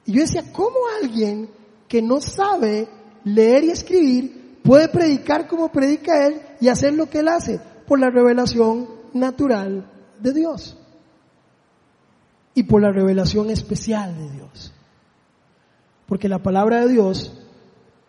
Y 0.08 0.14
yo 0.14 0.22
decía, 0.22 0.51
¿cómo 0.51 0.78
alguien 0.99 1.51
que 1.88 2.01
no 2.01 2.20
sabe 2.20 2.89
leer 3.24 3.66
y 3.66 3.70
escribir 3.70 4.60
puede 4.64 4.88
predicar 4.88 5.47
como 5.47 5.72
predica 5.72 6.26
él 6.26 6.41
y 6.60 6.68
hacer 6.68 6.95
lo 6.95 7.08
que 7.08 7.20
él 7.20 7.28
hace? 7.28 7.62
Por 7.86 7.99
la 7.99 8.10
revelación 8.10 8.89
natural 9.14 9.88
de 10.20 10.34
Dios. 10.34 10.76
Y 12.56 12.64
por 12.64 12.82
la 12.82 12.91
revelación 12.91 13.51
especial 13.51 14.18
de 14.18 14.32
Dios. 14.32 14.74
Porque 16.08 16.28
la 16.28 16.41
palabra 16.41 16.82
de 16.82 16.91
Dios 16.91 17.39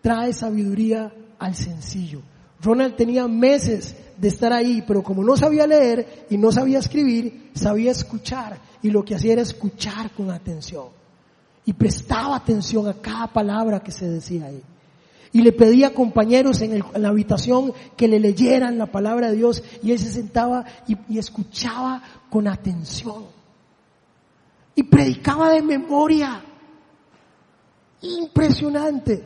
trae 0.00 0.32
sabiduría 0.32 1.12
al 1.38 1.54
sencillo. 1.54 2.22
Ronald 2.62 2.96
tenía 2.96 3.28
meses 3.28 3.94
de 4.16 4.28
estar 4.28 4.52
ahí, 4.52 4.82
pero 4.86 5.02
como 5.02 5.22
no 5.22 5.36
sabía 5.36 5.66
leer 5.66 6.26
y 6.30 6.38
no 6.38 6.50
sabía 6.52 6.78
escribir, 6.78 7.50
sabía 7.54 7.90
escuchar 7.90 8.58
y 8.82 8.90
lo 8.90 9.04
que 9.04 9.14
hacía 9.14 9.34
era 9.34 9.42
escuchar 9.42 10.10
con 10.12 10.30
atención. 10.30 10.86
Y 11.64 11.72
prestaba 11.72 12.36
atención 12.36 12.88
a 12.88 12.94
cada 12.94 13.26
palabra 13.26 13.80
que 13.80 13.90
se 13.90 14.08
decía 14.08 14.46
ahí. 14.46 14.62
Y 15.32 15.42
le 15.42 15.52
pedía 15.52 15.88
a 15.88 15.94
compañeros 15.94 16.60
en, 16.62 16.82
la 16.94 17.08
habitación 17.08 17.72
que 17.96 18.08
le 18.08 18.20
leyeran 18.20 18.78
la 18.78 18.86
palabra 18.86 19.30
de 19.30 19.36
Dios 19.36 19.62
y 19.82 19.92
él 19.92 19.98
se 19.98 20.10
sentaba 20.10 20.64
y 20.86 21.18
escuchaba 21.18 22.02
con 22.30 22.46
atención. 22.46 23.24
Y 24.76 24.84
predicaba 24.84 25.50
de 25.50 25.62
memoria. 25.62 26.42
Impresionante. 28.02 29.24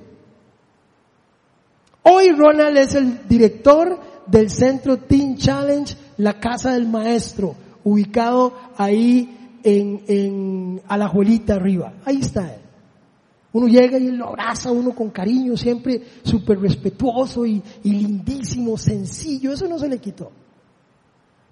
Hoy 2.02 2.30
Ronald 2.32 2.78
es 2.78 2.94
el 2.94 3.28
director 3.28 4.00
del 4.30 4.50
centro 4.50 4.98
Teen 4.98 5.36
Challenge, 5.36 5.96
la 6.18 6.38
casa 6.38 6.72
del 6.72 6.86
maestro, 6.88 7.54
ubicado 7.84 8.54
ahí 8.76 9.58
en, 9.62 10.02
en 10.06 10.82
Alajuelita 10.86 11.54
arriba. 11.54 11.94
Ahí 12.04 12.20
está 12.20 12.54
él. 12.54 12.60
Uno 13.52 13.66
llega 13.66 13.98
y 13.98 14.08
lo 14.12 14.28
abraza 14.28 14.70
uno 14.70 14.94
con 14.94 15.10
cariño, 15.10 15.56
siempre 15.56 16.02
súper 16.22 16.60
respetuoso 16.60 17.44
y, 17.44 17.60
y 17.82 17.90
lindísimo, 17.90 18.78
sencillo. 18.78 19.52
Eso 19.52 19.66
no 19.66 19.78
se 19.78 19.88
le 19.88 19.98
quitó. 19.98 20.30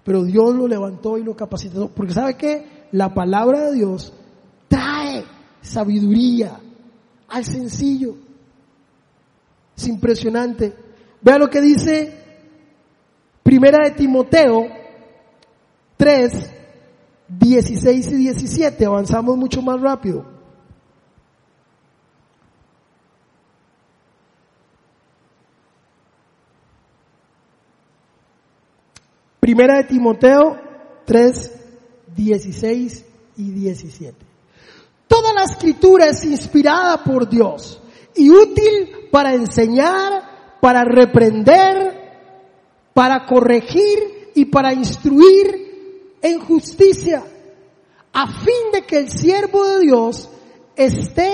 Pero 0.05 0.23
Dios 0.23 0.55
lo 0.55 0.67
levantó 0.67 1.17
y 1.17 1.23
lo 1.23 1.35
capacitó. 1.35 1.89
Porque 1.89 2.13
¿sabe 2.13 2.35
qué? 2.35 2.87
La 2.93 3.13
palabra 3.13 3.69
de 3.69 3.73
Dios 3.75 4.13
trae 4.69 5.25
sabiduría 5.61 6.57
al 7.27 7.43
sencillo. 7.43 8.15
Es 9.75 9.87
impresionante. 9.87 10.73
Vea 11.21 11.37
lo 11.37 11.49
que 11.49 11.59
dice 11.59 12.28
Primera 13.43 13.85
de 13.85 13.91
Timoteo 13.91 14.67
3, 15.97 16.51
16 17.27 18.11
y 18.11 18.15
17. 18.15 18.85
Avanzamos 18.85 19.37
mucho 19.37 19.61
más 19.61 19.79
rápido. 19.81 20.25
Primera 29.39 29.77
de 29.77 29.83
Timoteo 29.85 30.57
3, 31.05 31.51
16 32.15 33.05
y 33.37 33.51
17. 33.51 34.25
Toda 35.07 35.33
la 35.33 35.43
escritura 35.43 36.05
es 36.05 36.23
inspirada 36.23 37.03
por 37.03 37.27
Dios 37.27 37.81
y 38.15 38.29
útil 38.29 39.07
para 39.11 39.33
enseñar, 39.33 40.57
para 40.61 40.83
reprender, 40.83 41.98
para 42.93 43.25
corregir 43.25 44.31
y 44.35 44.45
para 44.45 44.73
instruir 44.73 46.17
en 46.21 46.39
justicia, 46.39 47.23
a 48.13 48.27
fin 48.27 48.71
de 48.73 48.85
que 48.85 48.97
el 48.97 49.09
siervo 49.09 49.65
de 49.65 49.79
Dios 49.81 50.29
esté 50.75 51.31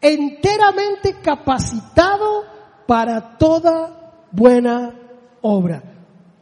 enteramente 0.00 1.16
capacitado 1.22 2.44
para 2.86 3.36
toda 3.38 4.28
buena 4.32 4.94
obra. 5.42 5.95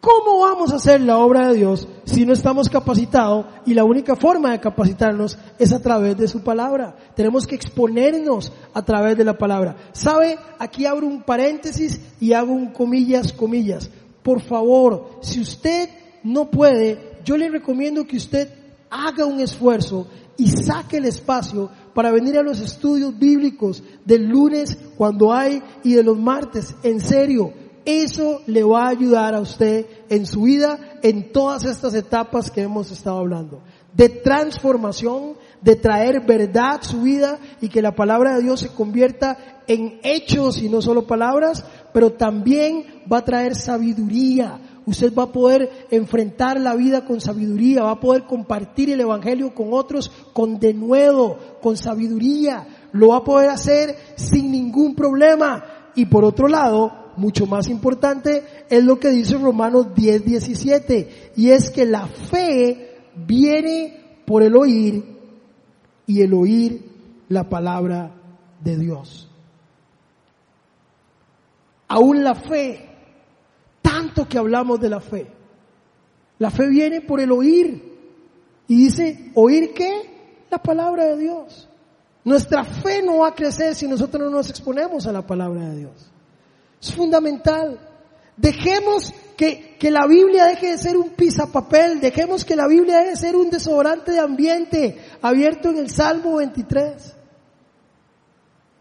¿Cómo 0.05 0.41
vamos 0.41 0.71
a 0.71 0.77
hacer 0.77 1.01
la 1.01 1.17
obra 1.17 1.49
de 1.49 1.57
Dios 1.57 1.89
si 2.05 2.27
no 2.27 2.35
estamos 2.35 2.69
capacitados? 2.69 3.47
Y 3.65 3.73
la 3.73 3.85
única 3.85 4.15
forma 4.17 4.53
de 4.53 4.61
capacitarnos 4.61 5.39
es 5.59 5.73
a 5.73 5.81
través 5.81 6.15
de 6.19 6.29
su 6.29 6.43
palabra. 6.43 6.95
Tenemos 7.17 7.47
que 7.47 7.55
exponernos 7.55 8.53
a 8.75 8.85
través 8.85 9.17
de 9.17 9.25
la 9.25 9.39
palabra. 9.39 9.77
¿Sabe? 9.93 10.37
Aquí 10.59 10.85
abro 10.85 11.07
un 11.07 11.23
paréntesis 11.23 12.03
y 12.21 12.35
hago 12.35 12.53
un 12.53 12.71
comillas, 12.71 13.33
comillas. 13.33 13.89
Por 14.23 14.43
favor, 14.43 15.21
si 15.23 15.41
usted 15.41 15.89
no 16.23 16.51
puede, 16.51 17.21
yo 17.25 17.39
le 17.39 17.49
recomiendo 17.49 18.07
que 18.07 18.19
usted 18.19 18.51
haga 18.91 19.25
un 19.25 19.41
esfuerzo 19.41 20.07
y 20.37 20.49
saque 20.49 20.99
el 20.99 21.07
espacio 21.07 21.71
para 21.95 22.11
venir 22.11 22.37
a 22.37 22.43
los 22.43 22.61
estudios 22.61 23.19
bíblicos 23.19 23.83
del 24.05 24.27
lunes 24.27 24.77
cuando 24.99 25.33
hay 25.33 25.63
y 25.83 25.95
de 25.95 26.03
los 26.03 26.19
martes. 26.19 26.75
En 26.83 27.01
serio, 27.01 27.55
eso 27.85 28.41
le 28.47 28.63
va 28.63 28.87
a 28.87 28.91
ayudar 28.91 29.35
a 29.35 29.41
usted 29.41 29.87
en 30.09 30.27
su 30.27 30.43
vida 30.43 30.99
en 31.03 31.33
todas 31.33 31.65
estas 31.65 31.95
etapas 31.95 32.51
que 32.51 32.63
hemos 32.63 32.91
estado 32.91 33.19
hablando. 33.19 33.63
De 33.93 34.09
transformación, 34.09 35.35
de 35.61 35.77
traer 35.77 36.21
verdad 36.27 36.83
su 36.83 37.03
vida 37.03 37.39
y 37.61 37.69
que 37.69 37.83
la 37.83 37.95
palabra 37.95 38.37
de 38.37 38.43
Dios 38.43 38.61
se 38.61 38.69
convierta 38.69 39.63
en 39.67 40.01
hechos 40.03 40.61
y 40.61 40.69
no 40.69 40.83
solo 40.83 41.07
palabras, 41.07 41.65
pero 41.93 42.13
también 42.13 43.05
va 43.11 43.19
a 43.19 43.25
traer 43.25 43.55
sabiduría. 43.55 44.61
Usted 44.87 45.15
va 45.15 45.25
a 45.25 45.33
poder 45.33 45.87
enfrentar 45.91 46.61
la 46.61 46.75
vida 46.75 47.05
con 47.05 47.21
sabiduría, 47.21 47.85
va 47.85 47.93
a 47.93 48.01
poder 48.01 48.25
compartir 48.25 48.91
el 48.91 49.01
Evangelio 49.01 49.55
con 49.55 49.73
otros 49.73 50.11
con 50.33 50.59
denuedo, 50.59 51.39
con 51.63 51.77
sabiduría. 51.77 52.67
Lo 52.93 53.09
va 53.09 53.19
a 53.19 53.25
poder 53.25 53.49
hacer 53.49 53.97
sin 54.17 54.51
ningún 54.51 54.95
problema. 54.95 55.65
Y 55.95 56.07
por 56.07 56.25
otro 56.25 56.49
lado, 56.49 57.04
mucho 57.17 57.47
más 57.47 57.69
importante, 57.69 58.45
es 58.69 58.85
lo 58.85 58.99
que 58.99 59.11
dice 59.11 59.39
Romanos 59.39 59.95
10, 59.95 60.25
17. 60.25 61.33
Y 61.37 61.51
es 61.51 61.71
que 61.71 61.85
la 61.85 62.07
fe 62.07 62.99
viene 63.15 64.21
por 64.27 64.43
el 64.43 64.57
oír 64.57 65.05
y 66.07 66.23
el 66.23 66.35
oír 66.35 66.83
la 67.29 67.49
palabra 67.49 68.13
de 68.63 68.79
Dios. 68.79 69.29
Aún 71.89 72.25
la 72.25 72.35
fe, 72.35 72.89
tanto 73.83 74.27
que 74.27 74.39
hablamos 74.39 74.81
de 74.81 74.91
la 74.91 75.01
fe, 75.01 75.27
la 76.39 76.51
fe 76.51 76.69
viene 76.69 77.01
por 77.01 77.21
el 77.21 77.31
oír. 77.33 77.93
Y 78.67 78.77
dice, 78.77 79.31
¿oír 79.35 79.73
qué? 79.75 80.47
La 80.51 80.59
palabra 80.59 81.05
de 81.05 81.19
Dios. 81.19 81.69
Nuestra 82.25 82.65
fe 82.65 83.03
no 83.03 83.19
va 83.19 83.29
a 83.29 83.35
crecer 83.35 83.75
si 83.75 83.87
nosotros 83.87 84.23
no 84.23 84.31
nos 84.31 84.49
exponemos 84.49 85.07
a 85.07 85.13
la 85.13 85.27
palabra 85.27 85.69
de 85.69 85.79
Dios. 85.81 86.11
Es 86.85 86.93
fundamental. 86.93 87.81
Dejemos 88.37 89.15
que, 89.39 89.77
que, 89.79 89.91
la 89.91 90.07
Biblia 90.07 90.45
deje 90.45 90.73
de 90.73 90.79
ser 90.79 90.99
un 90.99 91.11
pisapapel, 91.11 91.99
dejemos 91.99 92.45
que 92.45 92.55
la 92.55 92.67
Biblia 92.67 92.99
deje 92.99 93.11
de 93.11 93.17
ser 93.17 93.37
un 93.37 93.49
desodorante 93.49 94.13
de 94.13 94.19
ambiente 94.19 94.99
abierto 95.23 95.71
en 95.71 95.79
el 95.79 95.89
Salmo 95.89 96.37
23. 96.37 97.15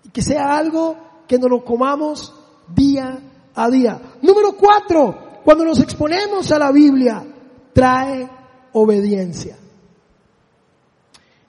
Y 0.04 0.10
que 0.10 0.22
sea 0.22 0.58
algo 0.58 0.98
que 1.30 1.40
nos 1.40 1.50
lo 1.50 1.64
comamos 1.64 2.34
día 2.76 3.20
a 3.56 3.70
día. 3.70 4.02
Número 4.22 4.58
cuatro, 4.58 5.40
cuando 5.46 5.64
nos 5.64 5.80
exponemos 5.80 6.52
a 6.52 6.60
la 6.60 6.74
Biblia, 6.74 7.24
trae 7.72 8.30
obediencia. 8.74 9.56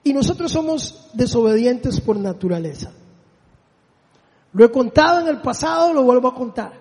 Y 0.05 0.13
nosotros 0.13 0.53
somos 0.53 1.09
desobedientes 1.13 1.99
por 1.99 2.15
naturaleza. 2.15 2.93
Lo 4.55 4.63
he 4.63 4.71
contado 4.71 5.19
en 5.19 5.27
el 5.27 5.41
pasado, 5.41 5.93
lo 5.93 6.03
vuelvo 6.03 6.29
a 6.29 6.33
contar. 6.33 6.71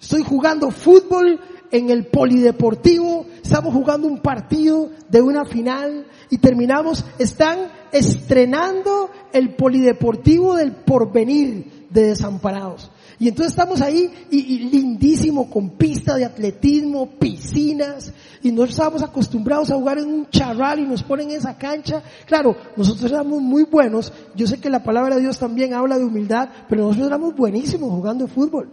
Estoy 0.00 0.22
jugando 0.22 0.72
fútbol 0.72 1.40
en 1.70 1.90
el 1.90 2.06
polideportivo, 2.06 3.26
estamos 3.42 3.72
jugando 3.72 4.08
un 4.08 4.18
partido 4.18 4.90
de 5.08 5.22
una 5.22 5.44
final 5.44 6.06
y 6.28 6.38
terminamos, 6.38 7.04
están 7.18 7.70
estrenando 7.92 9.10
el 9.32 9.54
polideportivo 9.54 10.56
del 10.56 10.72
porvenir 10.72 11.86
de 11.88 12.08
desamparados. 12.08 12.90
Y 13.20 13.28
entonces 13.28 13.52
estamos 13.52 13.80
ahí 13.80 14.10
y, 14.30 14.58
lindísimo 14.58 15.48
con 15.48 15.70
pista 15.70 16.16
de 16.16 16.24
atletismo, 16.24 17.10
piscinas, 17.18 18.12
y 18.42 18.50
nosotros 18.50 18.70
estábamos 18.70 19.02
acostumbrados 19.02 19.70
a 19.70 19.74
jugar 19.76 19.98
en 19.98 20.12
un 20.12 20.30
charral 20.30 20.80
y 20.80 20.86
nos 20.86 21.02
ponen 21.02 21.30
en 21.30 21.38
esa 21.38 21.56
cancha. 21.56 22.02
Claro, 22.26 22.56
nosotros 22.76 23.10
éramos 23.10 23.40
muy 23.40 23.64
buenos, 23.64 24.12
yo 24.34 24.46
sé 24.46 24.60
que 24.60 24.70
la 24.70 24.82
palabra 24.82 25.16
de 25.16 25.22
Dios 25.22 25.38
también 25.38 25.74
habla 25.74 25.98
de 25.98 26.04
humildad, 26.04 26.48
pero 26.68 26.82
nosotros 26.82 27.08
éramos 27.08 27.34
buenísimos 27.34 27.90
jugando 27.90 28.26
fútbol. 28.26 28.70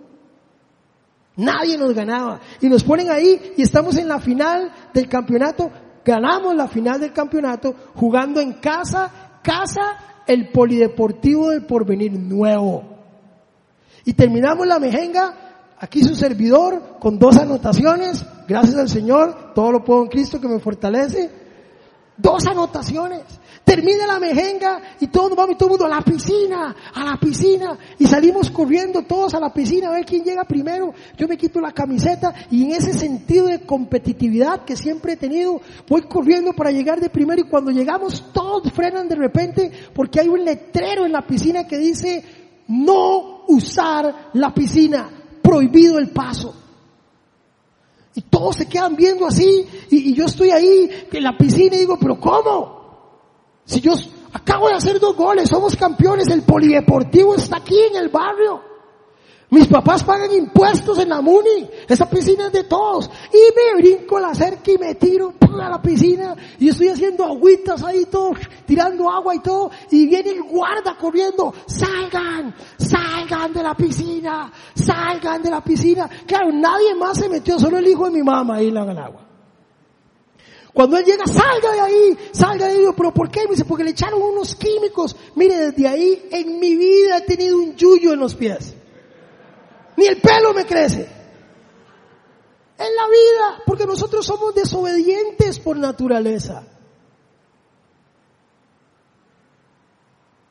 Nadie 1.36 1.78
nos 1.78 1.94
ganaba. 1.94 2.40
Y 2.62 2.68
nos 2.68 2.84
ponen 2.84 3.10
ahí 3.10 3.54
y 3.58 3.64
estamos 3.64 3.98
en 3.98 4.08
la 4.08 4.20
final 4.20 4.72
del 4.94 5.08
campeonato, 5.08 5.72
ganamos 6.06 6.56
la 6.56 6.68
final 6.68 7.00
del 7.00 7.14
campeonato 7.14 7.74
jugando 7.96 8.40
en 8.40 8.54
casa, 8.54 9.40
casa, 9.42 10.22
el 10.28 10.50
polideportivo 10.50 11.50
del 11.50 11.66
porvenir 11.66 12.14
nuevo. 12.14 12.84
Y 14.06 14.14
terminamos 14.14 14.68
la 14.68 14.80
mejenga, 14.80 15.76
aquí 15.80 16.04
su 16.04 16.16
servidor, 16.16 16.98
con 17.00 17.18
dos 17.18 17.38
anotaciones, 17.38 18.26
gracias 18.48 18.76
al 18.76 18.90
Señor, 18.90 19.54
todo 19.54 19.72
lo 19.72 19.84
puedo 19.84 20.04
en 20.04 20.10
Cristo 20.10 20.40
que 20.40 20.48
me 20.48 20.60
fortalece. 20.60 21.44
Dos 22.18 22.46
anotaciones. 22.46 23.24
Termina 23.64 24.06
la 24.06 24.20
mejenga 24.20 24.82
y 25.00 25.08
todos 25.08 25.36
vamos 25.36 25.56
y 25.56 25.58
todo 25.58 25.68
el 25.68 25.72
mundo 25.72 25.86
a 25.86 25.98
la 25.98 26.02
piscina, 26.02 26.76
a 26.94 27.04
la 27.04 27.18
piscina. 27.18 27.78
Y 27.98 28.06
salimos 28.06 28.52
corriendo 28.52 29.04
todos 29.04 29.34
a 29.34 29.40
la 29.40 29.54
piscina 29.54 29.88
a 29.88 29.94
ver 29.94 30.06
quién 30.06 30.24
llega 30.24 30.44
primero. 30.44 30.94
Yo 31.18 31.28
me 31.28 31.38
quito 31.38 31.62
la 31.62 31.72
camiseta 31.72 32.34
y 32.52 32.66
en 32.66 32.72
ese 32.72 32.94
sentido 32.94 33.48
de 33.48 33.62
competitividad 33.62 34.66
que 34.66 34.76
siempre 34.76 35.14
he 35.14 35.18
tenido, 35.18 35.62
voy 35.88 36.02
corriendo 36.04 36.54
para 36.54 36.72
llegar 36.72 37.00
de 37.00 37.10
primero 37.10 37.42
y 37.42 37.50
cuando 37.50 37.72
llegamos 37.72 38.26
todos 38.34 38.72
frenan 38.74 39.08
de 39.08 39.16
repente 39.16 39.72
porque 39.96 40.20
hay 40.20 40.28
un 40.28 40.44
letrero 40.44 41.06
en 41.06 41.14
la 41.14 41.26
piscina 41.26 41.66
que 41.66 41.78
dice 41.78 42.24
no 42.68 43.46
usar 43.48 44.30
la 44.34 44.54
piscina, 44.54 45.10
prohibido 45.42 45.98
el 46.00 46.10
paso. 46.10 46.63
Y 48.16 48.22
todos 48.22 48.58
se 48.58 48.68
quedan 48.68 48.96
viendo 48.96 49.26
así 49.26 49.66
y, 49.90 50.14
yo 50.14 50.26
estoy 50.26 50.52
ahí 50.52 50.90
en 51.12 51.24
la 51.24 51.38
piscina 51.38 51.76
y 51.76 51.80
digo, 51.80 51.98
pero 52.00 52.20
¿cómo? 52.20 52.84
Si 53.66 53.82
yo 53.82 53.94
acabo 54.34 54.68
de 54.68 54.76
hacer 54.76 55.00
dos 55.00 55.16
goles, 55.16 55.50
somos 55.50 55.76
campeones, 55.76 56.28
el 56.28 56.44
polideportivo 56.44 57.36
está 57.36 57.58
aquí 57.58 57.80
en 57.80 57.96
el 57.96 58.10
barrio. 58.10 58.73
Mis 59.54 59.68
papás 59.68 60.04
pagan 60.04 60.34
impuestos 60.34 60.98
en 60.98 61.10
la 61.10 61.22
MUNI. 61.22 61.70
Esa 61.88 62.10
piscina 62.10 62.48
es 62.48 62.54
de 62.54 62.64
todos. 62.64 63.08
Y 63.32 63.38
me 63.56 63.84
brinco 63.84 64.20
la 64.20 64.34
cerca 64.34 64.72
y 64.72 64.80
me 64.80 64.96
tiro 64.96 65.36
a 65.40 65.70
la 65.70 65.80
piscina. 65.80 66.36
Y 66.58 66.70
estoy 66.70 66.88
haciendo 66.88 67.24
agüitas 67.24 67.84
ahí 67.84 68.06
todo, 68.06 68.32
tirando 68.66 69.08
agua 69.12 69.36
y 69.36 69.42
todo. 69.42 69.70
Y 69.92 70.08
viene 70.08 70.32
el 70.32 70.42
guarda 70.42 70.98
corriendo. 71.00 71.54
Salgan, 71.68 72.56
salgan 72.78 73.54
de 73.54 73.62
la 73.62 73.76
piscina, 73.76 74.52
salgan 74.74 75.44
de 75.44 75.52
la 75.52 75.64
piscina. 75.64 76.10
Claro, 76.26 76.52
nadie 76.52 76.96
más 76.96 77.20
se 77.20 77.30
metió, 77.30 77.60
solo 77.60 77.78
el 77.78 77.88
hijo 77.88 78.06
de 78.06 78.12
mi 78.12 78.24
mamá 78.24 78.56
ahí 78.56 78.70
en 78.70 78.78
el 78.78 78.98
agua. 78.98 79.22
Cuando 80.74 80.98
él 80.98 81.06
llega, 81.06 81.28
salga 81.28 81.74
de 81.74 81.80
ahí, 81.80 82.18
salga 82.32 82.66
de 82.66 82.74
ahí. 82.74 82.86
Pero 82.98 83.14
¿por 83.14 83.30
qué? 83.30 83.44
Me 83.44 83.52
dice, 83.52 83.66
porque 83.66 83.84
le 83.84 83.92
echaron 83.92 84.20
unos 84.20 84.56
químicos. 84.56 85.16
Mire, 85.36 85.58
desde 85.58 85.88
ahí 85.88 86.28
en 86.32 86.60
mi 86.60 86.76
vida 86.76 87.20
he 87.20 87.22
tenido 87.22 87.60
un 87.60 87.76
yuyo 87.76 88.14
en 88.14 88.20
los 88.20 88.34
pies. 88.34 88.78
Ni 89.98 90.06
el 90.06 90.20
pelo 90.22 90.54
me 90.54 90.66
crece. 90.66 91.02
En 92.78 92.96
la 92.96 93.08
vida, 93.08 93.64
porque 93.66 93.86
nosotros 93.86 94.26
somos 94.26 94.54
desobedientes 94.56 95.60
por 95.60 95.78
naturaleza. 95.78 96.64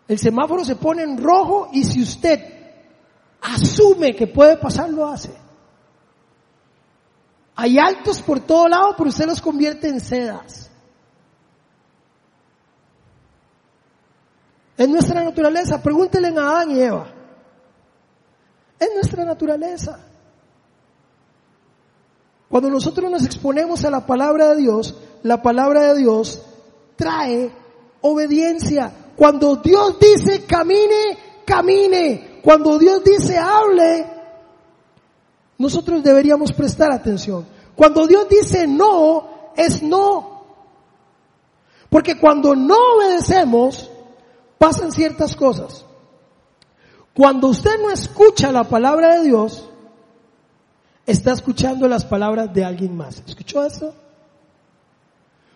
El 0.08 0.18
semáforo 0.18 0.64
se 0.64 0.76
pone 0.76 1.02
en 1.02 1.22
rojo 1.22 1.68
y 1.72 1.84
si 1.84 2.02
usted 2.02 2.40
asume 3.40 4.14
que 4.14 4.26
puede 4.26 4.56
pasar, 4.56 4.90
lo 4.90 5.06
hace. 5.06 5.34
Hay 7.56 7.78
altos 7.78 8.20
por 8.22 8.40
todo 8.40 8.68
lado, 8.68 8.94
pero 8.96 9.10
usted 9.10 9.26
los 9.26 9.40
convierte 9.40 9.88
en 9.88 10.00
sedas. 10.00 10.70
Es 14.76 14.88
nuestra 14.88 15.22
naturaleza. 15.22 15.82
Pregúntele 15.82 16.28
a 16.28 16.40
Adán 16.40 16.70
y 16.70 16.80
Eva. 16.80 17.11
Es 18.82 18.88
nuestra 18.96 19.24
naturaleza. 19.24 19.96
Cuando 22.48 22.68
nosotros 22.68 23.08
nos 23.08 23.24
exponemos 23.24 23.84
a 23.84 23.90
la 23.90 24.04
palabra 24.04 24.48
de 24.50 24.56
Dios, 24.56 24.96
la 25.22 25.40
palabra 25.40 25.92
de 25.92 26.00
Dios 26.00 26.42
trae 26.96 27.52
obediencia. 28.00 28.92
Cuando 29.14 29.54
Dios 29.54 30.00
dice 30.00 30.44
camine, 30.46 31.16
camine. 31.44 32.40
Cuando 32.42 32.76
Dios 32.76 33.04
dice 33.04 33.38
hable, 33.38 34.04
nosotros 35.58 36.02
deberíamos 36.02 36.50
prestar 36.52 36.90
atención. 36.90 37.46
Cuando 37.76 38.04
Dios 38.08 38.28
dice 38.28 38.66
no, 38.66 39.52
es 39.56 39.80
no. 39.80 40.42
Porque 41.88 42.18
cuando 42.18 42.56
no 42.56 42.76
obedecemos, 42.96 43.88
pasan 44.58 44.90
ciertas 44.90 45.36
cosas. 45.36 45.84
Cuando 47.14 47.48
usted 47.48 47.80
no 47.80 47.90
escucha 47.90 48.50
la 48.52 48.64
palabra 48.64 49.16
de 49.16 49.24
Dios, 49.24 49.68
está 51.06 51.32
escuchando 51.32 51.86
las 51.88 52.04
palabras 52.04 52.52
de 52.52 52.64
alguien 52.64 52.96
más. 52.96 53.22
¿Escuchó 53.26 53.64
eso? 53.64 53.94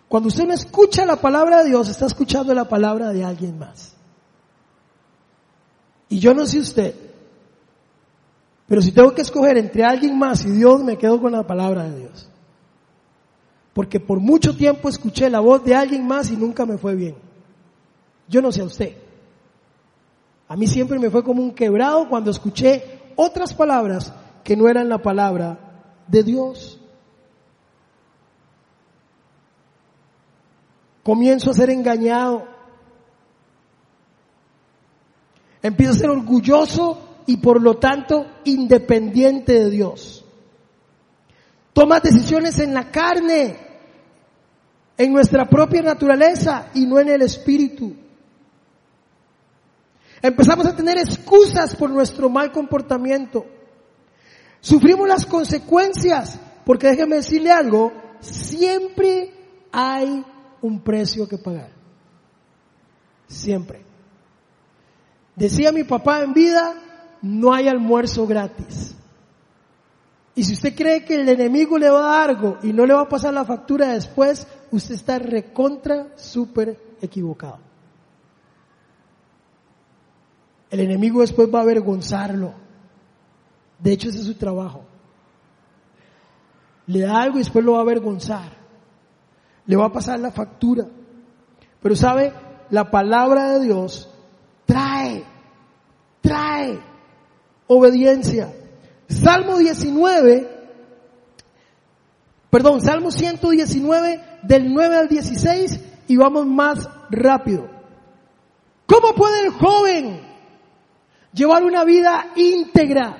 Cuando 0.07 0.27
usted 0.27 0.45
no 0.45 0.53
escucha 0.53 1.05
la 1.05 1.17
palabra 1.17 1.63
de 1.63 1.69
Dios, 1.69 1.89
está 1.89 2.05
escuchando 2.05 2.53
la 2.53 2.65
palabra 2.65 3.11
de 3.11 3.23
alguien 3.23 3.57
más. 3.57 3.93
Y 6.09 6.19
yo 6.19 6.33
no 6.33 6.45
sé 6.45 6.59
usted, 6.59 6.95
pero 8.67 8.81
si 8.81 8.91
tengo 8.91 9.13
que 9.13 9.21
escoger 9.21 9.57
entre 9.57 9.83
alguien 9.83 10.17
más 10.17 10.45
y 10.45 10.51
Dios, 10.51 10.83
me 10.83 10.97
quedo 10.97 11.19
con 11.21 11.31
la 11.31 11.47
palabra 11.47 11.83
de 11.89 11.99
Dios. 11.99 12.29
Porque 13.73 13.99
por 13.99 14.19
mucho 14.19 14.55
tiempo 14.55 14.89
escuché 14.89 15.29
la 15.29 15.39
voz 15.39 15.63
de 15.63 15.75
alguien 15.75 16.05
más 16.05 16.31
y 16.31 16.37
nunca 16.37 16.65
me 16.65 16.77
fue 16.77 16.95
bien. 16.95 17.15
Yo 18.27 18.41
no 18.41 18.51
sé 18.51 18.61
a 18.61 18.65
usted. 18.65 19.06
A 20.47 20.55
mí 20.55 20.67
siempre 20.67 20.99
me 20.99 21.09
fue 21.09 21.23
como 21.23 21.41
un 21.41 21.53
quebrado 21.53 22.07
cuando 22.07 22.31
escuché 22.31 23.01
otras 23.15 23.53
palabras 23.53 24.13
que 24.43 24.55
no 24.55 24.69
eran 24.69 24.87
la 24.87 24.99
palabra 24.99 25.59
de 26.07 26.23
Dios. 26.23 26.79
Comienzo 31.03 31.51
a 31.51 31.53
ser 31.53 31.69
engañado. 31.69 32.47
Empiezo 35.61 35.93
a 35.93 35.97
ser 35.97 36.09
orgulloso 36.09 37.21
y 37.25 37.37
por 37.37 37.61
lo 37.61 37.77
tanto 37.77 38.25
independiente 38.45 39.53
de 39.53 39.69
Dios. 39.69 40.25
Tomas 41.73 42.01
decisiones 42.01 42.57
en 42.59 42.73
la 42.73 42.89
carne, 42.89 43.57
en 44.97 45.13
nuestra 45.13 45.47
propia 45.47 45.81
naturaleza 45.81 46.69
y 46.73 46.85
no 46.85 46.99
en 46.99 47.09
el 47.09 47.21
espíritu. 47.21 48.06
Empezamos 50.21 50.65
a 50.65 50.75
tener 50.75 50.97
excusas 50.97 51.75
por 51.75 51.89
nuestro 51.89 52.29
mal 52.29 52.51
comportamiento. 52.51 53.45
Sufrimos 54.59 55.07
las 55.07 55.25
consecuencias, 55.25 56.39
porque 56.65 56.87
déjeme 56.87 57.17
decirle 57.17 57.51
algo, 57.51 57.93
siempre 58.19 59.31
hay 59.71 60.25
un 60.61 60.81
precio 60.81 61.27
que 61.27 61.37
pagar. 61.37 61.69
Siempre. 63.27 63.85
Decía 65.35 65.71
mi 65.71 65.83
papá 65.83 66.21
en 66.21 66.33
vida, 66.33 66.73
no 67.21 67.53
hay 67.53 67.67
almuerzo 67.67 68.25
gratis. 68.25 68.95
Y 70.33 70.43
si 70.43 70.53
usted 70.53 70.75
cree 70.75 71.03
que 71.03 71.15
el 71.15 71.29
enemigo 71.29 71.77
le 71.77 71.89
va 71.89 71.99
a 71.99 72.17
dar 72.17 72.29
algo 72.29 72.57
y 72.63 72.73
no 72.73 72.85
le 72.85 72.93
va 72.93 73.01
a 73.01 73.09
pasar 73.09 73.33
la 73.33 73.45
factura 73.45 73.89
después, 73.89 74.47
usted 74.71 74.95
está 74.95 75.19
recontra 75.19 76.09
súper 76.15 76.79
equivocado. 77.01 77.66
El 80.69 80.81
enemigo 80.81 81.21
después 81.21 81.49
va 81.53 81.59
a 81.59 81.63
avergonzarlo. 81.63 82.53
De 83.79 83.93
hecho, 83.93 84.09
ese 84.09 84.19
es 84.19 84.25
su 84.25 84.35
trabajo. 84.35 84.83
Le 86.87 87.01
da 87.01 87.21
algo 87.21 87.37
y 87.37 87.39
después 87.39 87.63
lo 87.63 87.73
va 87.73 87.79
a 87.79 87.81
avergonzar. 87.81 88.51
Le 89.65 89.75
va 89.75 89.85
a 89.85 89.91
pasar 89.91 90.19
la 90.19 90.31
factura. 90.31 90.85
Pero 91.81 91.95
sabe, 91.95 92.33
la 92.69 92.89
palabra 92.89 93.53
de 93.53 93.65
Dios 93.65 94.09
trae, 94.65 95.23
trae 96.21 96.79
obediencia. 97.67 98.53
Salmo 99.07 99.57
19, 99.57 100.49
perdón, 102.49 102.81
Salmo 102.81 103.11
119 103.11 104.21
del 104.43 104.73
9 104.73 104.95
al 104.97 105.07
16 105.07 105.79
y 106.07 106.17
vamos 106.17 106.45
más 106.45 106.89
rápido. 107.09 107.69
¿Cómo 108.85 109.13
puede 109.13 109.45
el 109.45 109.51
joven 109.51 110.26
llevar 111.33 111.63
una 111.63 111.83
vida 111.83 112.31
íntegra 112.35 113.17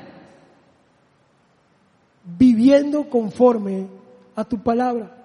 viviendo 2.23 3.09
conforme 3.09 3.87
a 4.35 4.43
tu 4.43 4.61
palabra? 4.61 5.17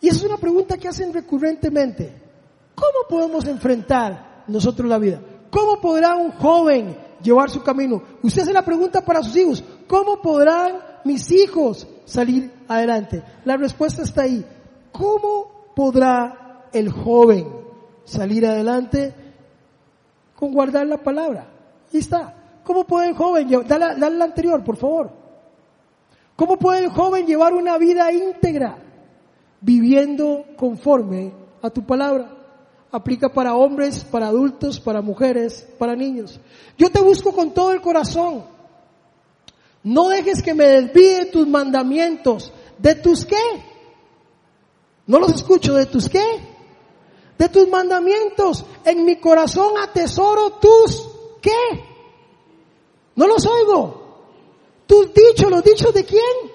Y 0.00 0.08
esa 0.08 0.18
es 0.18 0.24
una 0.24 0.38
pregunta 0.38 0.78
que 0.78 0.88
hacen 0.88 1.12
recurrentemente. 1.12 2.12
¿Cómo 2.74 3.06
podemos 3.08 3.46
enfrentar 3.46 4.44
nosotros 4.46 4.88
la 4.88 4.98
vida? 4.98 5.20
¿Cómo 5.50 5.80
podrá 5.80 6.16
un 6.16 6.32
joven 6.32 6.96
llevar 7.22 7.50
su 7.50 7.62
camino? 7.62 8.02
Usted 8.22 8.42
hace 8.42 8.52
la 8.52 8.64
pregunta 8.64 9.04
para 9.04 9.22
sus 9.22 9.36
hijos. 9.36 9.64
¿Cómo 9.86 10.22
podrán 10.22 10.78
mis 11.04 11.30
hijos 11.30 11.86
salir 12.06 12.50
adelante? 12.66 13.22
La 13.44 13.56
respuesta 13.56 14.02
está 14.02 14.22
ahí. 14.22 14.44
¿Cómo 14.92 15.72
podrá 15.74 16.68
el 16.72 16.90
joven 16.90 17.46
salir 18.04 18.46
adelante 18.46 19.14
con 20.40 20.52
guardar 20.52 20.86
la 20.88 20.96
palabra? 20.96 21.46
Ahí 21.92 22.00
está. 22.00 22.34
¿Cómo 22.64 22.84
puede 22.84 23.08
el 23.08 23.14
joven, 23.14 23.48
dale, 23.66 24.00
dale 24.00 24.16
la 24.16 24.24
anterior, 24.24 24.64
por 24.64 24.76
favor. 24.76 25.10
¿Cómo 26.34 26.58
puede 26.58 26.80
el 26.80 26.90
joven 26.90 27.26
llevar 27.26 27.52
una 27.52 27.78
vida 27.78 28.10
íntegra 28.10 28.76
viviendo 29.60 30.44
conforme 30.56 31.32
a 31.62 31.70
tu 31.70 31.84
palabra? 31.84 32.38
aplica 32.92 33.28
para 33.28 33.54
hombres, 33.54 34.04
para 34.04 34.26
adultos, 34.26 34.80
para 34.80 35.00
mujeres, 35.00 35.66
para 35.78 35.94
niños. 35.94 36.40
Yo 36.76 36.90
te 36.90 37.00
busco 37.00 37.32
con 37.32 37.52
todo 37.52 37.72
el 37.72 37.80
corazón. 37.80 38.44
No 39.82 40.08
dejes 40.08 40.42
que 40.42 40.54
me 40.54 40.66
desvíe 40.66 41.26
tus 41.26 41.46
mandamientos. 41.46 42.52
¿De 42.78 42.94
tus 42.96 43.24
qué? 43.24 43.36
No 45.06 45.18
los 45.18 45.34
escucho. 45.34 45.74
¿De 45.74 45.86
tus 45.86 46.08
qué? 46.08 46.49
De 47.40 47.48
tus 47.48 47.66
mandamientos. 47.68 48.66
En 48.84 49.06
mi 49.06 49.16
corazón 49.16 49.78
atesoro 49.78 50.58
tus 50.60 51.08
qué? 51.40 51.56
No 53.14 53.26
los 53.26 53.46
oigo. 53.46 54.02
Tus 54.86 55.14
dichos, 55.14 55.50
los 55.50 55.64
dichos 55.64 55.94
de 55.94 56.04
quién? 56.04 56.52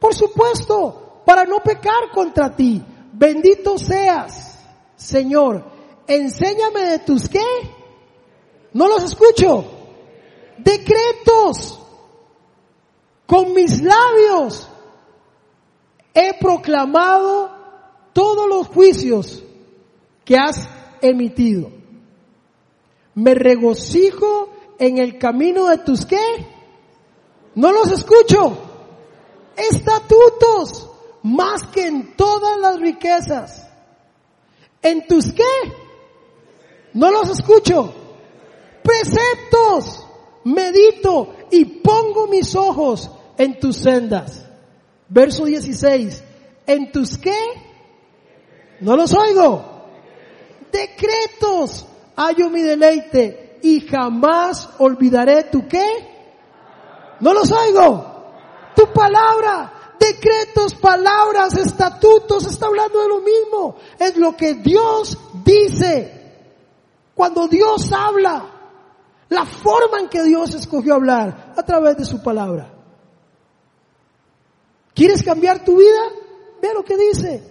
Por 0.00 0.12
supuesto, 0.12 1.22
para 1.24 1.44
no 1.44 1.60
pecar 1.60 2.10
contra 2.12 2.56
ti. 2.56 2.82
Bendito 3.12 3.78
seas 3.78 4.58
Señor, 4.96 5.62
enséñame 6.08 6.86
de 6.86 6.98
tus 6.98 7.28
qué. 7.28 7.46
No 8.72 8.88
los 8.88 9.04
escucho. 9.04 9.66
Decretos. 10.58 11.78
Con 13.24 13.52
mis 13.54 13.80
labios 13.80 14.66
he 16.12 16.34
proclamado 16.40 17.52
todos 18.12 18.48
los 18.48 18.66
juicios 18.66 19.44
que 20.24 20.36
has 20.36 20.68
emitido. 21.00 21.70
Me 23.14 23.34
regocijo 23.34 24.50
en 24.78 24.98
el 24.98 25.18
camino 25.18 25.66
de 25.66 25.78
tus 25.78 26.06
qué. 26.06 26.46
No 27.54 27.72
los 27.72 27.90
escucho. 27.90 28.56
Estatutos 29.56 30.88
más 31.22 31.64
que 31.64 31.86
en 31.86 32.16
todas 32.16 32.58
las 32.58 32.80
riquezas 32.80 33.70
¿En 34.82 35.06
tus 35.06 35.32
qué? 35.32 35.72
No 36.94 37.10
los 37.10 37.28
escucho. 37.30 37.92
Preceptos. 38.82 40.06
Medito 40.44 41.34
y 41.50 41.66
pongo 41.66 42.26
mis 42.26 42.54
ojos 42.54 43.10
en 43.36 43.60
tus 43.60 43.76
sendas. 43.76 44.46
Verso 45.08 45.44
16. 45.44 46.24
¿En 46.66 46.90
tus 46.90 47.18
qué? 47.18 47.36
No 48.80 48.96
los 48.96 49.12
oigo. 49.12 49.69
Decretos. 50.70 51.86
Hallo 52.16 52.50
mi 52.50 52.62
deleite 52.62 53.58
y 53.62 53.80
jamás 53.80 54.68
olvidaré 54.78 55.44
tu 55.44 55.66
qué. 55.66 55.86
No 57.20 57.32
los 57.34 57.50
oigo. 57.50 58.06
Tu 58.74 58.92
palabra 58.92 59.80
decretos, 60.00 60.74
palabras, 60.74 61.56
estatutos, 61.56 62.46
está 62.46 62.66
hablando 62.66 63.00
de 63.00 63.08
lo 63.08 63.20
mismo. 63.20 63.76
Es 63.98 64.16
lo 64.16 64.36
que 64.36 64.54
Dios 64.54 65.16
dice. 65.44 66.16
Cuando 67.14 67.46
Dios 67.46 67.92
habla, 67.92 68.46
la 69.28 69.44
forma 69.44 70.00
en 70.00 70.08
que 70.08 70.22
Dios 70.22 70.54
escogió 70.54 70.94
hablar, 70.94 71.52
a 71.56 71.62
través 71.62 71.98
de 71.98 72.06
su 72.06 72.22
palabra. 72.22 72.72
¿Quieres 74.94 75.22
cambiar 75.22 75.64
tu 75.64 75.76
vida? 75.76 76.00
Ve 76.62 76.72
lo 76.74 76.82
que 76.82 76.96
dice. 76.96 77.42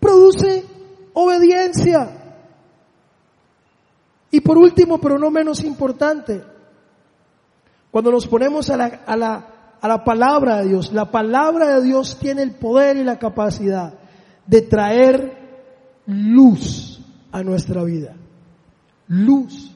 Produce 0.00 0.64
obediencia. 1.12 2.17
Y 4.30 4.40
por 4.40 4.58
último, 4.58 4.98
pero 4.98 5.18
no 5.18 5.30
menos 5.30 5.64
importante, 5.64 6.42
cuando 7.90 8.10
nos 8.10 8.26
ponemos 8.26 8.68
a 8.70 8.76
la, 8.76 8.86
a 9.06 9.16
la 9.16 9.58
a 9.80 9.88
la 9.88 10.04
palabra 10.04 10.58
de 10.58 10.68
Dios. 10.68 10.92
La 10.92 11.10
palabra 11.10 11.76
de 11.76 11.84
Dios 11.84 12.18
tiene 12.18 12.42
el 12.42 12.52
poder 12.52 12.96
y 12.96 13.04
la 13.04 13.18
capacidad 13.18 13.94
de 14.46 14.62
traer 14.62 16.02
luz 16.06 17.00
a 17.30 17.42
nuestra 17.42 17.84
vida. 17.84 18.16
Luz. 19.08 19.74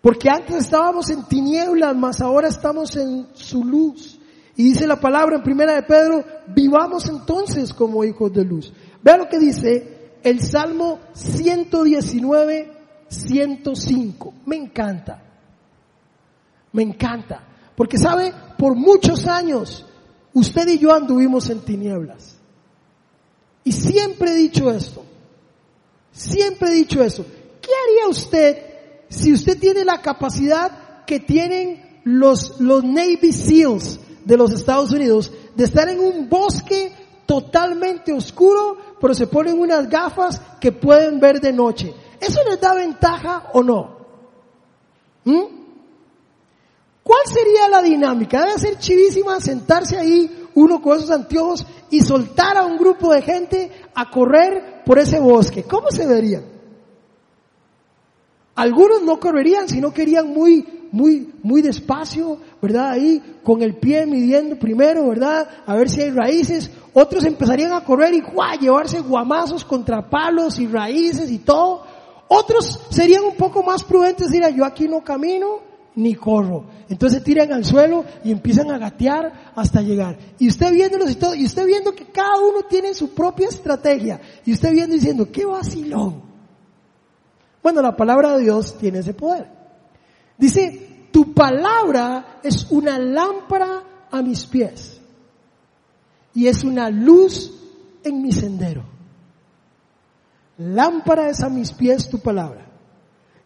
Porque 0.00 0.30
antes 0.30 0.56
estábamos 0.56 1.10
en 1.10 1.24
tinieblas, 1.24 1.96
mas 1.96 2.20
ahora 2.20 2.48
estamos 2.48 2.96
en 2.96 3.28
su 3.34 3.64
luz. 3.64 4.18
Y 4.54 4.64
dice 4.64 4.86
la 4.86 5.00
palabra 5.00 5.36
en 5.36 5.42
primera 5.42 5.74
de 5.74 5.82
Pedro, 5.82 6.24
vivamos 6.54 7.08
entonces 7.08 7.74
como 7.74 8.04
hijos 8.04 8.32
de 8.32 8.44
luz. 8.44 8.72
Vea 9.02 9.18
lo 9.18 9.28
que 9.28 9.38
dice 9.38 10.18
el 10.22 10.40
Salmo 10.40 11.00
119, 11.12 12.72
105. 13.08 14.34
Me 14.46 14.56
encanta. 14.56 15.22
Me 16.72 16.82
encanta. 16.82 17.42
Porque 17.76 17.98
sabe, 17.98 18.32
por 18.58 18.74
muchos 18.74 19.26
años 19.26 19.84
usted 20.32 20.68
y 20.68 20.78
yo 20.78 20.94
anduvimos 20.94 21.48
en 21.50 21.60
tinieblas. 21.60 22.36
Y 23.64 23.72
siempre 23.72 24.32
he 24.32 24.34
dicho 24.34 24.70
esto. 24.70 25.04
Siempre 26.12 26.70
he 26.70 26.74
dicho 26.74 27.02
eso. 27.02 27.24
¿Qué 27.60 27.70
haría 27.70 28.08
usted 28.08 28.62
si 29.08 29.32
usted 29.32 29.58
tiene 29.58 29.84
la 29.84 30.00
capacidad 30.00 31.04
que 31.04 31.20
tienen 31.20 32.00
los, 32.04 32.60
los 32.60 32.84
Navy 32.84 33.32
SEALs 33.32 34.00
de 34.24 34.36
los 34.36 34.52
Estados 34.52 34.92
Unidos 34.92 35.32
de 35.54 35.64
estar 35.64 35.88
en 35.88 36.00
un 36.00 36.28
bosque 36.28 36.92
totalmente 37.26 38.12
oscuro, 38.12 38.76
pero 39.00 39.14
se 39.14 39.26
ponen 39.26 39.58
unas 39.58 39.88
gafas 39.88 40.40
que 40.60 40.72
pueden 40.72 41.18
ver 41.20 41.40
de 41.40 41.52
noche? 41.52 41.94
¿Eso 42.20 42.40
les 42.48 42.60
da 42.60 42.74
ventaja 42.74 43.50
o 43.52 43.62
no? 43.62 43.96
¿Mm? 45.24 45.56
¿Cuál 47.02 47.22
sería 47.26 47.68
la 47.68 47.82
dinámica? 47.82 48.44
Debe 48.44 48.58
ser 48.58 48.78
chivísima 48.78 49.40
sentarse 49.40 49.96
ahí 49.96 50.48
uno 50.54 50.80
con 50.80 50.96
esos 50.96 51.10
anteojos 51.10 51.64
y 51.90 52.00
soltar 52.00 52.56
a 52.56 52.64
un 52.64 52.76
grupo 52.76 53.12
de 53.12 53.22
gente 53.22 53.70
a 53.94 54.10
correr 54.10 54.82
por 54.84 54.98
ese 54.98 55.20
bosque. 55.20 55.62
¿Cómo 55.62 55.90
se 55.90 56.06
vería? 56.06 56.42
Algunos 58.56 59.02
no 59.02 59.20
correrían, 59.20 59.68
sino 59.68 59.92
querían 59.92 60.28
muy, 60.28 60.66
muy, 60.90 61.32
muy 61.42 61.60
despacio, 61.60 62.38
¿verdad? 62.60 62.92
Ahí 62.92 63.22
con 63.44 63.62
el 63.62 63.76
pie 63.76 64.06
midiendo 64.06 64.58
primero, 64.58 65.08
¿verdad? 65.08 65.46
A 65.66 65.76
ver 65.76 65.90
si 65.90 66.00
hay 66.00 66.10
raíces. 66.10 66.70
Otros 66.94 67.24
empezarían 67.24 67.72
a 67.72 67.84
correr 67.84 68.14
y 68.14 68.20
¡guau! 68.20 68.58
llevarse 68.58 69.00
guamazos 69.00 69.64
contra 69.64 70.08
palos 70.08 70.58
y 70.58 70.66
raíces 70.66 71.30
y 71.30 71.38
todo. 71.38 71.84
Otros 72.28 72.80
serían 72.90 73.24
un 73.24 73.36
poco 73.36 73.62
más 73.62 73.84
prudentes, 73.84 74.30
dirán, 74.30 74.54
yo 74.54 74.64
aquí 74.64 74.88
no 74.88 75.02
camino 75.04 75.60
ni 75.94 76.14
corro. 76.14 76.66
Entonces 76.88 77.22
tiran 77.22 77.52
al 77.52 77.64
suelo 77.64 78.04
y 78.24 78.30
empiezan 78.30 78.70
a 78.70 78.78
gatear 78.78 79.52
hasta 79.54 79.80
llegar. 79.80 80.18
Y 80.38 80.48
usted 80.48 80.72
viéndolos 80.72 81.10
y 81.10 81.14
todo, 81.16 81.34
y 81.34 81.44
usted 81.44 81.66
viendo 81.66 81.94
que 81.94 82.06
cada 82.06 82.38
uno 82.38 82.62
tiene 82.68 82.94
su 82.94 83.14
propia 83.14 83.48
estrategia. 83.48 84.20
Y 84.44 84.52
usted 84.52 84.72
viendo 84.72 84.94
y 84.94 84.98
diciendo, 84.98 85.30
qué 85.32 85.44
vacilón. 85.44 86.22
Bueno, 87.62 87.82
la 87.82 87.96
palabra 87.96 88.36
de 88.36 88.44
Dios 88.44 88.76
tiene 88.78 89.00
ese 89.00 89.14
poder. 89.14 89.48
Dice, 90.38 91.08
tu 91.10 91.32
palabra 91.32 92.40
es 92.42 92.66
una 92.70 92.98
lámpara 92.98 93.82
a 94.10 94.22
mis 94.22 94.46
pies 94.46 95.00
y 96.34 96.46
es 96.46 96.62
una 96.62 96.90
luz 96.90 97.52
en 98.04 98.22
mi 98.22 98.32
sendero. 98.32 98.95
Lámpara 100.58 101.28
es 101.28 101.42
a 101.42 101.48
mis 101.48 101.72
pies 101.72 102.08
tu 102.08 102.18
palabra 102.18 102.66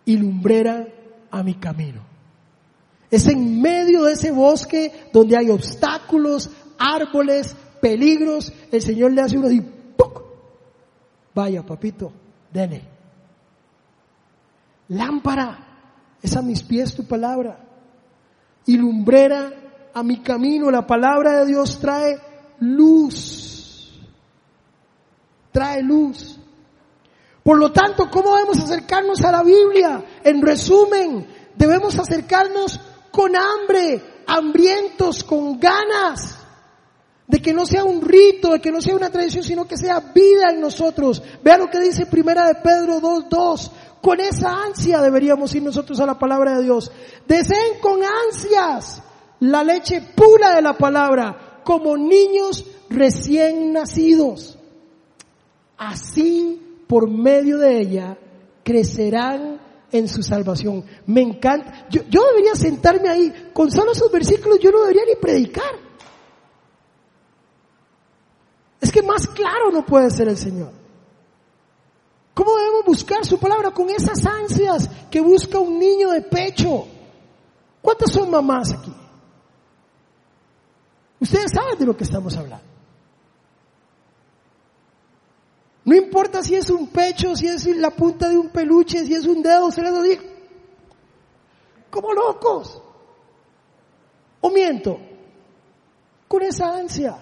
y 0.04 0.16
lumbrera 0.16 0.86
a 1.30 1.42
mi 1.42 1.54
camino. 1.54 2.02
Es 3.10 3.26
en 3.26 3.60
medio 3.60 4.04
de 4.04 4.12
ese 4.12 4.30
bosque 4.30 5.10
donde 5.12 5.36
hay 5.36 5.50
obstáculos, 5.50 6.50
árboles, 6.78 7.56
peligros. 7.80 8.52
El 8.70 8.82
Señor 8.82 9.12
le 9.12 9.22
hace 9.22 9.38
uno 9.38 9.50
y 9.50 9.60
¡puc! 9.60 10.22
Vaya, 11.34 11.64
papito, 11.66 12.12
dele. 12.52 12.82
Lámpara 14.88 15.66
es 16.22 16.36
a 16.36 16.42
mis 16.42 16.62
pies 16.62 16.94
tu 16.94 17.06
palabra. 17.06 17.58
Y 18.66 18.76
lumbrera 18.76 19.52
a 19.94 20.02
mi 20.02 20.20
camino. 20.20 20.70
La 20.70 20.86
palabra 20.86 21.40
de 21.40 21.46
Dios 21.46 21.80
trae 21.80 22.18
luz. 22.60 24.00
Trae 25.52 25.82
luz. 25.82 26.39
Por 27.42 27.58
lo 27.58 27.72
tanto, 27.72 28.10
¿cómo 28.10 28.34
debemos 28.36 28.58
acercarnos 28.58 29.22
a 29.22 29.32
la 29.32 29.42
Biblia? 29.42 30.04
En 30.22 30.42
resumen, 30.42 31.26
debemos 31.56 31.98
acercarnos 31.98 32.80
con 33.10 33.34
hambre, 33.34 34.22
hambrientos, 34.26 35.24
con 35.24 35.58
ganas, 35.58 36.36
de 37.26 37.40
que 37.40 37.52
no 37.52 37.64
sea 37.64 37.84
un 37.84 38.02
rito, 38.02 38.52
de 38.52 38.60
que 38.60 38.72
no 38.72 38.80
sea 38.80 38.96
una 38.96 39.10
tradición, 39.10 39.44
sino 39.44 39.66
que 39.66 39.76
sea 39.76 40.00
vida 40.00 40.50
en 40.50 40.60
nosotros. 40.60 41.22
Vea 41.42 41.58
lo 41.58 41.70
que 41.70 41.78
dice 41.78 42.06
Primera 42.06 42.46
de 42.46 42.56
Pedro 42.56 43.00
2.2. 43.00 43.70
Con 44.02 44.18
esa 44.18 44.64
ansia 44.64 45.00
deberíamos 45.00 45.54
ir 45.54 45.62
nosotros 45.62 46.00
a 46.00 46.06
la 46.06 46.18
palabra 46.18 46.56
de 46.56 46.64
Dios. 46.64 46.90
Deseen 47.28 47.78
con 47.80 48.00
ansias 48.02 49.02
la 49.40 49.62
leche 49.62 50.00
pura 50.14 50.54
de 50.56 50.62
la 50.62 50.76
palabra, 50.76 51.60
como 51.64 51.96
niños 51.96 52.64
recién 52.88 53.72
nacidos. 53.72 54.58
Así, 55.76 56.59
por 56.90 57.08
medio 57.08 57.56
de 57.58 57.80
ella, 57.80 58.18
crecerán 58.64 59.60
en 59.92 60.08
su 60.08 60.24
salvación. 60.24 60.84
Me 61.06 61.22
encanta. 61.22 61.86
Yo, 61.88 62.02
yo 62.10 62.24
debería 62.24 62.56
sentarme 62.56 63.08
ahí. 63.08 63.50
Con 63.52 63.70
solo 63.70 63.92
esos 63.92 64.10
versículos 64.10 64.58
yo 64.58 64.72
no 64.72 64.80
debería 64.80 65.04
ni 65.06 65.14
predicar. 65.14 65.72
Es 68.80 68.90
que 68.90 69.02
más 69.02 69.28
claro 69.28 69.70
no 69.72 69.86
puede 69.86 70.10
ser 70.10 70.26
el 70.26 70.36
Señor. 70.36 70.72
¿Cómo 72.34 72.56
debemos 72.56 72.84
buscar 72.84 73.24
su 73.24 73.38
palabra? 73.38 73.70
Con 73.70 73.88
esas 73.90 74.26
ansias 74.26 74.90
que 75.12 75.20
busca 75.20 75.60
un 75.60 75.78
niño 75.78 76.10
de 76.10 76.22
pecho. 76.22 76.88
¿Cuántas 77.80 78.10
son 78.10 78.28
mamás 78.32 78.72
aquí? 78.72 78.92
Ustedes 81.20 81.52
saben 81.54 81.78
de 81.78 81.86
lo 81.86 81.96
que 81.96 82.02
estamos 82.02 82.36
hablando. 82.36 82.69
No 85.84 85.96
importa 85.96 86.42
si 86.42 86.54
es 86.54 86.68
un 86.70 86.88
pecho, 86.88 87.34
si 87.34 87.46
es 87.46 87.64
la 87.76 87.90
punta 87.90 88.28
de 88.28 88.36
un 88.36 88.50
peluche, 88.50 89.04
si 89.04 89.14
es 89.14 89.26
un 89.26 89.42
dedo, 89.42 89.70
se 89.70 89.82
les 89.82 90.02
digo. 90.02 90.22
Como 91.90 92.12
locos. 92.12 92.82
O 94.40 94.50
miento. 94.50 95.00
Con 96.28 96.42
esa 96.42 96.76
ansia. 96.76 97.16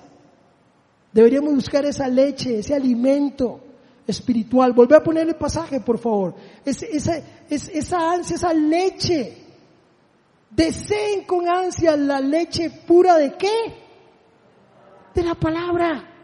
Deberíamos 1.12 1.54
buscar 1.54 1.84
esa 1.84 2.08
leche, 2.08 2.58
ese 2.58 2.74
alimento 2.74 3.60
espiritual. 4.06 4.72
Volvé 4.72 4.96
a 4.96 5.02
poner 5.02 5.28
el 5.28 5.36
pasaje, 5.36 5.80
por 5.80 5.98
favor. 5.98 6.34
Es, 6.64 6.82
esa, 6.82 7.22
es, 7.48 7.68
esa 7.68 8.12
ansia, 8.12 8.36
esa 8.36 8.52
leche. 8.52 9.44
Deseen 10.50 11.24
con 11.24 11.48
ansia 11.48 11.96
la 11.96 12.20
leche 12.20 12.70
pura 12.70 13.16
de 13.16 13.34
qué? 13.36 13.74
De 15.14 15.22
la 15.22 15.34
palabra 15.34 16.17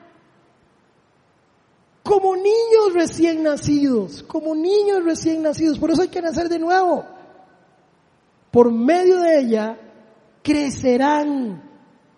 como 2.05 2.37
niños 2.37 2.93
recién 2.93 3.43
nacidos, 3.43 4.23
como 4.25 4.55
niños 4.55 5.03
recién 5.05 5.43
nacidos. 5.43 5.79
Por 5.79 5.91
eso 5.91 6.03
hay 6.03 6.09
que 6.09 6.21
nacer 6.21 6.51
de 6.51 6.59
nuevo. 6.59 7.03
Por 8.51 8.71
medio 8.71 9.21
de 9.21 9.41
ella 9.41 9.79
crecerán. 10.43 11.63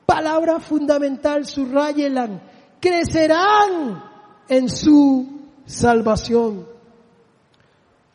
Palabra 0.05 0.59
fundamental, 0.59 1.47
subrayelan. 1.47 2.43
Crecerán 2.81 4.03
en 4.49 4.69
su 4.69 5.25
salvación. 5.65 6.67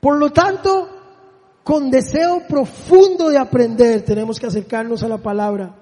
Por 0.01 0.17
lo 0.17 0.29
tanto, 0.31 0.89
con 1.63 1.89
deseo 1.89 2.45
profundo 2.49 3.29
de 3.29 3.37
aprender, 3.37 4.03
tenemos 4.03 4.41
que 4.41 4.47
acercarnos 4.47 5.03
a 5.03 5.07
la 5.07 5.19
palabra. 5.19 5.73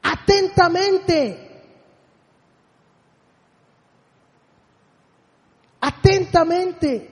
Atentamente, 0.00 1.49
atentamente, 5.80 7.10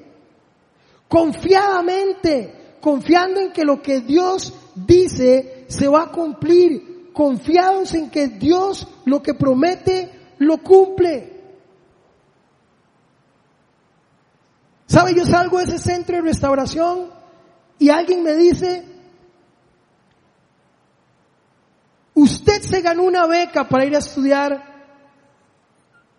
confiadamente, 1.09 2.77
confiando 2.81 3.41
en 3.41 3.53
que 3.53 3.65
lo 3.65 3.83
que 3.83 4.01
Dios 4.01 4.53
dice 4.75 5.65
se 5.69 5.89
va 5.89 6.05
a 6.05 6.13
cumplir, 6.13 7.11
confiados 7.13 7.95
en 7.95 8.11
que 8.11 8.29
Dios 8.29 8.87
lo 9.05 9.23
que 9.23 9.35
promete 9.35 10.11
lo 10.39 10.59
cumple. 10.59 11.39
¿Sabe? 14.87 15.15
Yo 15.15 15.25
salgo 15.27 15.59
de 15.59 15.65
ese 15.65 15.79
centro 15.79 16.17
de 16.17 16.23
restauración 16.23 17.11
y 17.79 17.91
alguien 17.91 18.23
me 18.23 18.35
dice, 18.35 18.85
usted 22.15 22.63
se 22.63 22.81
ganó 22.81 23.05
una 23.05 23.27
beca 23.27 23.69
para 23.69 23.85
ir 23.85 23.95
a 23.95 23.99
estudiar 23.99 24.78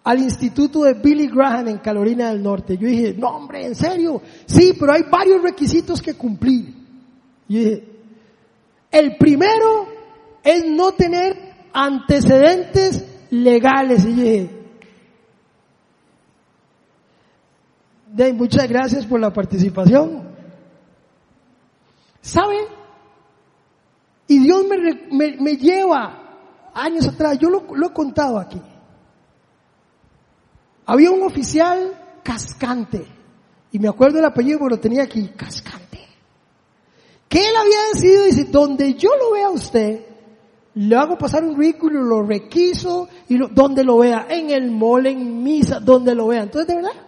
al 0.10 0.24
instituto 0.24 0.86
de 0.86 0.96
Billy 0.96 1.28
Graham 1.28 1.68
en 1.68 1.78
Carolina 1.78 2.30
del 2.30 2.42
Norte. 2.42 2.76
Yo 2.76 2.88
dije, 2.88 3.14
no 3.16 3.28
hombre, 3.28 3.64
en 3.64 3.76
serio, 3.76 4.24
sí, 4.48 4.74
pero 4.80 4.94
hay 4.94 5.04
varios 5.04 5.40
requisitos 5.44 6.02
que 6.02 6.16
cumplir. 6.16 6.74
Y 7.48 7.60
dije, 7.60 7.84
el 8.90 9.18
primero 9.18 9.88
es 10.44 10.66
no 10.66 10.94
tener 10.94 11.38
antecedentes 11.72 13.06
legales. 13.30 14.04
Y 14.04 14.14
dije, 14.14 14.50
de, 18.12 18.34
muchas 18.34 18.68
gracias 18.68 19.06
por 19.06 19.20
la 19.20 19.32
participación. 19.32 20.28
¿Sabe? 22.20 22.58
Y 24.26 24.40
Dios 24.40 24.66
me, 25.12 25.38
me, 25.40 25.56
lleva 25.56 26.72
años 26.74 27.08
atrás, 27.08 27.38
yo 27.38 27.52
lo 27.52 27.86
he 27.86 27.94
contado 27.94 28.40
aquí. 28.40 28.60
Había 30.90 31.12
un 31.12 31.22
oficial 31.22 31.92
cascante, 32.24 33.06
y 33.72 33.78
me 33.78 33.88
acuerdo 33.88 34.18
el 34.18 34.26
apellido 34.26 34.58
porque 34.58 34.76
lo 34.76 34.82
tenía 34.82 35.04
aquí, 35.04 35.30
cascante, 35.38 36.00
que 37.28 37.48
él 37.48 37.56
había 37.56 37.78
decidido, 37.94 38.24
dice, 38.24 38.46
donde 38.46 38.96
yo 38.96 39.12
lo 39.16 39.34
vea 39.34 39.46
a 39.46 39.52
usted, 39.52 40.04
le 40.74 40.96
hago 40.96 41.16
pasar 41.16 41.44
un 41.44 41.56
ridículo, 41.56 42.02
lo 42.02 42.24
requiso, 42.24 43.08
y 43.28 43.38
donde 43.38 43.84
lo 43.84 44.00
vea, 44.00 44.26
en 44.32 44.50
el 44.50 44.72
mole, 44.72 45.12
en 45.12 45.44
misa, 45.44 45.80
donde 45.80 46.16
lo 46.16 46.30
vea. 46.30 46.42
Entonces, 46.42 46.68
de 46.68 46.78
verdad, 46.78 47.06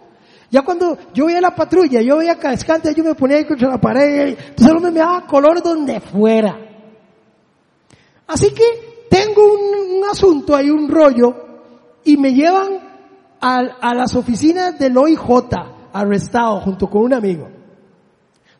ya 0.48 0.62
cuando 0.62 0.96
yo 1.12 1.26
veía 1.26 1.40
la 1.40 1.52
patrulla, 1.52 2.00
yo 2.02 2.18
veía 2.18 2.38
cascante, 2.38 2.94
yo 2.94 3.02
me 3.02 3.16
ponía 3.16 3.38
ahí 3.38 3.46
contra 3.46 3.68
la 3.68 3.80
pared, 3.80 4.38
entonces 4.50 4.80
me 4.80 4.92
daba 4.92 5.26
color 5.26 5.60
donde 5.60 5.98
fuera. 5.98 6.56
Así 8.28 8.54
que 8.54 9.08
tengo 9.10 9.42
un, 9.42 9.98
un 9.98 10.04
asunto 10.08 10.54
ahí, 10.54 10.70
un 10.70 10.88
rollo, 10.88 11.34
y 12.04 12.16
me 12.16 12.32
llevan 12.32 12.91
a, 13.42 13.94
las 13.94 14.14
oficinas 14.14 14.78
del 14.78 14.96
OIJ, 14.96 15.20
arrestado 15.92 16.60
junto 16.60 16.88
con 16.88 17.02
un 17.02 17.12
amigo. 17.12 17.48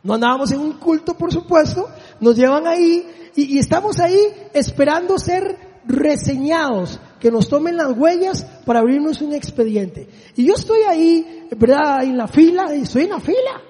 No 0.02 0.14
andábamos 0.14 0.50
en 0.50 0.58
un 0.58 0.72
culto, 0.72 1.14
por 1.14 1.32
supuesto, 1.32 1.88
nos 2.18 2.36
llevan 2.36 2.66
ahí 2.66 3.30
y, 3.36 3.58
estamos 3.58 4.00
ahí 4.00 4.18
esperando 4.52 5.18
ser 5.18 5.56
reseñados, 5.86 6.98
que 7.20 7.30
nos 7.30 7.48
tomen 7.48 7.76
las 7.76 7.96
huellas 7.96 8.44
para 8.66 8.80
abrirnos 8.80 9.22
un 9.22 9.32
expediente. 9.32 10.08
Y 10.34 10.46
yo 10.46 10.54
estoy 10.54 10.82
ahí, 10.82 11.46
¿verdad? 11.56 12.02
En 12.02 12.16
la 12.16 12.26
fila, 12.26 12.74
y 12.74 12.82
estoy 12.82 13.04
en 13.04 13.10
la 13.10 13.20
fila. 13.20 13.62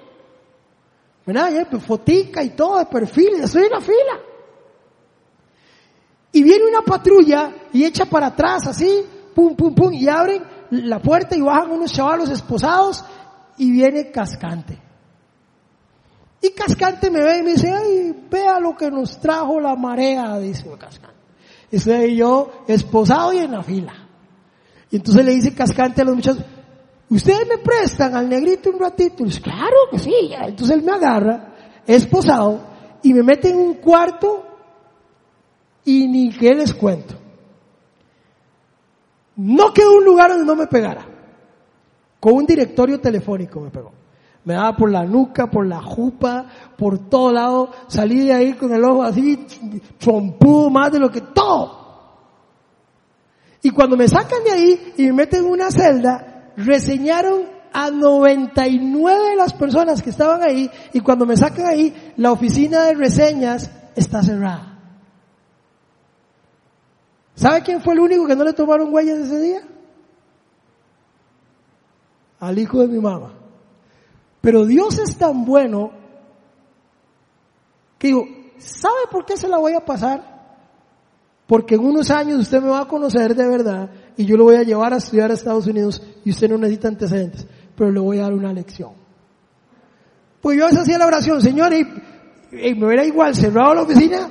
¿Verdad? 1.25 1.51
Ya, 1.53 1.69
pues, 1.69 1.83
fotica 1.83 2.43
y 2.43 2.49
todo 2.49 2.79
de 2.79 2.87
perfil, 2.87 3.35
estoy 3.41 3.65
en 3.65 3.71
la 3.71 3.81
fila. 3.81 4.19
Y 6.31 6.41
viene 6.41 6.65
una 6.65 6.81
patrulla 6.81 7.53
y 7.71 7.85
echa 7.85 8.05
para 8.05 8.27
atrás 8.27 8.65
así, 8.65 9.05
pum, 9.33 9.55
pum, 9.55 9.73
pum, 9.73 9.93
y 9.93 10.07
abren 10.07 10.43
la 10.71 10.99
puerta 10.99 11.35
y 11.35 11.41
bajan 11.41 11.71
unos 11.71 11.91
chavalos 11.91 12.29
esposados 12.29 13.03
y 13.57 13.71
viene 13.71 14.11
Cascante. 14.11 14.79
Y 16.41 16.49
Cascante 16.51 17.09
me 17.09 17.23
ve 17.23 17.39
y 17.39 17.43
me 17.43 17.51
dice, 17.53 17.71
ay, 17.71 18.27
vea 18.29 18.59
lo 18.59 18.75
que 18.75 18.91
nos 18.91 19.19
trajo 19.19 19.59
la 19.59 19.75
marea, 19.75 20.37
dice 20.39 20.65
Cascante. 20.77 21.17
Estoy 21.71 22.17
yo 22.17 22.65
esposado 22.67 23.33
y 23.33 23.37
en 23.37 23.51
la 23.51 23.63
fila. 23.63 23.93
Y 24.91 24.97
entonces 24.97 25.25
le 25.25 25.31
dice 25.31 25.55
Cascante 25.55 26.01
a 26.01 26.05
los 26.05 26.15
muchachos, 26.15 26.43
¿ustedes 27.09 27.47
me 27.47 27.57
prestan 27.57 28.15
al 28.15 28.29
negrito 28.29 28.69
un 28.69 28.79
ratito? 28.79 29.23
Y 29.23 29.27
dice, 29.27 29.41
claro 29.41 29.77
que 29.89 29.99
sí. 29.99 30.13
Entonces 30.31 30.77
él 30.77 30.83
me 30.83 30.91
agarra, 30.91 31.53
esposado, 31.87 32.59
y 33.01 33.13
me 33.13 33.23
mete 33.23 33.49
en 33.49 33.57
un 33.57 33.73
cuarto 33.75 34.45
y 35.85 36.07
ni 36.07 36.29
qué 36.29 36.53
les 36.53 36.73
cuento. 36.73 37.15
No 39.35 39.73
quedó 39.73 39.97
un 39.97 40.05
lugar 40.05 40.29
donde 40.29 40.45
no 40.45 40.55
me 40.55 40.67
pegara. 40.67 41.05
Con 42.19 42.33
un 42.33 42.45
directorio 42.45 42.99
telefónico 42.99 43.59
me 43.59 43.69
pegó. 43.69 43.91
Me 44.45 44.55
daba 44.55 44.75
por 44.75 44.91
la 44.91 45.05
nuca, 45.05 45.49
por 45.49 45.65
la 45.65 45.81
jupa, 45.81 46.45
por 46.77 47.09
todo 47.09 47.31
lado. 47.31 47.71
Salí 47.87 48.25
de 48.25 48.33
ahí 48.33 48.53
con 48.53 48.73
el 48.73 48.83
ojo 48.83 49.03
así, 49.03 49.45
trompudo 49.97 50.69
más 50.69 50.91
de 50.91 50.99
lo 50.99 51.09
que 51.09 51.21
todo. 51.21 51.83
Y 53.61 53.69
cuando 53.69 53.95
me 53.95 54.07
sacan 54.07 54.43
de 54.43 54.51
ahí 54.51 54.93
y 54.97 55.03
me 55.07 55.13
meten 55.13 55.45
en 55.45 55.51
una 55.51 55.71
celda, 55.71 56.51
reseñaron 56.57 57.43
a 57.71 57.89
99 57.89 59.29
de 59.29 59.35
las 59.35 59.53
personas 59.53 60.01
que 60.03 60.09
estaban 60.11 60.43
ahí 60.43 60.69
y 60.91 60.99
cuando 60.99 61.25
me 61.25 61.37
sacan 61.37 61.65
ahí, 61.65 62.13
la 62.17 62.31
oficina 62.31 62.83
de 62.83 62.93
reseñas 62.93 63.71
está 63.95 64.21
cerrada. 64.21 64.72
¿Sabe 67.35 67.61
quién 67.63 67.81
fue 67.81 67.93
el 67.93 67.99
único 67.99 68.27
que 68.27 68.35
no 68.35 68.43
le 68.43 68.53
tomaron 68.53 68.93
huellas 68.93 69.19
ese 69.19 69.39
día? 69.39 69.61
Al 72.39 72.59
hijo 72.59 72.81
de 72.81 72.87
mi 72.87 72.99
mamá. 72.99 73.33
Pero 74.41 74.65
Dios 74.65 74.99
es 74.99 75.17
tan 75.17 75.45
bueno 75.45 75.91
que 77.97 78.07
dijo, 78.07 78.25
¿sabe 78.57 79.07
por 79.09 79.25
qué 79.25 79.37
se 79.37 79.47
la 79.47 79.57
voy 79.57 79.73
a 79.73 79.85
pasar? 79.85 80.33
Porque 81.47 81.75
en 81.75 81.85
unos 81.85 82.11
años 82.11 82.39
usted 82.39 82.61
me 82.61 82.69
va 82.69 82.81
a 82.81 82.87
conocer 82.87 83.35
de 83.35 83.47
verdad 83.47 83.89
y 84.15 84.25
yo 84.25 84.37
lo 84.37 84.45
voy 84.45 84.55
a 84.55 84.63
llevar 84.63 84.93
a 84.93 84.97
estudiar 84.97 85.31
a 85.31 85.33
Estados 85.33 85.65
Unidos 85.67 86.01
y 86.23 86.29
usted 86.29 86.49
no 86.49 86.57
necesita 86.57 86.87
antecedentes, 86.87 87.47
pero 87.75 87.91
le 87.91 87.99
voy 87.99 88.19
a 88.19 88.23
dar 88.23 88.33
una 88.33 88.53
lección. 88.53 88.91
Pues 90.41 90.57
yo 90.57 90.65
hacía 90.65 90.97
la 90.97 91.07
oración, 91.07 91.41
Señor, 91.41 91.73
y, 91.73 91.87
y 92.51 92.75
me 92.75 92.85
hubiera 92.85 93.05
igual 93.05 93.33
cerrado 93.33 93.73
la 93.73 93.83
oficina 93.83 94.29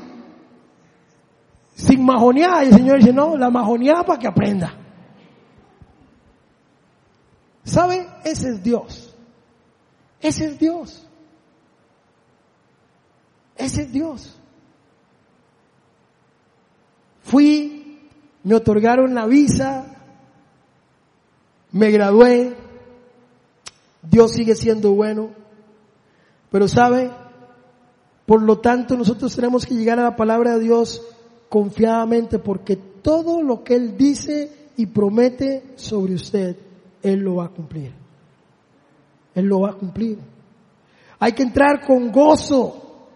sin 1.83 2.05
majonear. 2.05 2.65
Y 2.65 2.69
el 2.69 2.75
Señor 2.75 2.99
dice, 2.99 3.13
no, 3.13 3.37
la 3.37 3.51
majoneada 3.51 4.05
para 4.05 4.19
que 4.19 4.29
aprenda. 4.29 4.75
¿Sabe? 7.65 8.07
Ese 8.25 8.51
es 8.51 8.63
Dios. 8.63 9.15
Ese 10.21 10.47
es 10.47 10.59
Dios. 10.59 11.09
Ese 13.57 13.83
es 13.83 13.93
Dios. 13.93 14.37
Fui, 17.23 18.09
me 18.43 18.55
otorgaron 18.55 19.15
la 19.15 19.27
visa, 19.27 19.87
me 21.71 21.91
gradué, 21.91 22.57
Dios 24.03 24.33
sigue 24.33 24.57
siendo 24.57 24.93
bueno, 24.93 25.31
pero 26.51 26.67
sabe, 26.67 27.11
por 28.27 28.43
lo 28.43 28.59
tanto 28.59 28.97
nosotros 28.97 29.35
tenemos 29.35 29.65
que 29.65 29.75
llegar 29.75 30.01
a 30.01 30.05
la 30.05 30.17
palabra 30.17 30.55
de 30.55 30.61
Dios 30.61 31.03
confiadamente 31.53 32.39
porque 32.39 32.77
todo 32.77 33.43
lo 33.43 33.63
que 33.63 33.75
Él 33.75 33.95
dice 33.95 34.71
y 34.79 34.87
promete 34.87 35.75
sobre 35.77 36.15
usted, 36.15 36.57
Él 37.03 37.21
lo 37.21 37.35
va 37.37 37.45
a 37.45 37.49
cumplir. 37.51 37.93
Él 39.35 39.45
lo 39.45 39.61
va 39.61 39.73
a 39.73 39.75
cumplir. 39.75 40.19
Hay 41.19 41.33
que 41.33 41.43
entrar 41.43 41.85
con 41.87 42.11
gozo, 42.11 43.07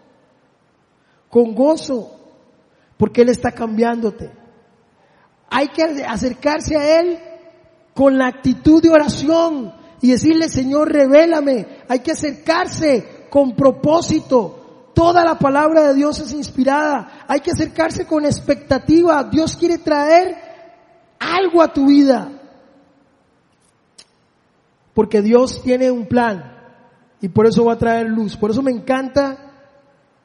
con 1.31 1.55
gozo, 1.55 2.11
porque 2.95 3.23
Él 3.23 3.29
está 3.29 3.53
cambiándote. 3.53 4.29
Hay 5.49 5.69
que 5.69 6.03
acercarse 6.05 6.77
a 6.77 6.99
Él 6.99 7.17
con 7.95 8.19
la 8.19 8.27
actitud 8.27 8.83
de 8.83 8.91
oración 8.91 9.73
y 9.99 10.11
decirle, 10.11 10.47
Señor, 10.47 10.91
revélame. 10.93 11.65
Hay 11.89 12.01
que 12.01 12.11
acercarse 12.11 13.25
con 13.31 13.55
propósito, 13.55 14.56
Toda 14.97 15.23
la 15.23 15.37
palabra 15.37 15.89
de 15.89 15.93
Dios 15.93 16.19
es 16.21 16.33
inspirada. 16.33 17.23
Hay 17.27 17.41
que 17.41 17.51
acercarse 17.51 18.07
con 18.07 18.25
expectativa. 18.25 19.23
Dios 19.25 19.55
quiere 19.55 19.77
traer 19.77 20.35
algo 21.19 21.61
a 21.61 21.71
tu 21.71 21.85
vida. 21.85 22.31
Porque 24.95 25.21
Dios 25.21 25.61
tiene 25.61 25.91
un 25.91 26.07
plan 26.07 26.51
y 27.21 27.27
por 27.27 27.45
eso 27.45 27.63
va 27.65 27.73
a 27.73 27.77
traer 27.77 28.09
luz. 28.09 28.37
Por 28.37 28.49
eso 28.49 28.63
me 28.63 28.71
encanta 28.71 29.37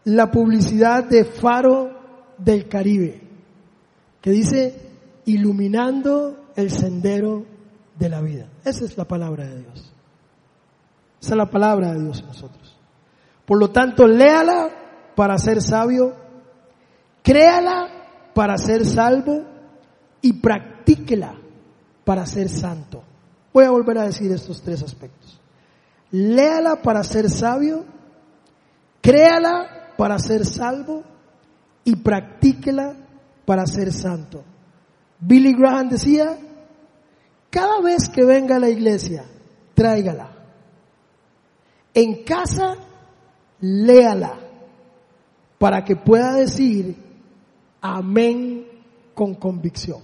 la 0.04 0.30
publicidad 0.30 1.04
de 1.04 1.26
Faro 1.26 1.90
del 2.38 2.66
Caribe, 2.66 3.20
que 4.22 4.30
dice, 4.30 4.90
iluminando 5.26 6.46
el 6.56 6.70
sendero 6.70 7.44
de 7.98 8.08
la 8.08 8.22
vida. 8.22 8.48
Esa 8.64 8.86
es 8.86 8.96
la 8.96 9.04
palabra 9.04 9.44
de 9.44 9.58
Dios. 9.58 9.92
Esa 11.20 11.30
es 11.32 11.36
la 11.36 11.50
palabra 11.50 11.92
de 11.92 12.00
Dios 12.00 12.20
en 12.20 12.26
nosotros. 12.28 12.71
Por 13.46 13.58
lo 13.58 13.70
tanto, 13.70 14.06
léala 14.06 14.70
para 15.14 15.38
ser 15.38 15.60
sabio, 15.60 16.14
créala 17.22 18.30
para 18.34 18.56
ser 18.56 18.84
salvo 18.86 19.44
y 20.20 20.34
practíquela 20.34 21.34
para 22.04 22.26
ser 22.26 22.48
santo. 22.48 23.02
Voy 23.52 23.64
a 23.64 23.70
volver 23.70 23.98
a 23.98 24.04
decir 24.04 24.30
estos 24.32 24.62
tres 24.62 24.82
aspectos. 24.82 25.40
Léala 26.10 26.82
para 26.82 27.02
ser 27.04 27.28
sabio, 27.28 27.84
créala 29.00 29.92
para 29.96 30.18
ser 30.18 30.44
salvo 30.46 31.02
y 31.84 31.96
practíquela 31.96 32.94
para 33.44 33.66
ser 33.66 33.92
santo. 33.92 34.44
Billy 35.20 35.54
Graham 35.54 35.90
decía, 35.90 36.38
cada 37.50 37.80
vez 37.80 38.08
que 38.08 38.24
venga 38.24 38.56
a 38.56 38.60
la 38.60 38.70
iglesia, 38.70 39.24
tráigala. 39.74 40.30
En 41.94 42.24
casa 42.24 42.76
léala 43.62 44.38
para 45.58 45.84
que 45.84 45.96
pueda 45.96 46.34
decir 46.34 46.96
amén 47.80 48.66
con 49.14 49.34
convicción. 49.36 50.00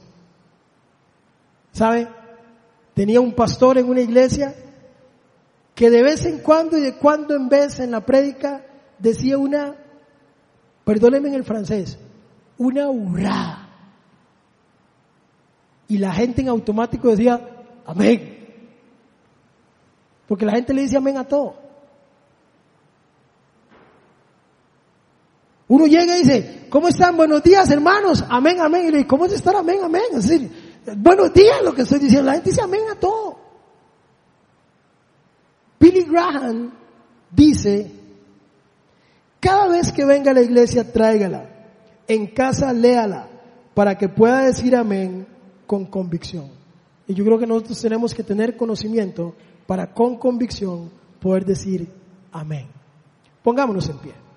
¿Sabe? 1.72 2.09
Tenía 2.94 3.20
un 3.20 3.34
pastor 3.34 3.78
en 3.78 3.88
una 3.88 4.00
iglesia 4.00 4.54
que 5.74 5.90
de 5.90 6.02
vez 6.02 6.24
en 6.24 6.38
cuando 6.38 6.78
y 6.78 6.80
de 6.80 6.96
cuando 6.96 7.34
en 7.36 7.48
vez 7.48 7.78
en 7.80 7.90
la 7.90 8.04
prédica 8.04 8.64
decía 8.98 9.38
una, 9.38 9.74
perdónenme 10.84 11.28
en 11.28 11.34
el 11.34 11.44
francés, 11.44 11.98
una 12.56 12.88
hurra. 12.88 13.68
Y 15.88 15.98
la 15.98 16.12
gente 16.12 16.42
en 16.42 16.48
automático 16.48 17.09
decía, 17.09 17.64
amén. 17.86 18.38
Porque 20.26 20.44
la 20.44 20.52
gente 20.52 20.74
le 20.74 20.82
dice 20.82 20.96
amén 20.96 21.16
a 21.16 21.26
todo. 21.26 21.54
Uno 25.68 25.86
llega 25.86 26.16
y 26.16 26.22
dice, 26.22 26.66
¿cómo 26.70 26.88
están? 26.88 27.16
Buenos 27.16 27.42
días, 27.42 27.70
hermanos. 27.70 28.24
Amén, 28.28 28.58
amén. 28.60 28.86
Y 28.86 28.90
le 28.90 28.96
dice, 28.98 29.08
¿cómo 29.08 29.26
es 29.26 29.32
estar? 29.32 29.54
Amén, 29.54 29.80
amén. 29.84 30.02
Es 30.12 30.26
decir, 30.26 30.50
buenos 30.96 31.32
días 31.32 31.62
lo 31.62 31.74
que 31.74 31.82
estoy 31.82 31.98
diciendo. 31.98 32.26
La 32.26 32.34
gente 32.34 32.50
dice 32.50 32.62
amén 32.62 32.82
a 32.90 32.94
todo. 32.94 33.38
Billy 35.78 36.04
Graham 36.04 36.72
dice, 37.30 37.92
cada 39.40 39.68
vez 39.68 39.92
que 39.92 40.04
venga 40.04 40.30
a 40.30 40.34
la 40.34 40.42
iglesia, 40.42 40.90
tráigala. 40.90 41.50
En 42.06 42.28
casa, 42.28 42.72
léala 42.72 43.28
para 43.74 43.96
que 43.98 44.08
pueda 44.08 44.46
decir 44.46 44.74
amén 44.74 45.26
con 45.66 45.84
convicción. 45.84 46.50
Y 47.06 47.14
yo 47.14 47.24
creo 47.24 47.38
que 47.38 47.46
nosotros 47.46 47.80
tenemos 47.80 48.14
que 48.14 48.22
tener 48.22 48.56
conocimiento 48.56 49.34
para 49.66 49.92
con 49.92 50.16
convicción 50.16 50.90
poder 51.20 51.44
decir 51.44 51.88
amén. 52.32 52.66
Pongámonos 53.42 53.88
en 53.90 53.98
pie. 53.98 54.28